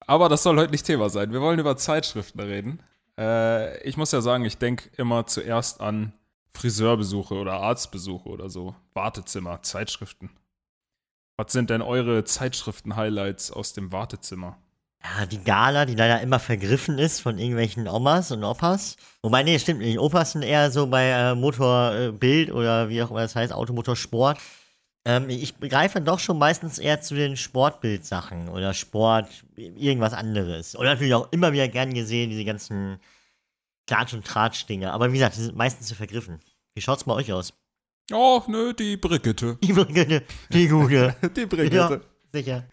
Aber 0.08 0.30
das 0.30 0.44
soll 0.44 0.58
heute 0.58 0.72
nicht 0.72 0.86
Thema 0.86 1.10
sein. 1.10 1.32
Wir 1.32 1.42
wollen 1.42 1.60
über 1.60 1.78
Zeitschriften 1.78 2.40
reden. 2.40 2.82
Äh, 3.18 3.84
ich 3.84 3.98
muss 3.98 4.12
ja 4.12 4.22
sagen, 4.22 4.46
ich 4.46 4.58
denke 4.58 4.90
immer 4.98 5.28
zuerst 5.28 5.82
an 5.82 6.14
Friseurbesuche 6.54 7.36
oder 7.36 7.54
Arztbesuche 7.54 8.30
oder 8.30 8.50
so. 8.50 8.76
Wartezimmer, 8.94 9.62
Zeitschriften. 9.62 10.30
Was 11.38 11.52
sind 11.52 11.70
denn 11.70 11.82
eure 11.82 12.24
Zeitschriften-Highlights 12.24 13.52
aus 13.52 13.74
dem 13.74 13.92
Wartezimmer? 13.92 14.58
Ja, 15.04 15.26
die 15.26 15.42
Gala, 15.42 15.86
die 15.86 15.96
leider 15.96 16.20
immer 16.22 16.40
vergriffen 16.40 17.00
ist 17.00 17.22
von 17.22 17.38
irgendwelchen 17.38 17.88
Omas 17.88 18.32
und 18.32 18.44
Opas. 18.44 18.98
Wobei, 19.22 19.44
nee, 19.44 19.58
stimmt 19.58 19.80
nicht. 19.80 20.00
Opas 20.00 20.34
sind 20.34 20.42
eher 20.42 20.72
so 20.72 20.88
bei 20.88 21.10
äh, 21.10 21.36
Motorbild 21.36 22.52
oder 22.52 22.90
wie 22.90 23.02
auch 23.02 23.12
immer 23.12 23.22
das 23.22 23.36
heißt, 23.36 23.54
Automotorsport. 23.54 24.38
Ähm, 25.10 25.28
ich 25.28 25.56
begreife 25.56 26.02
doch 26.02 26.20
schon 26.20 26.38
meistens 26.38 26.78
eher 26.78 27.02
zu 27.02 27.16
den 27.16 27.36
Sportbildsachen 27.36 28.48
oder 28.48 28.76
Sport, 28.76 29.28
irgendwas 29.56 30.14
anderes. 30.14 30.76
Und 30.76 30.86
natürlich 30.86 31.16
auch 31.16 31.32
immer 31.32 31.52
wieder 31.52 31.68
gern 31.68 31.96
gesehen, 31.96 32.30
diese 32.30 32.46
ganzen 32.46 33.00
Klatsch- 33.88 34.14
und 34.14 34.24
Tratsch-Dinge. 34.24 34.94
Aber 34.94 35.10
wie 35.10 35.14
gesagt, 35.14 35.36
die 35.38 35.42
sind 35.42 35.58
meistens 35.58 35.88
zu 35.88 35.96
vergriffen. 35.96 36.40
Wie 36.76 36.82
schaut's 36.82 37.06
bei 37.06 37.14
euch 37.14 37.34
aus? 37.34 37.54
Oh, 38.12 38.44
nö, 38.48 38.72
die 38.76 38.98
Brigitte. 38.98 39.58
Die 39.64 39.74
Brigitte, 39.74 40.24
die 40.52 40.68
gute. 40.68 41.16
die 41.36 41.46
Brigitte. 41.48 41.76
ja, 41.76 42.02
sicher. 42.32 42.68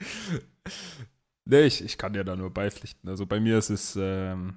Nee, 1.46 1.62
ich, 1.62 1.82
ich 1.82 1.96
kann 1.96 2.12
dir 2.12 2.24
da 2.24 2.36
nur 2.36 2.52
beipflichten. 2.52 3.08
Also 3.08 3.24
bei 3.24 3.40
mir 3.40 3.56
ist 3.56 3.70
es, 3.70 3.96
ähm, 3.98 4.56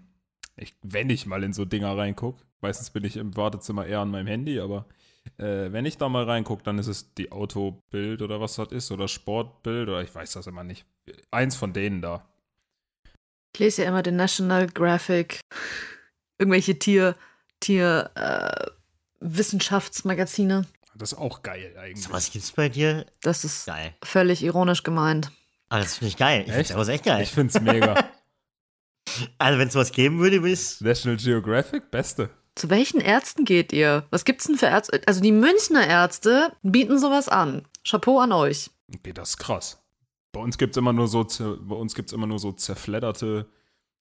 ich, 0.57 0.75
wenn 0.81 1.09
ich 1.09 1.25
mal 1.25 1.43
in 1.43 1.53
so 1.53 1.63
Dinger 1.63 1.97
reingucke, 1.97 2.43
meistens 2.59 2.89
bin 2.89 3.05
ich 3.05 3.15
im 3.15 3.37
Wartezimmer 3.37 3.85
eher 3.85 3.99
an 3.99 4.11
meinem 4.11 4.27
Handy, 4.27 4.59
aber 4.59 4.85
äh, 5.37 5.71
wenn 5.71 5.85
ich 5.85 5.97
da 5.97 6.09
mal 6.09 6.23
reingucke, 6.23 6.63
dann 6.63 6.79
ist 6.79 6.87
es 6.87 7.13
die 7.13 7.31
Autobild 7.31 8.21
oder 8.21 8.39
was 8.41 8.55
das 8.55 8.71
ist 8.71 8.91
oder 8.91 9.07
Sportbild 9.07 9.89
oder 9.89 10.01
ich 10.01 10.13
weiß 10.13 10.33
das 10.33 10.47
immer 10.47 10.63
nicht. 10.63 10.85
Eins 11.31 11.55
von 11.55 11.73
denen 11.73 12.01
da. 12.01 12.25
Ich 13.53 13.59
lese 13.59 13.83
ja 13.83 13.89
immer 13.89 14.03
den 14.03 14.15
National 14.15 14.67
Graphic, 14.67 15.39
irgendwelche 16.37 16.77
Tier, 16.77 17.15
Tier, 17.59 18.11
äh, 18.15 18.69
Wissenschaftsmagazine. 19.19 20.65
Das 20.95 21.13
ist 21.13 21.17
auch 21.17 21.43
geil 21.43 21.75
eigentlich. 21.77 22.03
So 22.05 22.11
was 22.11 22.31
gibt's 22.31 22.51
bei 22.51 22.69
dir? 22.69 23.05
Das 23.21 23.43
ist 23.43 23.65
Geil. 23.65 23.93
völlig 24.03 24.43
ironisch 24.43 24.83
gemeint. 24.83 25.31
Ah, 25.69 25.79
das 25.79 25.97
finde 25.97 26.09
ich 26.09 26.17
geil. 26.17 26.41
Ich 26.41 26.45
finde 26.47 26.61
Echt? 26.61 26.71
das 26.71 26.87
echt 26.87 27.05
geil. 27.05 27.23
Ich 27.23 27.31
find's 27.31 27.59
mega. 27.59 28.09
Also, 29.39 29.57
wenn 29.57 29.67
es 29.67 29.75
was 29.75 29.91
geben 29.91 30.19
würde, 30.19 30.43
würde 30.43 30.53
ich 30.53 30.79
National 30.81 31.17
Geographic, 31.17 31.89
beste. 31.89 32.29
Zu 32.59 32.69
welchen 32.69 32.99
Ärzten 32.99 33.45
geht 33.45 33.71
ihr? 33.71 34.05
Was 34.09 34.25
gibt's 34.25 34.45
denn 34.45 34.57
für 34.57 34.65
Ärzte? 34.65 35.01
Also 35.05 35.21
die 35.21 35.31
Münchner 35.31 35.87
Ärzte 35.87 36.51
bieten 36.61 36.99
sowas 36.99 37.29
an. 37.29 37.65
Chapeau 37.87 38.19
an 38.19 38.33
euch. 38.33 38.69
Okay, 38.93 39.13
das 39.13 39.29
ist 39.29 39.37
krass. 39.37 39.81
Bei 40.33 40.41
uns 40.41 40.57
gibt's 40.57 40.75
immer 40.75 40.91
nur 40.91 41.07
so, 41.07 41.25
bei 41.61 41.75
uns 41.75 41.95
gibt's 41.95 42.11
immer 42.11 42.27
nur 42.27 42.37
so 42.37 42.51
zerfledderte 42.51 43.49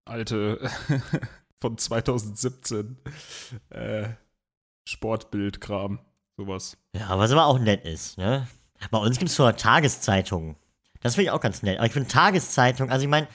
alte 0.04 0.68
von 1.60 1.78
2017 1.78 2.98
äh, 3.70 4.08
Sportbildkram, 4.88 6.00
sowas. 6.36 6.78
Ja, 6.96 7.16
was 7.16 7.30
aber 7.30 7.46
auch 7.46 7.60
nett 7.60 7.84
ist, 7.84 8.18
ne? 8.18 8.48
Bei 8.90 8.98
uns 8.98 9.20
gibt 9.20 9.30
es 9.30 9.36
sogar 9.36 9.56
Tageszeitungen. 9.56 10.56
Das 10.98 11.14
finde 11.14 11.26
ich 11.26 11.30
auch 11.30 11.40
ganz 11.40 11.62
nett. 11.62 11.78
Aber 11.78 11.86
ich 11.86 11.92
finde 11.92 12.08
Tageszeitung, 12.08 12.90
also 12.90 13.04
ich 13.04 13.08
meine, 13.08 13.28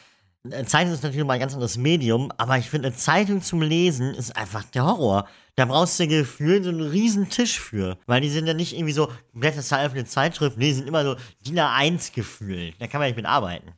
eine 0.45 0.65
Zeitung 0.65 0.93
ist 0.93 1.03
natürlich 1.03 1.25
mal 1.25 1.33
ein 1.33 1.39
ganz 1.39 1.53
anderes 1.53 1.77
Medium, 1.77 2.31
aber 2.37 2.57
ich 2.57 2.69
finde, 2.69 2.89
eine 2.89 2.97
Zeitung 2.97 3.41
zum 3.41 3.61
Lesen 3.61 4.13
ist 4.13 4.35
einfach 4.35 4.63
der 4.65 4.85
Horror. 4.85 5.27
Da 5.55 5.65
brauchst 5.65 5.99
du 5.99 6.07
gefühlt 6.07 6.65
so 6.65 6.69
einen 6.69 6.81
riesen 6.81 7.29
Tisch 7.29 7.59
für. 7.59 7.97
Weil 8.07 8.21
die 8.21 8.29
sind 8.29 8.47
ja 8.47 8.53
nicht 8.53 8.73
irgendwie 8.73 8.93
so, 8.93 9.09
blätterst 9.33 9.71
da 9.71 9.77
einfach 9.77 9.95
eine 9.95 10.05
Zeitschrift, 10.05 10.57
nee, 10.57 10.67
die 10.67 10.73
sind 10.73 10.87
immer 10.87 11.03
so 11.05 11.15
DIN 11.45 11.59
A1 11.59 12.13
gefühlt. 12.13 12.75
Da 12.79 12.87
kann 12.87 12.99
man 12.99 13.07
nicht 13.07 13.15
mit 13.15 13.25
arbeiten. 13.25 13.71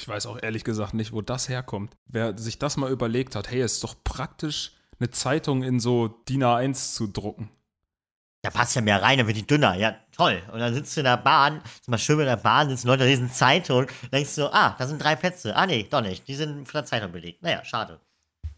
Ich 0.00 0.08
weiß 0.08 0.26
auch 0.26 0.42
ehrlich 0.42 0.64
gesagt 0.64 0.94
nicht, 0.94 1.12
wo 1.12 1.20
das 1.20 1.48
herkommt. 1.48 1.96
Wer 2.06 2.36
sich 2.38 2.58
das 2.58 2.76
mal 2.76 2.90
überlegt 2.90 3.36
hat, 3.36 3.50
hey, 3.50 3.60
es 3.60 3.74
ist 3.74 3.84
doch 3.84 3.94
praktisch, 4.02 4.72
eine 4.98 5.10
Zeitung 5.10 5.62
in 5.62 5.80
so 5.80 6.08
DIN 6.08 6.44
A1 6.44 6.94
zu 6.94 7.08
drucken. 7.08 7.50
Da 8.44 8.50
passt 8.50 8.76
ja 8.76 8.82
mehr 8.82 9.00
rein, 9.00 9.16
dann 9.16 9.26
wird 9.26 9.38
die 9.38 9.46
dünner. 9.46 9.74
Ja, 9.74 9.96
toll. 10.14 10.42
Und 10.52 10.60
dann 10.60 10.74
sitzt 10.74 10.94
du 10.94 11.00
in 11.00 11.04
der 11.04 11.16
Bahn, 11.16 11.62
ist 11.80 11.88
mal 11.88 11.96
schön 11.96 12.20
in 12.20 12.26
der 12.26 12.36
Bahn, 12.36 12.68
sitzen 12.68 12.88
Leute, 12.88 13.04
lesen 13.04 13.30
Zeitung, 13.32 13.86
denkst 14.12 14.34
du, 14.34 14.52
ah, 14.52 14.76
da 14.78 14.86
sind 14.86 15.02
drei 15.02 15.16
Plätze. 15.16 15.56
Ah, 15.56 15.66
nee, 15.66 15.86
doch 15.88 16.02
nicht. 16.02 16.28
Die 16.28 16.34
sind 16.34 16.68
von 16.68 16.78
der 16.80 16.84
Zeitung 16.84 17.10
belegt. 17.10 17.42
Naja, 17.42 17.64
schade. 17.64 18.00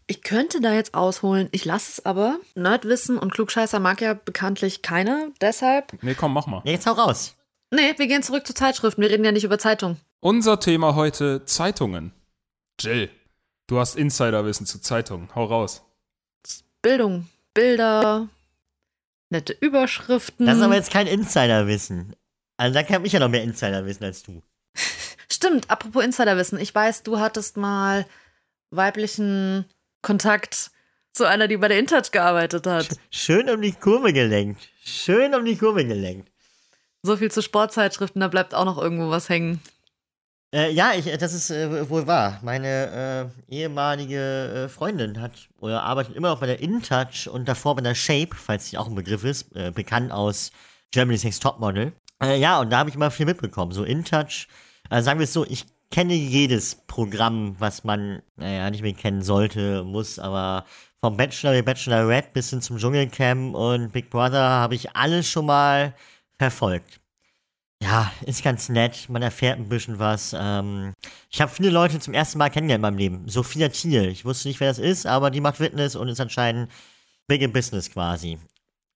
Ich 0.05 0.23
könnte 0.23 0.59
da 0.59 0.73
jetzt 0.73 0.93
ausholen, 0.93 1.47
ich 1.53 1.63
lasse 1.63 1.89
es 1.89 2.05
aber. 2.05 2.37
Nerdwissen 2.53 3.17
und 3.17 3.33
Klugscheißer 3.33 3.79
mag 3.79 4.01
ja 4.01 4.13
bekanntlich 4.13 4.81
keiner, 4.81 5.29
deshalb. 5.39 5.93
Nee, 6.03 6.15
komm, 6.15 6.33
mach 6.33 6.47
mal. 6.47 6.61
Ja, 6.65 6.73
jetzt 6.73 6.85
hau 6.85 6.91
raus. 6.91 7.37
Nee, 7.71 7.93
wir 7.95 8.07
gehen 8.07 8.23
zurück 8.23 8.45
zu 8.45 8.53
Zeitschriften, 8.53 9.01
wir 9.01 9.09
reden 9.09 9.23
ja 9.23 9.31
nicht 9.31 9.45
über 9.45 9.57
Zeitung. 9.57 9.95
Unser 10.19 10.59
Thema 10.59 10.95
heute 10.95 11.45
Zeitungen. 11.45 12.11
Jill, 12.77 13.09
du 13.67 13.79
hast 13.79 13.95
Insiderwissen 13.95 14.65
zu 14.65 14.81
Zeitungen. 14.81 15.29
Hau 15.33 15.45
raus. 15.45 15.81
Bildung, 16.81 17.29
Bilder, 17.53 18.27
nette 19.29 19.53
Überschriften. 19.53 20.45
Das 20.45 20.57
ist 20.57 20.63
aber 20.63 20.75
jetzt 20.75 20.91
kein 20.91 21.07
Insiderwissen. 21.07 22.15
Also 22.57 22.73
da 22.73 22.83
kann 22.83 23.05
ich 23.05 23.13
ja 23.13 23.19
noch 23.19 23.29
mehr 23.29 23.43
Insiderwissen 23.43 24.05
als 24.05 24.23
du. 24.23 24.41
Stimmt, 25.31 25.69
apropos 25.69 26.03
Insiderwissen. 26.03 26.59
Ich 26.59 26.73
weiß, 26.73 27.03
du 27.03 27.19
hattest 27.19 27.57
mal 27.57 28.05
weiblichen 28.71 29.65
Kontakt 30.01 30.71
zu 31.13 31.25
einer, 31.25 31.47
die 31.47 31.57
bei 31.57 31.67
der 31.67 31.79
InTouch 31.79 32.11
gearbeitet 32.11 32.67
hat. 32.67 32.89
Schön 33.11 33.49
um 33.49 33.61
die 33.61 33.73
Kurve 33.73 34.13
gelenkt. 34.13 34.69
Schön 34.83 35.33
um 35.35 35.45
die 35.45 35.57
Kurve 35.57 35.85
gelenkt. 35.85 36.31
So 37.03 37.17
viel 37.17 37.31
zu 37.31 37.41
Sportzeitschriften, 37.41 38.21
da 38.21 38.27
bleibt 38.27 38.53
auch 38.53 38.65
noch 38.65 38.77
irgendwo 38.77 39.09
was 39.09 39.29
hängen. 39.29 39.61
Äh, 40.53 40.71
ja, 40.71 40.93
ich, 40.93 41.05
das 41.17 41.33
ist 41.33 41.49
äh, 41.49 41.89
wohl 41.89 42.07
wahr. 42.07 42.39
Meine 42.41 43.31
äh, 43.49 43.53
ehemalige 43.53 44.65
äh, 44.65 44.69
Freundin 44.69 45.19
hat 45.19 45.49
oder 45.59 45.83
arbeitet 45.83 46.15
immer 46.15 46.29
noch 46.29 46.39
bei 46.39 46.45
der 46.45 46.61
InTouch 46.61 47.27
und 47.27 47.47
davor 47.47 47.75
bei 47.75 47.81
der 47.81 47.95
Shape, 47.95 48.33
falls 48.33 48.69
sie 48.69 48.77
auch 48.77 48.87
ein 48.87 48.95
Begriff 48.95 49.25
ist, 49.25 49.53
äh, 49.55 49.71
bekannt 49.71 50.11
aus 50.11 50.51
Germany's 50.91 51.25
Next 51.25 51.43
Topmodel. 51.43 51.91
Äh, 52.23 52.39
ja, 52.39 52.61
und 52.61 52.69
da 52.69 52.77
habe 52.79 52.89
ich 52.89 52.95
immer 52.95 53.11
viel 53.11 53.25
mitbekommen. 53.25 53.73
So 53.73 53.83
InTouch, 53.83 54.47
äh, 54.89 55.01
sagen 55.01 55.19
wir 55.19 55.25
es 55.25 55.33
so, 55.33 55.45
ich 55.45 55.65
kenne 55.91 56.13
jedes 56.13 56.75
Programm, 56.87 57.55
was 57.59 57.83
man, 57.83 58.21
naja, 58.37 58.69
nicht 58.69 58.83
mehr 58.83 58.93
kennen 58.93 59.21
sollte, 59.23 59.83
muss, 59.83 60.17
aber 60.17 60.65
vom 61.01 61.17
Bachelor, 61.17 61.53
wie 61.53 61.61
Bachelorette 61.61 62.29
bis 62.33 62.49
hin 62.49 62.61
zum 62.61 62.77
Dschungelcamp 62.77 63.53
und 63.53 63.91
Big 63.91 64.09
Brother 64.09 64.41
habe 64.41 64.75
ich 64.75 64.95
alles 64.95 65.29
schon 65.29 65.45
mal 65.45 65.93
verfolgt. 66.37 67.01
Ja, 67.81 68.11
ist 68.25 68.43
ganz 68.43 68.69
nett. 68.69 69.07
Man 69.07 69.21
erfährt 69.21 69.59
ein 69.59 69.69
bisschen 69.69 69.99
was. 69.99 70.35
Ähm, 70.37 70.93
ich 71.29 71.41
habe 71.41 71.51
viele 71.51 71.69
Leute 71.69 71.99
zum 71.99 72.13
ersten 72.13 72.37
Mal 72.39 72.49
kennengelernt 72.49 72.79
in 72.79 72.81
meinem 72.81 72.97
Leben. 72.97 73.29
Sophia 73.29 73.69
Thiel. 73.69 74.09
Ich 74.09 74.25
wusste 74.25 74.47
nicht, 74.47 74.59
wer 74.59 74.69
das 74.69 74.79
ist, 74.79 75.05
aber 75.05 75.29
die 75.29 75.41
macht 75.41 75.57
Fitness 75.57 75.95
und 75.95 76.07
ist 76.09 76.19
anscheinend 76.19 76.71
big 77.27 77.41
in 77.41 77.53
business 77.53 77.91
quasi. 77.91 78.39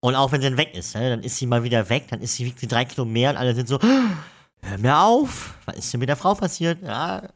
Und 0.02 0.16
auch 0.16 0.32
wenn 0.32 0.42
sie 0.42 0.50
dann 0.50 0.58
weg 0.58 0.74
ist, 0.76 0.96
ne, 0.96 1.10
dann 1.10 1.24
ist 1.24 1.38
sie 1.38 1.46
mal 1.46 1.64
wieder 1.64 1.88
weg, 1.90 2.08
dann 2.10 2.22
ist 2.22 2.36
sie 2.36 2.46
wiegt 2.46 2.60
sie 2.60 2.68
drei 2.68 2.86
Kilo 2.86 3.06
mehr 3.06 3.30
und 3.32 3.38
alle 3.38 3.54
sind 3.54 3.68
so, 3.68 3.80
hör 4.62 4.78
mir 4.80 4.98
auf, 4.98 5.54
was 5.66 5.78
ist 5.78 5.94
denn 5.94 6.00
mit 6.00 6.10
der 6.10 6.18
Frau 6.18 6.34
passiert? 6.34 6.82
Ja, 6.82 7.30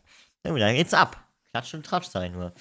dann 0.44 0.76
geht's 0.76 0.94
ab. 0.94 1.24
Klatsch 1.52 1.74
und 1.76 1.86
Tratsch 1.86 2.08
sei 2.08 2.30
nur. 2.30 2.54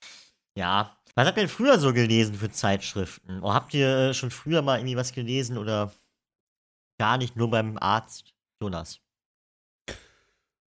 Ja. 0.56 0.96
Was 1.14 1.26
habt 1.26 1.38
ihr 1.38 1.42
denn 1.42 1.48
früher 1.48 1.78
so 1.78 1.92
gelesen 1.92 2.34
für 2.34 2.50
Zeitschriften? 2.50 3.40
Oder 3.40 3.54
habt 3.54 3.72
ihr 3.72 3.88
äh, 3.88 4.14
schon 4.14 4.30
früher 4.30 4.62
mal 4.62 4.78
irgendwie 4.78 4.96
was 4.96 5.12
gelesen 5.12 5.58
oder 5.58 5.92
gar 6.98 7.18
nicht 7.18 7.36
nur 7.36 7.50
beim 7.50 7.78
Arzt? 7.78 8.33
Jonas. 8.64 9.00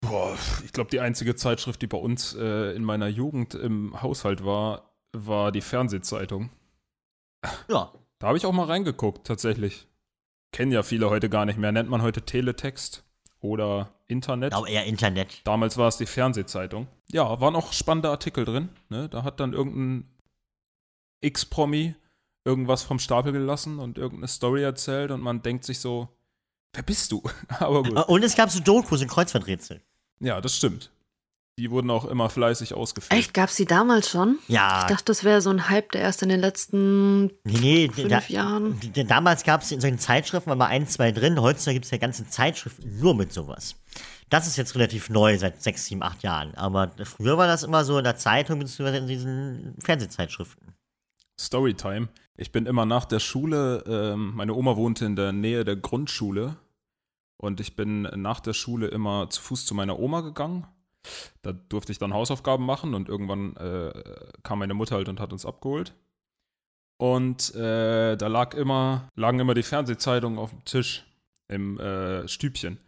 Boah, 0.00 0.36
ich 0.64 0.72
glaube, 0.72 0.90
die 0.90 1.00
einzige 1.00 1.36
Zeitschrift, 1.36 1.80
die 1.80 1.86
bei 1.86 1.96
uns 1.96 2.34
äh, 2.34 2.74
in 2.74 2.82
meiner 2.84 3.06
Jugend 3.06 3.54
im 3.54 4.02
Haushalt 4.02 4.44
war, 4.44 4.90
war 5.12 5.52
die 5.52 5.60
Fernsehzeitung. 5.60 6.50
Ja. 7.68 7.92
Da 8.18 8.28
habe 8.28 8.38
ich 8.38 8.46
auch 8.46 8.52
mal 8.52 8.66
reingeguckt, 8.66 9.26
tatsächlich. 9.26 9.86
Kennen 10.52 10.72
ja 10.72 10.82
viele 10.82 11.10
heute 11.10 11.28
gar 11.28 11.46
nicht 11.46 11.58
mehr. 11.58 11.72
Nennt 11.72 11.88
man 11.88 12.02
heute 12.02 12.22
Teletext 12.22 13.04
oder 13.40 13.94
Internet. 14.06 14.54
Auch 14.54 14.66
eher 14.66 14.84
Internet. 14.84 15.40
Damals 15.44 15.76
war 15.76 15.88
es 15.88 15.96
die 15.96 16.06
Fernsehzeitung. 16.06 16.86
Ja, 17.10 17.40
waren 17.40 17.56
auch 17.56 17.72
spannende 17.72 18.10
Artikel 18.10 18.44
drin. 18.44 18.70
Ne? 18.88 19.08
Da 19.08 19.24
hat 19.24 19.40
dann 19.40 19.52
irgendein 19.52 20.10
X-Promi 21.20 21.94
irgendwas 22.44 22.82
vom 22.82 22.98
Stapel 22.98 23.32
gelassen 23.32 23.78
und 23.78 23.98
irgendeine 23.98 24.28
Story 24.28 24.62
erzählt 24.62 25.10
und 25.10 25.20
man 25.20 25.42
denkt 25.42 25.64
sich 25.64 25.80
so, 25.80 26.08
wer 26.74 26.82
bist 26.82 27.10
du? 27.12 27.22
Aber 27.58 27.82
gut. 27.82 28.08
Und 28.08 28.24
es 28.24 28.36
gab 28.36 28.50
so 28.50 28.60
Dokus 28.60 29.00
und 29.00 29.08
Kreuzworträtsel. 29.08 29.80
Ja, 30.20 30.40
das 30.40 30.56
stimmt. 30.56 30.90
Die 31.56 31.70
wurden 31.70 31.88
auch 31.90 32.04
immer 32.04 32.28
fleißig 32.30 32.74
ausgeführt. 32.74 33.12
Echt, 33.16 33.32
gab's 33.32 33.54
die 33.54 33.64
damals 33.64 34.10
schon? 34.10 34.38
Ja. 34.48 34.80
Ich 34.80 34.86
dachte, 34.86 35.04
das 35.04 35.22
wäre 35.22 35.40
so 35.40 35.50
ein 35.50 35.68
Hype, 35.68 35.92
der 35.92 36.00
erst 36.00 36.20
in 36.22 36.28
den 36.28 36.40
letzten 36.40 37.26
Nee, 37.44 37.60
nee, 37.60 37.88
fünf 37.88 38.08
da, 38.08 38.20
Jahren. 38.26 38.80
damals 39.06 39.44
gab 39.44 39.62
es 39.62 39.70
in 39.70 39.80
solchen 39.80 40.00
Zeitschriften 40.00 40.56
mal 40.58 40.66
ein, 40.66 40.88
zwei 40.88 41.12
drin. 41.12 41.40
Heutzutage 41.40 41.74
gibt 41.74 41.84
es 41.84 41.92
ja 41.92 41.98
ganze 41.98 42.26
Zeitschriften 42.28 42.98
nur 42.98 43.14
mit 43.14 43.32
sowas. 43.32 43.76
Das 44.30 44.48
ist 44.48 44.56
jetzt 44.56 44.74
relativ 44.74 45.10
neu, 45.10 45.38
seit 45.38 45.62
sechs, 45.62 45.84
sieben, 45.86 46.02
acht 46.02 46.24
Jahren. 46.24 46.56
Aber 46.56 46.90
früher 47.04 47.38
war 47.38 47.46
das 47.46 47.62
immer 47.62 47.84
so 47.84 47.98
in 47.98 48.04
der 48.04 48.16
Zeitung 48.16 48.58
bzw. 48.58 48.98
in 48.98 49.06
diesen 49.06 49.76
Fernsehzeitschriften. 49.78 50.74
Storytime. 51.38 52.08
Ich 52.36 52.50
bin 52.50 52.66
immer 52.66 52.84
nach 52.84 53.04
der 53.04 53.20
Schule, 53.20 53.84
ähm, 53.86 54.32
meine 54.34 54.54
Oma 54.54 54.76
wohnte 54.76 55.04
in 55.04 55.14
der 55.14 55.30
Nähe 55.30 55.64
der 55.64 55.76
Grundschule 55.76 56.56
und 57.36 57.60
ich 57.60 57.76
bin 57.76 58.02
nach 58.02 58.40
der 58.40 58.52
Schule 58.52 58.88
immer 58.88 59.28
zu 59.30 59.42
Fuß 59.42 59.66
zu 59.66 59.74
meiner 59.74 59.98
Oma 59.98 60.20
gegangen. 60.20 60.66
Da 61.42 61.52
durfte 61.52 61.92
ich 61.92 61.98
dann 61.98 62.14
Hausaufgaben 62.14 62.64
machen 62.64 62.94
und 62.94 63.08
irgendwann 63.08 63.56
äh, 63.56 63.92
kam 64.42 64.60
meine 64.60 64.74
Mutter 64.74 64.96
halt 64.96 65.08
und 65.08 65.20
hat 65.20 65.32
uns 65.32 65.44
abgeholt. 65.44 65.94
Und 66.96 67.54
äh, 67.54 68.16
da 68.16 68.26
lag 68.28 68.54
immer, 68.54 69.08
lagen 69.14 69.40
immer 69.40 69.54
die 69.54 69.62
Fernsehzeitungen 69.62 70.38
auf 70.38 70.50
dem 70.50 70.64
Tisch 70.64 71.04
im 71.48 71.78
äh, 71.78 72.26
Stübchen. 72.28 72.78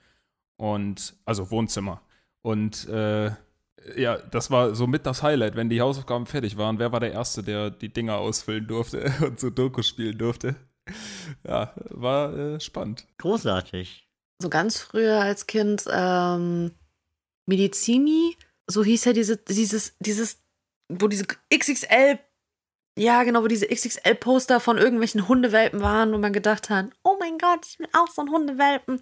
Und, 0.57 1.15
also 1.27 1.51
Wohnzimmer. 1.51 2.01
Und 2.41 2.89
äh, 2.89 3.33
ja, 3.97 4.19
das 4.31 4.51
war 4.51 4.75
so 4.75 4.87
mit 4.87 5.05
das 5.05 5.23
Highlight, 5.23 5.57
wenn 5.57 5.69
die 5.69 5.81
Hausaufgaben 5.81 6.27
fertig 6.27 6.57
waren. 6.57 6.79
Wer 6.79 6.93
war 6.93 7.01
der 7.01 7.13
Erste, 7.13 7.43
der 7.43 7.71
die 7.71 7.93
Dinger 7.93 8.17
ausfüllen 8.17 8.67
durfte 8.67 9.13
und 9.27 9.39
so 9.39 9.51
Doku 9.51 9.83
spielen 9.83 10.17
durfte? 10.17 10.57
Ja, 11.47 11.75
war 11.91 12.35
äh, 12.37 12.61
spannend. 12.61 13.07
Großartig. 13.19 14.06
So 14.41 14.49
ganz 14.51 14.79
früher 14.79 15.21
als 15.21 15.47
Kind, 15.47 15.85
ähm, 15.91 16.73
Medizini, 17.47 18.37
so 18.67 18.85
hieß 18.85 19.05
ja 19.07 19.13
diese, 19.13 19.37
dieses, 19.37 19.97
dieses, 20.01 20.43
wo 20.89 21.09
diese 21.09 21.25
XXL, 21.55 22.19
ja 22.99 23.23
genau, 23.23 23.43
wo 23.43 23.47
diese 23.47 23.67
XXL-Poster 23.67 24.61
von 24.61 24.79
irgendwelchen 24.79 25.29
Hundewelpen 25.29 25.81
waren, 25.81 26.13
wo 26.13 26.19
man 26.19 26.33
gedacht 26.33 26.71
hat, 26.71 26.91
oh 27.03 27.17
mein 27.19 27.39
Gott, 27.39 27.65
ich 27.67 27.79
will 27.79 27.89
auch 27.93 28.09
so 28.09 28.23
ein 28.23 28.31
Hundewelpen. 28.31 29.01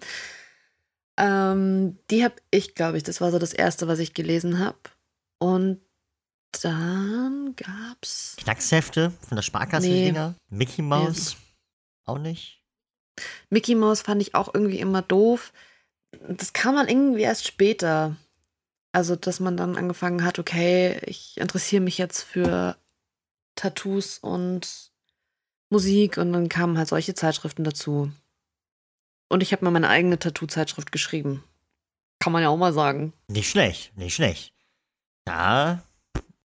Ähm, 1.17 1.97
die 2.11 2.23
habe 2.23 2.35
ich, 2.51 2.75
glaube 2.75 2.97
ich, 2.97 3.03
das 3.03 3.21
war 3.21 3.31
so 3.31 3.39
das 3.39 3.53
erste, 3.53 3.87
was 3.87 3.99
ich 3.99 4.13
gelesen 4.13 4.59
habe. 4.59 4.77
Und 5.39 5.81
dann 6.61 7.55
gab's. 7.55 8.35
Knackshefte 8.37 9.11
von 9.27 9.35
der 9.35 9.41
Sparkasse, 9.43 9.87
die 9.87 10.11
Nee. 10.11 10.33
Mickey 10.49 10.81
Mouse. 10.81 11.37
Auch 12.05 12.17
nicht. 12.17 12.61
Mickey 13.49 13.75
Mouse 13.75 14.01
fand 14.01 14.21
ich 14.21 14.35
auch 14.35 14.53
irgendwie 14.53 14.79
immer 14.79 15.01
doof. 15.01 15.53
Das 16.29 16.53
kam 16.53 16.75
dann 16.75 16.87
irgendwie 16.87 17.21
erst 17.21 17.47
später. 17.47 18.15
Also, 18.91 19.15
dass 19.15 19.39
man 19.39 19.57
dann 19.57 19.75
angefangen 19.75 20.23
hat, 20.23 20.39
okay, 20.39 20.99
ich 21.05 21.37
interessiere 21.37 21.81
mich 21.81 21.97
jetzt 21.97 22.21
für 22.21 22.77
Tattoos 23.55 24.17
und 24.19 24.91
Musik 25.69 26.17
und 26.17 26.31
dann 26.31 26.47
kamen 26.47 26.77
halt 26.77 26.87
solche 26.87 27.13
Zeitschriften 27.13 27.63
dazu. 27.63 28.11
Und 29.27 29.41
ich 29.41 29.51
habe 29.51 29.65
mal 29.65 29.71
meine 29.71 29.89
eigene 29.89 30.19
Tattoo-Zeitschrift 30.19 30.91
geschrieben. 30.91 31.43
Kann 32.19 32.31
man 32.31 32.43
ja 32.43 32.49
auch 32.49 32.57
mal 32.57 32.73
sagen. 32.73 33.13
Nicht 33.27 33.49
schlecht, 33.49 33.97
nicht 33.97 34.15
schlecht. 34.15 34.53
Ja. 35.27 35.83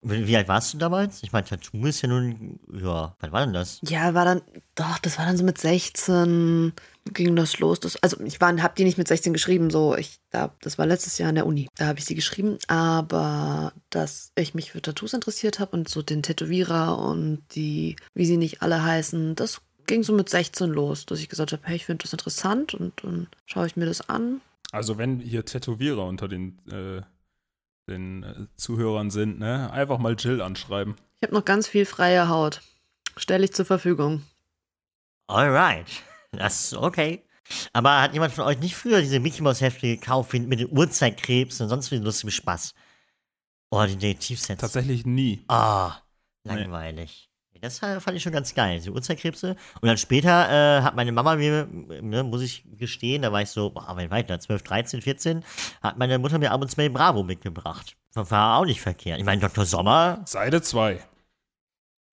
Wie 0.01 0.37
alt 0.37 0.47
warst 0.47 0.73
du 0.73 0.77
damals? 0.77 1.23
Ich 1.23 1.31
meine, 1.31 1.45
Tattoo 1.45 1.85
ist 1.85 2.01
ja 2.01 2.07
nun, 2.07 2.59
ja, 2.71 3.15
wann 3.19 3.31
war 3.31 3.45
denn 3.45 3.53
das? 3.53 3.79
Ja, 3.81 4.13
war 4.13 4.25
dann, 4.25 4.41
doch, 4.75 4.99
das 4.99 5.17
war 5.17 5.25
dann 5.25 5.37
so 5.37 5.43
mit 5.43 5.57
16 5.57 6.73
ging 7.13 7.35
das 7.35 7.59
los. 7.59 7.79
Das, 7.79 8.01
also 8.03 8.19
ich 8.21 8.39
war, 8.39 8.55
hab 8.61 8.75
die 8.75 8.83
nicht 8.83 8.97
mit 8.97 9.07
16 9.07 9.33
geschrieben, 9.33 9.69
so, 9.69 9.95
ich, 9.95 10.19
da, 10.29 10.53
das 10.61 10.77
war 10.77 10.85
letztes 10.85 11.17
Jahr 11.17 11.29
an 11.29 11.35
der 11.35 11.45
Uni. 11.45 11.67
Da 11.75 11.87
habe 11.87 11.99
ich 11.99 12.05
sie 12.05 12.15
geschrieben, 12.15 12.57
aber 12.67 13.73
dass 13.89 14.31
ich 14.35 14.53
mich 14.53 14.71
für 14.71 14.81
Tattoos 14.81 15.13
interessiert 15.13 15.59
habe 15.59 15.75
und 15.75 15.89
so 15.89 16.01
den 16.01 16.23
Tätowierer 16.23 16.99
und 16.99 17.43
die, 17.55 17.95
wie 18.13 18.25
sie 18.25 18.37
nicht 18.37 18.61
alle 18.61 18.83
heißen, 18.83 19.35
das 19.35 19.61
ging 19.87 20.03
so 20.03 20.13
mit 20.13 20.29
16 20.29 20.69
los, 20.69 21.05
dass 21.05 21.19
ich 21.19 21.29
gesagt 21.29 21.53
habe, 21.53 21.63
hey, 21.65 21.75
ich 21.75 21.85
finde 21.85 22.03
das 22.03 22.13
interessant 22.13 22.73
und 22.73 22.93
dann 23.03 23.27
schaue 23.45 23.67
ich 23.67 23.75
mir 23.75 23.85
das 23.85 24.07
an. 24.09 24.41
Also 24.71 24.97
wenn 24.97 25.19
hier 25.19 25.45
Tätowierer 25.45 26.05
unter 26.05 26.27
den, 26.27 26.59
äh, 26.69 27.01
den 27.87 28.23
äh, 28.23 28.47
Zuhörern 28.55 29.09
sind, 29.09 29.39
ne, 29.39 29.71
einfach 29.71 29.97
mal 29.97 30.15
Jill 30.17 30.41
anschreiben. 30.41 30.95
Ich 31.17 31.23
habe 31.23 31.33
noch 31.33 31.45
ganz 31.45 31.67
viel 31.67 31.85
freie 31.85 32.29
Haut. 32.29 32.61
Stelle 33.15 33.45
ich 33.45 33.53
zur 33.53 33.65
Verfügung. 33.65 34.23
Alright. 35.27 35.87
Das 36.31 36.65
ist 36.65 36.73
okay. 36.75 37.23
Aber 37.73 38.01
hat 38.01 38.13
jemand 38.13 38.33
von 38.33 38.45
euch 38.45 38.59
nicht 38.59 38.75
früher 38.75 39.01
diese 39.01 39.19
Mickey 39.19 39.41
Mouse 39.41 39.61
Hefte 39.61 39.87
gekauft 39.87 40.33
mit 40.33 40.59
den 40.59 40.69
Uhrzeitkrebs 40.69 41.61
und 41.61 41.69
sonst 41.69 41.91
wie 41.91 41.97
lustigem 41.97 42.31
Spaß? 42.31 42.73
Oh, 43.69 43.83
die 43.85 43.95
Detektivsets. 43.95 44.61
Tatsächlich 44.61 45.05
nie. 45.05 45.43
Ah, 45.47 45.95
langweilig. 46.43 47.26
Das 47.61 47.79
fand 47.79 48.13
ich 48.13 48.23
schon 48.23 48.31
ganz 48.31 48.53
geil, 48.53 48.77
diese 48.77 48.91
Uhrzeitkrebse. 48.91 49.55
Und 49.81 49.87
dann 49.87 49.97
später 49.97 50.49
äh, 50.49 50.81
hat 50.81 50.95
meine 50.95 51.11
Mama 51.11 51.35
mir, 51.35 51.67
ne, 51.67 52.23
muss 52.23 52.41
ich 52.41 52.63
gestehen, 52.77 53.21
da 53.21 53.31
war 53.31 53.41
ich 53.41 53.49
so, 53.49 53.69
boah, 53.69 53.95
weit 53.95 54.11
weiter, 54.11 54.39
12, 54.39 54.63
13, 54.63 55.01
14, 55.01 55.43
hat 55.81 55.97
meine 55.97 56.19
Mutter 56.19 56.39
mir 56.39 56.51
ab 56.51 56.61
und 56.61 56.69
zu 56.69 56.79
mal 56.79 56.89
Bravo 56.89 57.23
mitgebracht. 57.23 57.95
War 58.13 58.57
auch 58.57 58.65
nicht 58.65 58.81
verkehrt. 58.81 59.19
Ich 59.19 59.25
meine, 59.25 59.41
Dr. 59.41 59.65
Sommer, 59.65 60.21
Seite 60.25 60.61
2. 60.61 60.99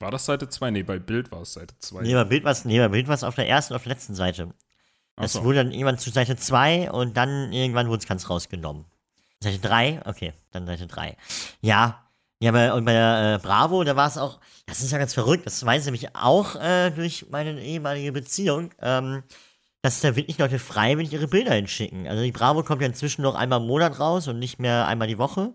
War 0.01 0.11
das 0.11 0.27
Seite 0.27 0.49
2? 0.49 0.71
Nee, 0.71 0.83
bei 0.83 0.99
Bild 0.99 1.31
war 1.33 1.43
es 1.43 1.55
Seite 1.55 1.75
2. 1.79 2.03
nee, 2.03 2.15
bei 2.15 2.25
Bild 2.25 2.45
nee, 2.65 2.79
bei 2.79 2.89
Bild 2.89 3.09
was 3.09 3.25
auf 3.25 3.35
der 3.35 3.49
ersten, 3.49 3.75
auf 3.75 3.85
der 3.85 3.93
letzten 3.93 4.15
Seite. 4.15 4.53
Das 5.17 5.37
Achso. 5.37 5.45
wurde 5.45 5.59
dann 5.59 5.71
irgendwann 5.73 5.99
zu 5.99 6.11
Seite 6.11 6.37
2 6.37 6.91
und 6.91 7.17
dann 7.17 7.53
irgendwann 7.53 7.89
wurde 7.89 8.01
es 8.01 8.07
ganz 8.07 8.29
rausgenommen. 8.29 8.85
Seite 9.41 9.61
3? 9.61 10.03
Okay, 10.05 10.33
dann 10.51 10.67
Seite 10.67 10.87
3. 10.87 11.17
Ja. 11.61 12.04
Ja, 12.45 12.51
aber 12.51 12.75
und 12.75 12.85
bei 12.85 12.93
der 12.93 13.37
äh, 13.37 13.39
Bravo, 13.43 13.85
da 13.85 13.97
war 13.97 14.07
es 14.07 14.19
auch, 14.19 14.39
das 14.67 14.83
ist 14.83 14.93
ja 14.93 14.99
ganz 14.99 15.15
verrückt, 15.15 15.47
das 15.47 15.65
weiß 15.65 15.81
ich 15.81 15.87
nämlich 15.87 16.15
auch 16.15 16.57
äh, 16.57 16.91
durch 16.91 17.25
meine 17.31 17.59
ehemalige 17.59 18.13
Beziehung, 18.13 18.71
ähm, 18.83 19.23
dass 19.81 20.03
da 20.03 20.15
wirklich 20.15 20.37
Leute 20.37 20.59
freiwillig 20.59 21.15
ihre 21.15 21.27
Bilder 21.27 21.55
hinschicken. 21.55 22.07
Also 22.07 22.23
die 22.23 22.33
Bravo 22.33 22.63
kommt 22.63 22.83
ja 22.83 22.87
inzwischen 22.87 23.23
noch 23.23 23.35
einmal 23.35 23.63
im 23.63 23.67
Monat 23.67 23.99
raus 23.99 24.29
und 24.29 24.39
nicht 24.41 24.59
mehr 24.59 24.87
einmal 24.87 25.09
die 25.09 25.17
Woche. 25.17 25.55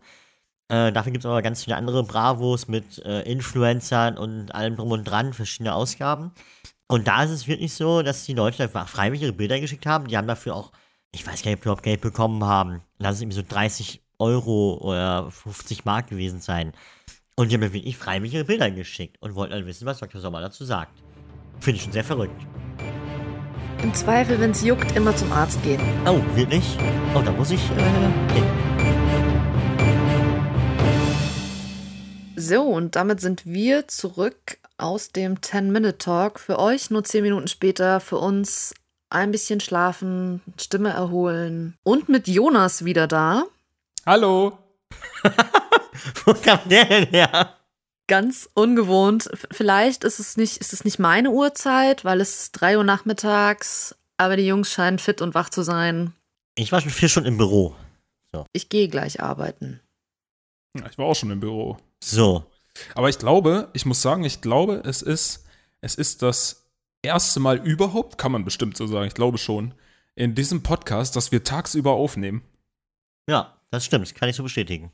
Äh, 0.70 0.92
dafür 0.92 1.12
gibt 1.12 1.24
es 1.24 1.30
aber 1.30 1.44
ganz 1.44 1.64
viele 1.64 1.76
andere 1.76 2.04
Bravos 2.04 2.68
mit 2.68 2.98
äh, 3.06 3.22
Influencern 3.22 4.18
und 4.18 4.56
allem 4.56 4.76
drum 4.76 4.90
und 4.90 5.04
dran, 5.04 5.34
verschiedene 5.34 5.76
Ausgaben. 5.76 6.32
Und 6.88 7.08
da 7.08 7.24
ist 7.24 7.30
es 7.30 7.48
wirklich 7.48 7.76
so, 7.76 8.02
dass 8.02 8.26
die 8.26 8.34
Leute 8.34 8.64
einfach 8.64 8.88
freiwillig 8.90 9.22
ihre 9.22 9.34
Bilder 9.34 9.60
geschickt 9.60 9.86
haben. 9.86 10.08
Die 10.08 10.18
haben 10.18 10.28
dafür 10.28 10.56
auch, 10.56 10.72
ich 11.12 11.28
weiß 11.28 11.44
gar 11.44 11.52
nicht, 11.52 11.58
ob 11.58 11.62
die 11.62 11.66
überhaupt 11.66 11.84
Geld 11.84 12.02
bekommen 12.02 12.44
haben. 12.46 12.82
Lass 12.98 13.18
es 13.18 13.22
irgendwie 13.22 13.38
so 13.38 13.44
30 13.48 14.02
Euro 14.20 14.78
oder 14.82 15.32
50 15.32 15.86
Mark 15.86 16.08
gewesen 16.08 16.42
sein. 16.42 16.74
Und 17.36 17.50
die 17.50 17.56
haben 17.56 17.62
mir 17.62 17.74
wirklich 17.74 17.98
freiwillig 17.98 18.34
ihre 18.34 18.44
Bilder 18.44 18.70
geschickt 18.70 19.18
und 19.22 19.36
wollten 19.36 19.54
dann 19.54 19.66
wissen, 19.66 19.86
was 19.86 20.00
Dr. 20.00 20.20
Sommer 20.20 20.42
dazu 20.42 20.66
sagt. 20.66 21.02
Finde 21.60 21.78
ich 21.78 21.84
schon 21.84 21.94
sehr 21.94 22.04
verrückt. 22.04 22.40
Im 23.82 23.94
Zweifel, 23.94 24.40
wenn 24.42 24.52
es 24.52 24.62
juckt, 24.62 24.96
immer 24.98 25.16
zum 25.16 25.32
Arzt 25.32 25.64
gehen. 25.64 25.80
Oh, 26.06 26.20
wirklich? 26.36 26.78
Oh, 27.16 27.22
da 27.22 27.32
muss 27.32 27.52
ich, 27.52 27.62
äh, 27.72 28.34
hin. 28.34 28.44
So, 32.36 32.64
und 32.64 32.96
damit 32.98 33.22
sind 33.22 33.46
wir 33.46 33.88
zurück 33.88 34.58
aus 34.78 35.12
dem 35.12 35.38
10-Minute-Talk. 35.38 36.40
Für 36.40 36.60
euch 36.60 36.90
nur 36.90 37.04
10 37.04 37.24
Minuten 37.24 37.48
später, 37.48 38.00
für 38.00 38.18
uns 38.18 38.74
ein 39.10 39.32
bisschen 39.32 39.60
schlafen, 39.60 40.42
Stimme 40.60 40.90
erholen 40.90 41.76
und 41.84 42.10
mit 42.10 42.28
Jonas 42.28 42.86
wieder 42.86 43.08
da. 43.08 43.44
Hallo! 44.10 44.58
Wo 46.26 46.34
kam 46.34 46.62
der 46.68 46.86
denn 46.86 47.10
her? 47.10 47.56
Ganz 48.08 48.50
ungewohnt. 48.56 49.30
Vielleicht 49.52 50.04
ist 50.04 50.18
es 50.20 50.36
nicht, 50.36 50.58
ist 50.58 50.74
es 50.74 50.84
nicht 50.84 50.98
meine 50.98 51.30
Uhrzeit, 51.30 52.04
weil 52.04 52.20
es 52.20 52.40
ist 52.40 52.52
3 52.54 52.80
Uhr 52.80 52.84
nachmittags, 52.84 53.96
aber 54.18 54.36
die 54.36 54.48
Jungs 54.48 54.74
scheinen 54.74 54.98
fit 54.98 55.22
und 55.22 55.36
wach 55.36 55.52
zu 55.52 55.62
sein. 55.62 56.16
Ich 56.56 56.72
war 56.72 56.82
schon 56.82 56.90
vier 56.90 57.08
Stunden 57.08 57.28
im 57.28 57.38
Büro. 57.38 57.76
Ich 58.52 58.70
gehe 58.70 58.88
gleich 58.88 59.22
arbeiten. 59.22 59.80
Ja, 60.76 60.88
Ich 60.90 60.98
war 60.98 61.06
auch 61.06 61.16
schon 61.16 61.30
im 61.30 61.40
Büro. 61.40 61.78
So. 62.04 62.46
Aber 62.96 63.10
ich 63.10 63.20
glaube, 63.20 63.70
ich 63.74 63.86
muss 63.86 64.02
sagen, 64.02 64.24
ich 64.24 64.42
glaube, 64.42 64.82
es 64.86 65.04
ist, 65.04 65.46
es 65.82 65.94
ist 65.94 66.24
das 66.24 66.66
erste 67.04 67.40
Mal 67.40 67.58
überhaupt, 67.58 68.18
kann 68.18 68.32
man 68.32 68.44
bestimmt 68.44 68.76
so 68.76 68.88
sagen, 68.88 69.06
ich 69.06 69.14
glaube 69.14 69.38
schon, 69.38 69.76
in 70.16 70.34
diesem 70.34 70.64
Podcast, 70.64 71.16
dass 71.16 71.32
wir 71.32 71.44
tagsüber 71.44 71.92
aufnehmen. 71.92 72.42
Ja, 73.30 73.59
das 73.72 73.86
stimmt, 73.86 74.06
das 74.06 74.14
kann 74.14 74.30
ich 74.30 74.36
so 74.36 74.44
bestätigen. 74.44 74.92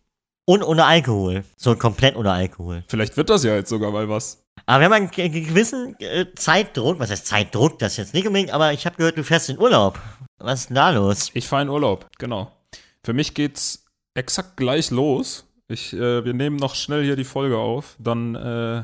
Und 0.48 0.62
ohne 0.64 0.86
Alkohol. 0.86 1.44
So 1.58 1.76
komplett 1.76 2.16
ohne 2.16 2.32
Alkohol. 2.32 2.84
Vielleicht 2.88 3.18
wird 3.18 3.30
das 3.30 3.44
ja 3.44 3.56
jetzt 3.56 3.70
sogar 3.70 3.92
mal 3.92 4.08
was. 4.10 4.44
Aber 4.68 4.80
wir 4.80 4.86
haben 4.86 4.94
einen 4.94 5.12
ge- 5.12 5.30
gewissen 5.30 5.96
äh, 6.00 6.28
Zeitdruck. 6.36 7.00
Was 7.00 7.10
heißt 7.10 7.26
Zeitdruck? 7.26 7.80
Das 7.80 7.94
ist 7.94 7.98
jetzt 7.98 8.14
nicht 8.14 8.28
unbedingt, 8.28 8.52
aber 8.52 8.72
ich 8.72 8.86
habe 8.86 8.96
gehört, 8.96 9.18
du 9.18 9.24
fährst 9.24 9.50
in 9.50 9.60
Urlaub. 9.60 10.00
Was 10.38 10.62
ist 10.62 10.70
denn 10.70 10.76
da 10.76 10.92
los? 10.92 11.32
Ich 11.34 11.48
fahre 11.48 11.64
in 11.64 11.70
Urlaub, 11.70 12.08
genau. 12.20 12.52
Für 13.04 13.14
mich 13.14 13.34
geht's 13.34 13.86
exakt 14.14 14.56
gleich 14.58 14.92
los. 14.92 15.46
Ich, 15.68 15.94
äh, 15.94 16.24
wir 16.24 16.34
nehmen 16.34 16.58
noch 16.58 16.76
schnell 16.76 17.04
hier 17.04 17.16
die 17.16 17.24
Folge 17.24 17.58
auf, 17.58 17.96
dann, 18.00 18.36
äh, 18.36 18.84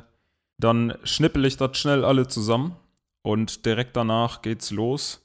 dann 0.59 0.97
schnippel 1.03 1.45
ich 1.45 1.57
das 1.57 1.77
schnell 1.77 2.03
alle 2.03 2.27
zusammen 2.27 2.75
und 3.23 3.65
direkt 3.67 3.95
danach 3.95 4.41
geht's 4.41 4.71
los. 4.71 5.21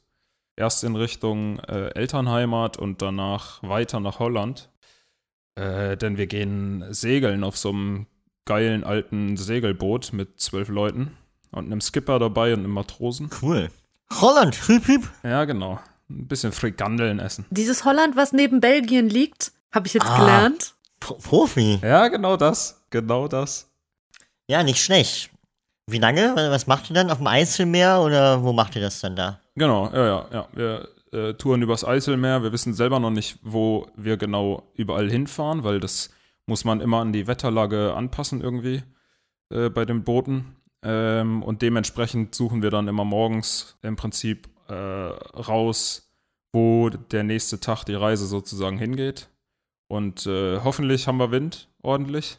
Erst 0.57 0.84
in 0.84 0.96
Richtung 0.96 1.59
äh, 1.61 1.88
Elternheimat 1.94 2.78
und 2.78 3.02
danach 3.02 3.62
weiter 3.62 4.00
nach 4.00 4.18
Holland. 4.18 4.70
Äh, 5.54 5.96
denn 5.96 6.16
wir 6.16 6.26
gehen 6.26 6.84
segeln 6.92 7.44
auf 7.44 7.57
so 7.57 7.70
einem 7.70 8.07
geilen 8.46 8.84
alten 8.84 9.36
Segelboot 9.36 10.12
mit 10.12 10.40
zwölf 10.40 10.68
Leuten 10.68 11.16
und 11.50 11.66
einem 11.66 11.80
Skipper 11.80 12.18
dabei 12.18 12.52
und 12.54 12.61
einem 12.61 12.70
Matrosen. 12.72 13.30
Cool. 13.42 13.70
Holland, 14.20 14.54
hüp, 14.68 14.86
hüp. 14.86 15.09
Ja, 15.22 15.44
genau. 15.44 15.80
Ein 16.09 16.28
bisschen 16.28 16.52
Frikandeln 16.52 17.18
essen. 17.18 17.44
Dieses 17.50 17.84
Holland, 17.84 18.16
was 18.16 18.32
neben 18.32 18.61
Belgien 18.61 19.09
liegt, 19.09 19.52
habe 19.72 19.86
ich 19.88 19.94
jetzt 19.94 20.07
Ah. 20.07 20.18
gelernt. 20.20 20.74
Pro 21.00 21.14
Profi. 21.14 21.80
Ja, 21.82 22.09
genau 22.09 22.36
das. 22.36 22.80
Genau 22.90 23.26
das. 23.28 23.68
Ja, 24.48 24.62
nicht 24.62 24.82
schlecht. 24.82 25.30
Wie 25.88 25.98
lange? 25.98 26.34
Was 26.36 26.66
macht 26.66 26.88
ihr 26.90 26.94
dann? 26.94 27.11
Auf 27.11 27.18
dem 27.18 27.26
Eiselmeer 27.26 28.00
oder 28.00 28.42
wo 28.42 28.52
macht 28.52 28.76
ihr 28.76 28.82
das 28.82 29.00
dann 29.00 29.16
da? 29.16 29.40
Genau, 29.57 29.90
ja, 29.92 30.07
ja, 30.07 30.26
ja. 30.32 30.48
Wir 30.52 30.88
äh, 31.12 31.34
touren 31.34 31.62
übers 31.62 31.84
Eiselmeer. 31.84 32.42
Wir 32.42 32.52
wissen 32.52 32.74
selber 32.74 33.00
noch 33.00 33.11
nicht, 33.11 33.38
wo 33.42 33.86
wir 33.96 34.18
genau 34.18 34.70
überall 34.74 35.11
hinfahren, 35.11 35.64
weil 35.64 35.80
das 35.80 36.11
muss 36.46 36.64
man 36.64 36.80
immer 36.80 37.00
an 37.00 37.12
die 37.12 37.26
Wetterlage 37.26 37.94
anpassen 37.94 38.42
irgendwie 38.42 38.82
äh, 39.50 39.70
bei 39.70 39.84
den 39.86 40.04
Booten. 40.04 40.57
Ähm, 40.82 41.42
und 41.42 41.62
dementsprechend 41.62 42.34
suchen 42.34 42.62
wir 42.62 42.70
dann 42.70 42.86
immer 42.86 43.04
morgens 43.04 43.78
im 43.82 43.96
Prinzip 43.96 44.48
äh, 44.68 44.74
raus, 44.74 46.12
wo 46.52 46.90
der 46.90 47.24
nächste 47.24 47.59
Tag 47.59 47.84
die 47.84 47.94
Reise 47.94 48.26
sozusagen 48.26 48.78
hingeht. 48.78 49.30
Und 49.88 50.26
äh, 50.26 50.61
hoffentlich 50.61 51.09
haben 51.09 51.18
wir 51.18 51.30
Wind 51.30 51.68
ordentlich. 51.82 52.38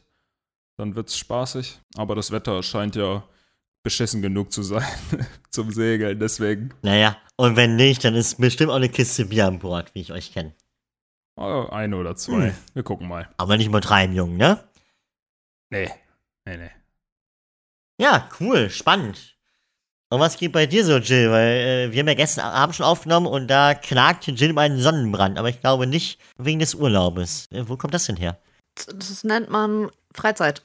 Dann 0.78 0.96
wird's 0.96 1.18
spaßig. 1.18 1.80
Aber 1.96 2.14
das 2.14 2.32
Wetter 2.32 2.62
scheint 2.62 2.96
ja 2.96 3.24
beschissen 3.84 4.22
genug 4.22 4.52
zu 4.52 4.64
sein 4.64 4.86
zum 5.50 5.72
Segeln. 5.72 6.20
Deswegen 6.20 6.74
Naja, 6.82 7.18
und 7.36 7.56
wenn 7.56 7.76
nicht, 7.76 8.04
dann 8.04 8.16
ist 8.16 8.40
bestimmt 8.40 8.72
auch 8.72 8.76
eine 8.76 8.90
Kiste 8.90 9.26
Bier 9.26 9.48
an 9.48 9.60
Bord, 9.60 9.94
wie 9.96 10.02
ich 10.02 10.12
euch 10.12 10.34
kenne. 10.34 10.54
äh, 11.38 11.42
eine 11.70 11.98
oder 11.98 12.16
zwei. 12.16 12.50
Hm. 12.50 12.56
Wir 12.74 12.84
gucken 12.84 13.08
mal. 13.08 13.30
Aber 13.38 13.58
nicht 13.58 13.68
übertreiben, 13.68 14.16
Jungen, 14.16 14.38
ne? 14.38 14.64
Nee, 15.70 15.90
nee, 16.46 16.58
nee. 16.58 16.72
Ja, 18.00 18.30
cool, 18.40 18.70
spannend. 18.70 19.36
Und 20.10 20.22
was 20.22 20.38
geht 20.38 20.54
bei 20.54 20.66
dir 20.68 20.86
so, 20.86 20.98
Jill? 20.98 21.32
Weil 21.32 21.58
äh, 21.58 21.92
wir 21.92 22.00
haben 22.00 22.08
ja 22.08 22.14
gestern 22.14 22.46
Abend 22.46 22.76
schon 22.76 22.86
aufgenommen 22.86 23.28
und 23.28 23.48
da 23.48 23.74
knagte 23.74 24.32
Jill 24.32 24.52
um 24.52 24.58
einen 24.58 24.80
Sonnenbrand, 24.80 25.38
aber 25.38 25.50
ich 25.50 25.60
glaube 25.60 25.86
nicht 25.86 26.20
wegen 26.38 26.60
des 26.60 26.76
Urlaubes. 26.76 27.48
Äh, 27.52 27.68
wo 27.68 27.76
kommt 27.76 27.94
das 27.94 28.06
denn 28.06 28.16
her? 28.16 28.40
Das 28.76 29.24
nennt 29.24 29.50
man 29.50 29.90
Freizeit. 30.14 30.62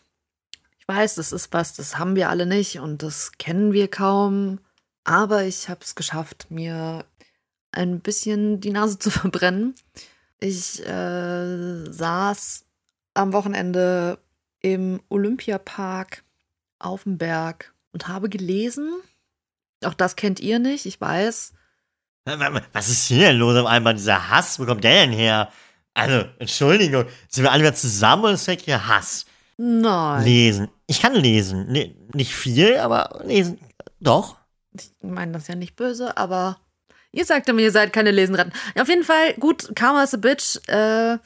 Weiß, 0.94 1.14
das 1.14 1.32
ist 1.32 1.52
was, 1.52 1.72
das 1.74 1.96
haben 1.98 2.16
wir 2.16 2.28
alle 2.28 2.44
nicht 2.44 2.78
und 2.78 3.02
das 3.02 3.32
kennen 3.38 3.72
wir 3.72 3.88
kaum. 3.88 4.58
Aber 5.04 5.44
ich 5.44 5.68
habe 5.68 5.80
es 5.82 5.94
geschafft, 5.94 6.46
mir 6.50 7.04
ein 7.72 8.00
bisschen 8.00 8.60
die 8.60 8.70
Nase 8.70 8.98
zu 9.04 9.10
verbrennen. 9.10 9.74
Ich 10.38 10.84
äh, 10.86 11.84
saß 11.90 12.64
am 13.14 13.32
Wochenende 13.32 14.18
im 14.60 15.00
Olympiapark 15.08 16.24
auf 16.78 17.04
dem 17.04 17.16
Berg 17.16 17.72
und 17.92 18.08
habe 18.08 18.28
gelesen. 18.28 18.90
Auch 19.84 19.94
das 19.94 20.14
kennt 20.16 20.40
ihr 20.40 20.58
nicht, 20.58 20.84
ich 20.86 21.00
weiß. 21.00 21.52
Wa- 22.26 22.38
wa- 22.38 22.60
Was 22.72 22.88
ist 22.88 23.06
hier 23.06 23.28
denn 23.28 23.38
los 23.38 23.56
auf 23.56 23.66
einmal? 23.66 23.94
Dieser 23.94 24.28
Hass, 24.30 24.58
wo 24.60 24.66
kommt 24.66 24.84
der 24.84 25.06
denn 25.06 25.12
her? 25.12 25.50
Also, 25.94 26.24
Entschuldigung, 26.38 27.06
sind 27.28 27.44
wir 27.44 27.52
alle 27.52 27.62
wieder 27.62 27.74
zusammen 27.74 28.24
oder 28.24 28.32
ist 28.34 28.46
das 28.48 28.62
hier 28.62 28.86
Hass? 28.86 29.26
Nein. 29.64 30.24
Lesen. 30.24 30.68
Ich 30.88 31.00
kann 31.00 31.14
lesen. 31.14 31.70
Ne, 31.70 31.94
nicht 32.14 32.34
viel, 32.34 32.78
aber 32.78 33.22
lesen. 33.24 33.60
Doch. 34.00 34.36
Ich 34.72 34.90
meine 35.02 35.30
das 35.30 35.46
ja 35.46 35.54
nicht 35.54 35.76
böse, 35.76 36.16
aber 36.16 36.58
ihr 37.12 37.24
sagt 37.24 37.48
immer, 37.48 37.60
ihr 37.60 37.70
seid 37.70 37.92
keine 37.92 38.10
Lesenratten. 38.10 38.52
Ja, 38.74 38.82
auf 38.82 38.88
jeden 38.88 39.04
Fall, 39.04 39.34
gut, 39.34 39.70
Karma 39.76 40.02
is 40.02 40.14
a 40.14 40.16
Bitch, 40.16 40.56
äh, 40.66 41.18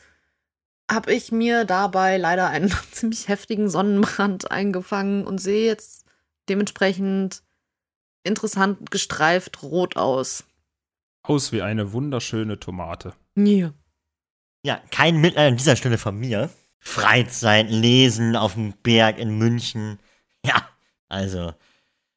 habe 0.91 1.15
ich 1.15 1.33
mir 1.33 1.65
dabei 1.65 2.19
leider 2.19 2.49
einen 2.49 2.71
ziemlich 2.93 3.29
heftigen 3.29 3.71
Sonnenbrand 3.71 4.51
eingefangen 4.51 5.27
und 5.27 5.39
sehe 5.39 5.65
jetzt 5.67 6.05
dementsprechend 6.51 7.43
interessant 8.23 8.91
gestreift 8.91 9.63
rot 9.63 9.97
aus. 9.97 10.45
Aus 11.23 11.53
wie 11.53 11.63
eine 11.63 11.95
wunderschöne 11.95 12.61
Tomate. 12.61 13.15
Ja. 13.35 13.73
Ja, 14.63 14.83
kein 14.91 15.23
Mitleid 15.23 15.53
an 15.53 15.57
dieser 15.57 15.77
Stelle 15.77 15.97
von 15.97 16.19
mir. 16.19 16.51
Freizeit, 16.79 17.71
Lesen 17.71 18.37
auf 18.37 18.55
dem 18.55 18.73
Berg 18.83 19.19
in 19.19 19.39
München. 19.39 19.99
Ja, 20.45 20.69
also, 21.09 21.53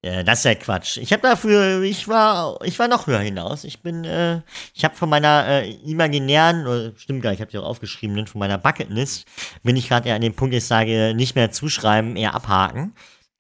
äh, 0.01 0.24
das 0.24 0.39
ist 0.39 0.45
ja 0.45 0.55
Quatsch. 0.55 0.97
Ich 0.97 1.12
habe 1.12 1.22
dafür, 1.24 1.82
ich 1.82 2.07
war, 2.07 2.60
ich 2.64 2.80
war 2.80 2.88
noch 2.88 3.07
höher 3.07 3.20
hinaus. 3.20 3.64
Ich 3.66 3.82
bin, 3.82 4.05
äh, 4.05 4.41
ich 4.74 4.86
habe 4.86 4.95
von 4.95 5.10
meiner 5.10 5.45
äh, 5.47 5.72
imaginären, 5.84 6.66
oder, 6.68 6.93
stimmt 6.97 7.22
gar 7.22 7.34
ich 7.34 7.41
habe 7.41 7.51
die 7.51 7.57
auch 7.57 7.66
aufgeschrieben, 7.66 8.16
ne, 8.16 8.26
von 8.26 8.39
meiner 8.39 8.57
Bucketlist, 8.57 9.26
bin 9.64 9.76
ich 9.76 9.89
gerade 9.89 10.07
eher 10.10 10.16
an 10.16 10.22
dem 10.22 10.36
Punkt, 10.36 10.55
ich 10.55 10.66
sage, 10.66 11.14
nicht 11.16 11.36
mehr 11.36 11.51
zuschreiben, 11.51 12.16
eher 12.16 12.34
abhaken. 12.34 12.93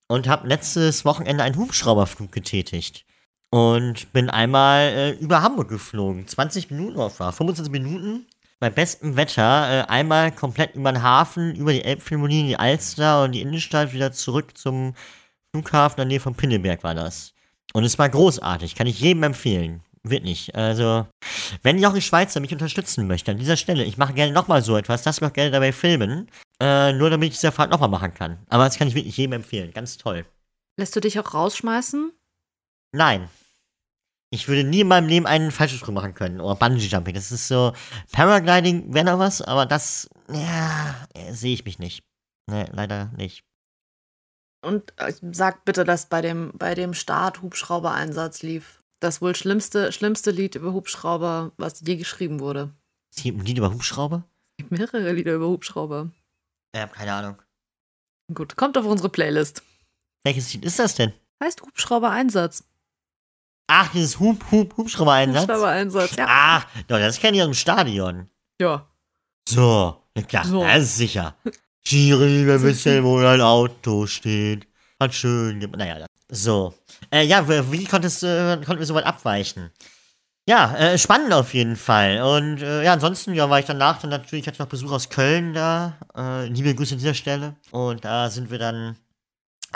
Und 0.07 0.27
habe 0.27 0.47
letztes 0.47 1.05
Wochenende 1.05 1.43
einen 1.43 1.55
Hubschrauberflug 1.55 2.31
getätigt. 2.31 3.05
Und 3.51 4.11
bin 4.11 4.29
einmal 4.29 4.81
äh, 4.89 5.11
über 5.11 5.41
Hamburg 5.41 5.69
geflogen. 5.69 6.27
20 6.27 6.71
Minuten, 6.71 6.97
war 6.97 7.31
25 7.31 7.71
Minuten 7.71 8.25
bei 8.59 8.69
bestem 8.69 9.15
Wetter 9.15 9.83
äh, 9.83 9.87
einmal 9.87 10.31
komplett 10.31 10.75
über 10.75 10.91
den 10.91 11.01
Hafen, 11.01 11.55
über 11.55 11.71
die 11.71 11.83
Elbphilharmonie, 11.83 12.47
die 12.47 12.57
Alster 12.57 13.23
und 13.23 13.31
die 13.31 13.41
Innenstadt 13.41 13.93
wieder 13.93 14.11
zurück 14.11 14.57
zum 14.57 14.93
Flughafen 15.51 15.93
in 15.93 15.97
der 15.97 16.05
Nähe 16.05 16.19
von 16.19 16.35
Pinneberg 16.35 16.83
war 16.83 16.93
das. 16.93 17.33
Und 17.73 17.83
es 17.83 17.97
war 17.97 18.09
großartig, 18.09 18.75
kann 18.75 18.87
ich 18.87 18.99
jedem 18.99 19.23
empfehlen. 19.23 19.83
Wirklich. 20.03 20.55
Also, 20.55 21.07
wenn 21.61 21.77
Jochen 21.77 22.01
Schweizer 22.01 22.39
mich 22.39 22.53
unterstützen 22.53 23.07
möchte 23.07 23.31
an 23.31 23.37
dieser 23.37 23.57
Stelle, 23.57 23.83
ich 23.83 23.97
mache 23.97 24.13
gerne 24.13 24.31
nochmal 24.31 24.61
so 24.61 24.77
etwas, 24.77 25.03
das 25.03 25.19
möchte 25.21 25.35
gerne 25.35 25.51
dabei 25.51 25.73
filmen, 25.73 26.29
äh, 26.61 26.93
nur 26.93 27.09
damit 27.09 27.29
ich 27.29 27.35
diese 27.35 27.51
Fahrt 27.51 27.69
nochmal 27.69 27.89
machen 27.89 28.13
kann. 28.13 28.39
Aber 28.47 28.63
das 28.63 28.77
kann 28.77 28.87
ich 28.87 28.95
wirklich 28.95 29.17
jedem 29.17 29.33
empfehlen. 29.33 29.71
Ganz 29.73 29.97
toll. 29.97 30.25
Lässt 30.77 30.95
du 30.95 31.01
dich 31.01 31.19
auch 31.19 31.33
rausschmeißen? 31.33 32.11
Nein. 32.93 33.29
Ich 34.31 34.47
würde 34.47 34.63
nie 34.63 34.81
in 34.81 34.87
meinem 34.87 35.07
Leben 35.07 35.25
einen 35.25 35.51
Fallschirmsprung 35.51 35.95
machen 35.95 36.13
können. 36.13 36.39
Oder 36.39 36.55
Bungee-Jumping. 36.55 37.15
Das 37.15 37.31
ist 37.31 37.47
so. 37.47 37.73
Paragliding 38.11 38.93
wäre 38.93 39.05
noch 39.05 39.19
was, 39.19 39.41
aber 39.41 39.65
das. 39.65 40.07
Ja, 40.31 41.07
äh, 41.15 41.33
sehe 41.33 41.53
ich 41.53 41.65
mich 41.65 41.79
nicht. 41.79 42.03
Nee, 42.49 42.65
leider 42.71 43.11
nicht. 43.17 43.43
Und 44.61 44.93
äh, 44.97 45.13
sag 45.31 45.65
bitte, 45.65 45.83
dass 45.83 46.07
bei 46.07 46.21
dem, 46.21 46.51
bei 46.53 46.75
dem 46.75 46.93
Start 46.93 47.41
Hubschrauber-Einsatz 47.41 48.43
lief. 48.43 48.83
Das 48.99 49.21
wohl 49.21 49.33
schlimmste, 49.33 49.91
schlimmste 49.91 50.31
Lied 50.31 50.55
über 50.55 50.73
Hubschrauber, 50.73 51.53
was 51.57 51.81
je 51.81 51.95
geschrieben 51.95 52.39
wurde. 52.39 52.73
Es 53.15 53.23
gibt 53.23 53.39
ein 53.39 53.45
Lied 53.45 53.57
über 53.57 53.71
Hubschrauber? 53.71 54.25
Es 54.51 54.57
gibt 54.57 54.71
mehrere 54.71 55.13
Lieder 55.13 55.35
über 55.35 55.47
Hubschrauber. 55.47 56.11
Ich 56.75 56.81
habe 56.81 56.93
keine 56.93 57.13
Ahnung. 57.13 57.41
Gut, 58.33 58.57
kommt 58.57 58.77
auf 58.77 58.85
unsere 58.85 59.09
Playlist. 59.09 59.63
Welches 60.23 60.53
Lied 60.53 60.65
ist 60.65 60.77
das 60.77 60.95
denn? 60.95 61.13
Heißt 61.41 61.61
Hubschrauber-Einsatz. 61.61 62.65
Ach, 63.71 63.91
dieses 63.91 64.19
Hub, 64.19 64.43
Hub, 64.51 64.75
Hubschrauber-Einsatz. 64.77 65.43
Hubschrauber-Einsatz, 65.43 66.15
ja. 66.15 66.25
Ah, 66.27 66.63
doch, 66.87 66.97
das 66.97 67.19
kenne 67.19 67.37
ich 67.37 67.43
aus 67.43 67.49
dem 67.49 67.53
Stadion. 67.53 68.27
Ja. 68.59 68.87
So, 69.47 70.01
klar, 70.27 70.43
So. 70.45 70.63
das 70.63 70.83
ist 70.83 70.97
sicher. 70.97 71.35
Schiri, 71.85 72.45
wir 72.47 72.61
wissen, 72.63 73.03
wo 73.03 73.21
dein 73.21 73.41
Auto 73.41 74.07
steht. 74.07 74.67
Hat 74.99 75.13
schön, 75.13 75.59
naja, 75.77 76.05
so. 76.29 76.73
Äh, 77.11 77.23
ja, 77.25 77.47
wie 77.47 77.71
wie 77.71 77.85
konntest, 77.85 78.23
äh, 78.23 78.57
konnten 78.65 78.79
wir 78.79 78.85
so 78.85 78.95
weit 78.95 79.05
abweichen? 79.05 79.69
Ja, 80.47 80.75
äh, 80.75 80.97
spannend 80.97 81.31
auf 81.31 81.53
jeden 81.53 81.75
Fall. 81.75 82.21
Und 82.21 82.61
äh, 82.63 82.83
ja, 82.83 82.93
ansonsten 82.93 83.35
ja, 83.35 83.49
war 83.51 83.59
ich 83.59 83.65
danach 83.67 84.01
dann 84.01 84.09
natürlich, 84.09 84.47
hatte 84.47 84.55
ich 84.55 84.59
noch 84.59 84.67
Besuch 84.67 84.91
aus 84.91 85.09
Köln 85.09 85.53
da. 85.53 85.97
Äh, 86.17 86.47
liebe 86.47 86.73
Grüße 86.73 86.95
an 86.95 86.99
dieser 86.99 87.13
Stelle. 87.13 87.55
Und 87.69 88.03
da 88.03 88.29
sind 88.31 88.49
wir 88.49 88.57
dann 88.57 88.95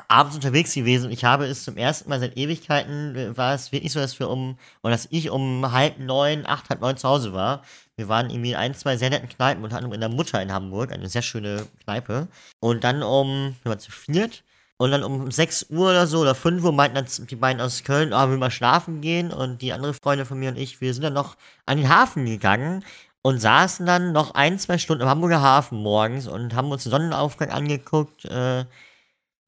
abends 0.08 0.36
unterwegs 0.36 0.74
gewesen. 0.74 1.08
Und 1.08 1.12
ich 1.12 1.24
habe 1.24 1.46
es 1.46 1.64
zum 1.64 1.78
ersten 1.78 2.10
Mal 2.10 2.20
seit 2.20 2.38
Ewigkeiten, 2.38 3.16
äh, 3.16 3.38
war 3.38 3.54
es 3.54 3.72
wirklich 3.72 3.92
so, 3.92 4.00
dass 4.00 4.20
wir 4.20 4.30
um, 4.30 4.58
oder 4.82 4.92
dass 4.92 5.08
ich 5.12 5.30
um 5.30 5.72
halb 5.72 6.00
neun, 6.00 6.46
acht, 6.46 6.70
halb 6.70 6.82
neun 6.82 6.98
zu 6.98 7.08
Hause 7.08 7.34
war. 7.34 7.64
Wir 7.96 8.08
waren 8.08 8.30
irgendwie 8.30 8.52
in 8.52 8.58
ein, 8.58 8.74
zwei 8.74 8.98
sehr 8.98 9.10
netten 9.10 9.30
Kneipen, 9.30 9.64
unter 9.64 9.78
anderem 9.78 9.94
in 9.94 10.00
der 10.00 10.10
Mutter 10.10 10.42
in 10.42 10.52
Hamburg, 10.52 10.92
eine 10.92 11.08
sehr 11.10 11.22
schöne 11.22 11.68
Kneipe. 11.84 12.28
Und 12.60 12.84
dann 12.84 13.04
um, 13.04 13.56
wir 13.64 13.70
waren 13.72 13.80
zu 13.80 13.92
viert. 13.92 14.44
Und 14.78 14.92
dann 14.92 15.04
um 15.04 15.32
6 15.32 15.68
Uhr 15.70 15.92
oder 15.92 16.08
so 16.08 16.20
oder 16.20 16.36
5 16.36 16.64
Uhr 16.64 16.74
meinten 16.74 16.96
dann 16.96 17.28
die 17.28 17.36
beiden 17.36 17.62
aus 17.62 17.84
Köln, 17.84 18.12
ah, 18.12 18.30
wir 18.30 18.38
mal 18.38 18.52
schlafen 18.52 19.02
gehen. 19.02 19.32
Und 19.32 19.62
die 19.62 19.72
andere 19.74 19.94
Freundin 19.94 20.26
von 20.26 20.40
mir 20.40 20.50
und 20.50 20.58
ich, 20.58 20.82
wir 20.82 20.94
sind 20.94 21.04
dann 21.04 21.14
noch 21.14 21.38
an 21.66 21.78
den 21.78 21.90
Hafen 21.90 22.26
gegangen. 22.26 22.84
und 23.26 23.40
saßen 23.40 23.86
dann 23.86 24.12
noch 24.12 24.36
ein, 24.36 24.60
zwei 24.60 24.78
Stunden 24.78 25.04
im 25.04 25.10
Hamburger 25.10 25.42
Hafen 25.42 25.78
morgens 25.78 26.28
und 26.28 26.56
haben 26.56 26.72
uns 26.72 26.84
den 26.84 26.92
Sonnenaufgang 26.92 27.52
angeguckt. 27.52 28.26
Äh, 28.26 28.66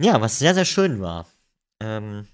ja, 0.01 0.19
was 0.21 0.39
sehr, 0.39 0.53
sehr 0.53 0.65
schön 0.65 1.01
war. 1.01 1.25
Ähm, 1.81 2.27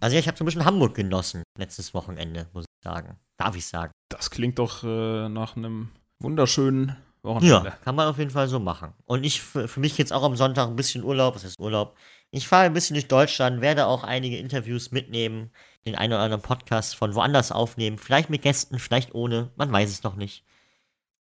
also 0.00 0.14
ja, 0.14 0.20
ich 0.20 0.28
habe 0.28 0.36
so 0.36 0.44
ein 0.44 0.46
bisschen 0.46 0.64
Hamburg 0.64 0.94
genossen 0.94 1.42
letztes 1.56 1.94
Wochenende, 1.94 2.46
muss 2.52 2.64
ich 2.64 2.84
sagen. 2.84 3.18
Darf 3.36 3.56
ich 3.56 3.66
sagen. 3.66 3.92
Das 4.08 4.30
klingt 4.30 4.58
doch 4.58 4.84
äh, 4.84 5.28
nach 5.28 5.56
einem 5.56 5.90
wunderschönen 6.18 6.96
Wochenende. 7.22 7.68
Ja, 7.68 7.76
kann 7.82 7.94
man 7.94 8.08
auf 8.08 8.18
jeden 8.18 8.30
Fall 8.30 8.48
so 8.48 8.58
machen. 8.58 8.94
Und 9.04 9.24
ich, 9.24 9.42
für, 9.42 9.68
für 9.68 9.80
mich 9.80 9.98
jetzt 9.98 10.12
auch 10.12 10.22
am 10.22 10.36
Sonntag 10.36 10.68
ein 10.68 10.76
bisschen 10.76 11.04
Urlaub, 11.04 11.34
was 11.34 11.44
heißt 11.44 11.58
Urlaub? 11.58 11.96
Ich 12.30 12.46
fahre 12.46 12.66
ein 12.66 12.72
bisschen 12.72 12.94
durch 12.94 13.08
Deutschland, 13.08 13.60
werde 13.60 13.86
auch 13.86 14.04
einige 14.04 14.38
Interviews 14.38 14.90
mitnehmen, 14.90 15.50
den 15.86 15.94
einen 15.94 16.12
oder 16.12 16.22
anderen 16.22 16.42
Podcast 16.42 16.94
von 16.96 17.14
woanders 17.14 17.52
aufnehmen, 17.52 17.98
vielleicht 17.98 18.30
mit 18.30 18.42
Gästen, 18.42 18.78
vielleicht 18.78 19.14
ohne, 19.14 19.50
man 19.56 19.72
weiß 19.72 19.90
es 19.90 20.02
noch 20.02 20.16
nicht. 20.16 20.44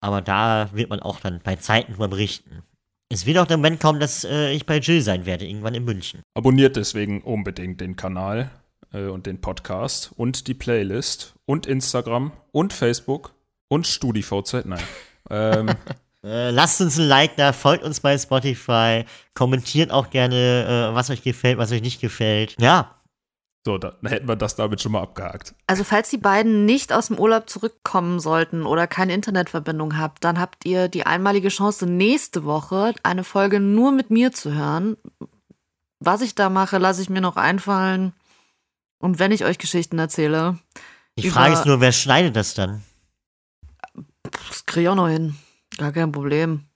Aber 0.01 0.21
da 0.21 0.71
wird 0.73 0.91
man 0.91 1.01
auch 1.01 1.21
dann 1.21 1.41
bei 1.43 1.57
Zeiten 1.57 1.93
drüber 1.93 2.09
berichten. 2.09 2.63
Es 3.09 3.25
wird 3.25 3.39
auch 3.39 3.47
der 3.47 3.57
Moment 3.57 3.81
kommen, 3.81 4.01
dass 4.01 4.25
äh, 4.25 4.51
ich 4.51 4.67
bei 4.67 4.79
Jill 4.79 5.01
sein 5.01 5.27
werde, 5.27 5.47
irgendwann 5.47 5.75
in 5.75 5.85
München. 5.85 6.23
Abonniert 6.35 6.75
deswegen 6.75 7.23
unbedingt 7.23 7.81
den 7.81 7.95
Kanal 7.95 8.51
äh, 8.93 9.07
und 9.07 9.27
den 9.27 9.41
Podcast 9.41 10.11
und 10.17 10.49
die 10.49 10.55
Playlist 10.55 11.35
und 11.45 11.67
Instagram 11.67 12.33
und 12.51 12.73
Facebook 12.73 13.33
und 13.69 13.87
StudiVZ. 13.87 14.65
Nein. 14.65 14.83
ähm, 15.31 15.69
äh, 16.25 16.51
lasst 16.51 16.81
uns 16.81 16.99
ein 16.99 17.07
Like 17.07 17.37
da, 17.37 17.53
folgt 17.53 17.85
uns 17.85 18.01
bei 18.01 18.19
Spotify, 18.19 19.05
kommentiert 19.35 19.93
auch 19.93 20.11
gerne, 20.11 20.91
äh, 20.91 20.95
was 20.95 21.09
euch 21.09 21.23
gefällt, 21.23 21.59
was 21.59 21.71
euch 21.71 21.83
nicht 21.83 22.01
gefällt. 22.01 22.57
Ja. 22.59 22.96
So, 23.67 23.79
dann 23.79 23.97
hätten 24.05 24.29
wir 24.29 24.37
das 24.37 24.55
damit 24.55 24.81
schon 24.81 24.93
mal 24.93 25.03
abgehakt. 25.03 25.53
Also, 25.67 25.83
falls 25.83 26.09
die 26.09 26.19
beiden 26.19 26.67
nicht 26.67 26.93
aus 26.93 27.09
dem 27.09 27.19
Urlaub 27.19 27.51
zurückkommen 27.51 28.21
sollten 28.21 28.65
oder 28.65 28.87
keine 28.87 29.13
Internetverbindung 29.13 29.99
habt, 29.99 30.23
dann 30.23 30.39
habt 30.39 30.65
ihr 30.65 30.87
die 30.87 31.05
einmalige 31.05 31.49
Chance, 31.49 31.85
nächste 31.85 32.45
Woche 32.45 32.95
eine 33.03 33.25
Folge 33.25 33.59
nur 33.59 33.91
mit 33.91 34.09
mir 34.09 34.31
zu 34.31 34.55
hören. 34.55 34.97
Was 35.99 36.21
ich 36.21 36.37
da 36.37 36.49
mache, 36.49 36.79
lasse 36.79 37.03
ich 37.03 37.11
mir 37.11 37.21
noch 37.21 37.35
einfallen. 37.35 38.13
Und 39.01 39.19
wenn 39.19 39.33
ich 39.33 39.45
euch 39.45 39.59
Geschichten 39.59 39.99
erzähle. 39.99 40.61
Die 41.19 41.29
Frage 41.29 41.55
ist 41.55 41.67
nur, 41.67 41.81
wer 41.81 41.91
schneidet 41.91 42.37
das 42.37 42.55
dann? 42.55 42.85
Das 44.23 44.65
kriege 44.67 44.83
ich 44.83 44.89
auch 44.91 44.95
noch 44.95 45.09
hin. 45.09 45.35
Gar 45.77 45.91
kein 45.91 46.13
Problem. 46.13 46.67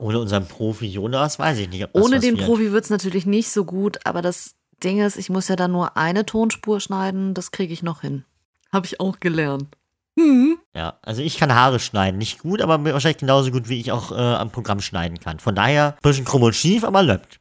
Ohne 0.00 0.18
unseren 0.18 0.48
Profi 0.48 0.86
Jonas 0.86 1.38
weiß 1.38 1.58
ich 1.58 1.68
nicht. 1.68 1.88
Ohne 1.92 2.18
den 2.18 2.36
wird. 2.36 2.46
Profi 2.48 2.72
wird 2.72 2.82
es 2.82 2.90
natürlich 2.90 3.26
nicht 3.26 3.52
so 3.52 3.64
gut, 3.64 4.04
aber 4.04 4.22
das 4.22 4.56
Ding 4.82 5.00
ist, 5.00 5.16
ich 5.16 5.30
muss 5.30 5.48
ja 5.48 5.56
dann 5.56 5.72
nur 5.72 5.96
eine 5.96 6.26
Tonspur 6.26 6.80
schneiden, 6.80 7.34
das 7.34 7.50
kriege 7.50 7.72
ich 7.72 7.82
noch 7.82 8.02
hin. 8.02 8.24
Habe 8.72 8.86
ich 8.86 9.00
auch 9.00 9.20
gelernt. 9.20 9.76
Hm. 10.18 10.58
Ja, 10.74 10.98
also 11.02 11.22
ich 11.22 11.38
kann 11.38 11.54
Haare 11.54 11.80
schneiden. 11.80 12.18
Nicht 12.18 12.40
gut, 12.40 12.60
aber 12.60 12.84
wahrscheinlich 12.84 13.18
genauso 13.18 13.50
gut, 13.50 13.68
wie 13.68 13.80
ich 13.80 13.92
auch 13.92 14.12
äh, 14.12 14.14
am 14.14 14.50
Programm 14.50 14.80
schneiden 14.80 15.20
kann. 15.20 15.38
Von 15.38 15.54
daher, 15.54 15.94
ein 15.96 16.02
bisschen 16.02 16.24
krumm 16.24 16.42
und 16.42 16.54
schief, 16.54 16.84
aber 16.84 17.02
läuft. 17.02 17.40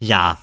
Ja, 0.00 0.38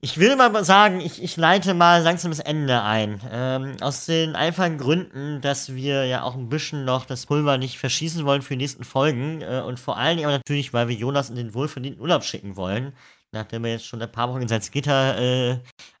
ich 0.00 0.18
will 0.18 0.36
mal 0.36 0.64
sagen, 0.64 1.00
ich, 1.00 1.20
ich 1.20 1.36
leite 1.36 1.74
mal 1.74 2.02
langsam 2.02 2.30
das 2.30 2.38
Ende 2.38 2.82
ein. 2.82 3.20
Ähm, 3.32 3.76
aus 3.80 4.06
den 4.06 4.36
einfachen 4.36 4.78
Gründen, 4.78 5.40
dass 5.40 5.74
wir 5.74 6.04
ja 6.04 6.22
auch 6.22 6.36
ein 6.36 6.48
bisschen 6.48 6.84
noch 6.84 7.04
das 7.04 7.26
Pulver 7.26 7.58
nicht 7.58 7.78
verschießen 7.78 8.24
wollen 8.24 8.42
für 8.42 8.54
die 8.54 8.62
nächsten 8.62 8.84
Folgen. 8.84 9.42
Äh, 9.42 9.62
und 9.66 9.80
vor 9.80 9.96
allen 9.96 10.16
Dingen 10.16 10.28
aber 10.28 10.36
natürlich, 10.36 10.72
weil 10.72 10.86
wir 10.86 10.94
Jonas 10.94 11.30
in 11.30 11.36
den 11.36 11.52
wohlverdienten 11.52 12.00
Urlaub 12.00 12.22
schicken 12.22 12.56
wollen. 12.56 12.92
Nachdem 13.32 13.64
er 13.64 13.72
jetzt 13.72 13.86
schon 13.86 14.00
ein 14.00 14.10
paar 14.10 14.28
Wochen 14.30 14.42
in 14.42 14.48
Salzgitter 14.48 15.18
äh, 15.18 15.58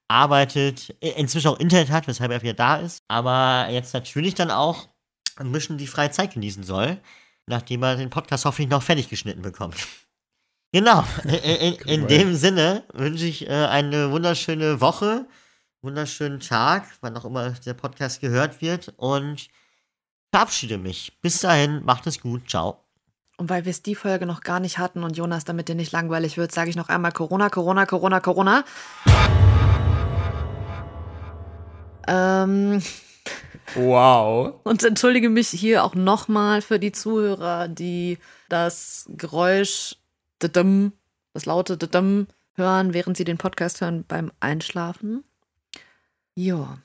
arbeitet, 0.08 0.90
inzwischen 1.00 1.48
auch 1.48 1.60
Internet 1.60 1.90
hat, 1.90 2.06
weshalb 2.08 2.32
er 2.32 2.42
wieder 2.42 2.54
da 2.54 2.76
ist. 2.76 3.02
Aber 3.08 3.68
jetzt 3.70 3.92
natürlich 3.94 4.34
dann 4.34 4.50
auch 4.50 4.88
ein 5.36 5.52
bisschen 5.52 5.78
die 5.78 5.86
freie 5.86 6.10
Zeit 6.10 6.34
genießen 6.34 6.62
soll, 6.62 6.98
nachdem 7.46 7.82
er 7.82 7.96
den 7.96 8.10
Podcast 8.10 8.44
hoffentlich 8.44 8.70
noch 8.70 8.82
fertig 8.82 9.08
geschnitten 9.08 9.42
bekommt. 9.42 9.76
Genau. 10.70 11.02
In, 11.24 11.30
in, 11.32 11.74
in 11.86 12.06
dem 12.08 12.34
Sinne 12.34 12.84
wünsche 12.92 13.24
ich 13.24 13.48
äh, 13.48 13.54
eine 13.54 14.10
wunderschöne 14.10 14.82
Woche, 14.82 15.26
wunderschönen 15.80 16.40
Tag, 16.40 16.84
wann 17.00 17.16
auch 17.16 17.24
immer 17.24 17.52
der 17.52 17.72
Podcast 17.72 18.20
gehört 18.20 18.60
wird 18.60 18.92
und 18.98 19.48
verabschiede 20.30 20.76
mich. 20.76 21.18
Bis 21.22 21.40
dahin, 21.40 21.82
macht 21.86 22.06
es 22.06 22.20
gut. 22.20 22.50
Ciao. 22.50 22.87
Und 23.38 23.50
weil 23.50 23.64
wir 23.64 23.70
es 23.70 23.82
die 23.82 23.94
Folge 23.94 24.26
noch 24.26 24.40
gar 24.40 24.58
nicht 24.58 24.78
hatten 24.78 25.04
und 25.04 25.16
Jonas, 25.16 25.44
damit 25.44 25.68
dir 25.68 25.76
nicht 25.76 25.92
langweilig 25.92 26.36
wird, 26.36 26.50
sage 26.50 26.70
ich 26.70 26.76
noch 26.76 26.88
einmal 26.88 27.12
Corona, 27.12 27.48
Corona, 27.48 27.86
Corona, 27.86 28.18
Corona. 28.18 28.64
Ähm. 32.08 32.82
Wow. 33.76 34.54
Und 34.64 34.82
entschuldige 34.82 35.28
mich 35.28 35.50
hier 35.50 35.84
auch 35.84 35.94
nochmal 35.94 36.62
für 36.62 36.80
die 36.80 36.90
Zuhörer, 36.90 37.68
die 37.68 38.18
das 38.48 39.06
Geräusch 39.08 39.94
das 40.40 41.46
laute 41.46 41.78
hören, 42.54 42.92
während 42.92 43.16
sie 43.16 43.24
den 43.24 43.38
Podcast 43.38 43.80
hören 43.80 44.04
beim 44.08 44.32
Einschlafen. 44.40 45.22
Ja. 46.34 46.78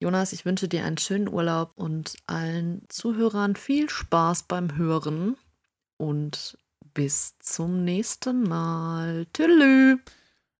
Jonas, 0.00 0.32
ich 0.32 0.44
wünsche 0.44 0.66
dir 0.66 0.84
einen 0.84 0.98
schönen 0.98 1.28
Urlaub 1.28 1.72
und 1.76 2.16
allen 2.26 2.82
Zuhörern 2.88 3.54
viel 3.54 3.88
Spaß 3.88 4.44
beim 4.44 4.76
Hören 4.76 5.36
und 5.96 6.58
bis 6.94 7.38
zum 7.38 7.84
nächsten 7.84 8.42
Mal. 8.42 9.26
Tschüss. 9.32 9.98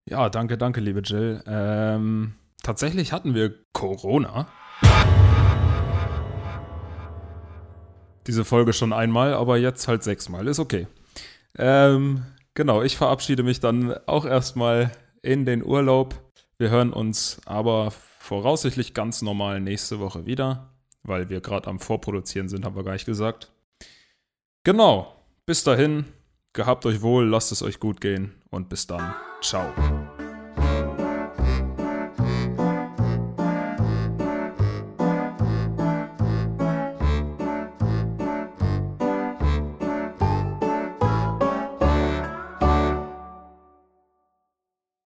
Ja, 0.09 0.29
danke, 0.29 0.59
danke, 0.59 0.81
liebe 0.81 1.01
Jill. 1.01 1.43
Ähm, 1.47 2.35
tatsächlich 2.63 3.13
hatten 3.13 3.35
wir 3.35 3.55
Corona. 3.73 4.47
Diese 8.27 8.45
Folge 8.45 8.73
schon 8.73 8.93
einmal, 8.93 9.35
aber 9.35 9.57
jetzt 9.57 9.89
halt 9.89 10.03
sechsmal. 10.03 10.47
Ist 10.47 10.59
okay. 10.59 10.87
Ähm, 11.59 12.27
genau, 12.55 12.83
ich 12.83 12.97
verabschiede 12.97 13.43
mich 13.43 13.61
dann 13.61 13.95
auch 14.07 14.27
erstmal 14.27 14.93
in 15.23 15.45
den 15.45 15.65
Urlaub. 15.65 16.15
Wir 16.59 16.71
hören 16.71 16.93
uns 16.93 17.41
aber 17.47 17.91
voraussichtlich 17.91 18.95
ganz 18.95 19.23
normal 19.23 19.61
nächste 19.61 20.01
Woche 20.01 20.27
wieder, 20.27 20.75
weil 21.03 21.29
wir 21.29 21.41
gerade 21.41 21.69
am 21.69 21.79
Vorproduzieren 21.79 22.49
sind, 22.49 22.65
haben 22.65 22.77
wir 22.77 22.85
gar 22.85 22.93
nicht 22.93 23.07
gesagt. 23.07 23.53
Genau, 24.65 25.16
bis 25.47 25.65
dahin, 25.65 26.05
gehabt 26.53 26.85
euch 26.87 27.01
wohl, 27.03 27.27
lasst 27.27 27.53
es 27.53 27.63
euch 27.63 27.81
gut 27.81 28.01
gehen 28.01 28.35
und 28.51 28.69
bis 28.69 28.87
dann. 28.87 29.15
Ciao. 29.41 29.73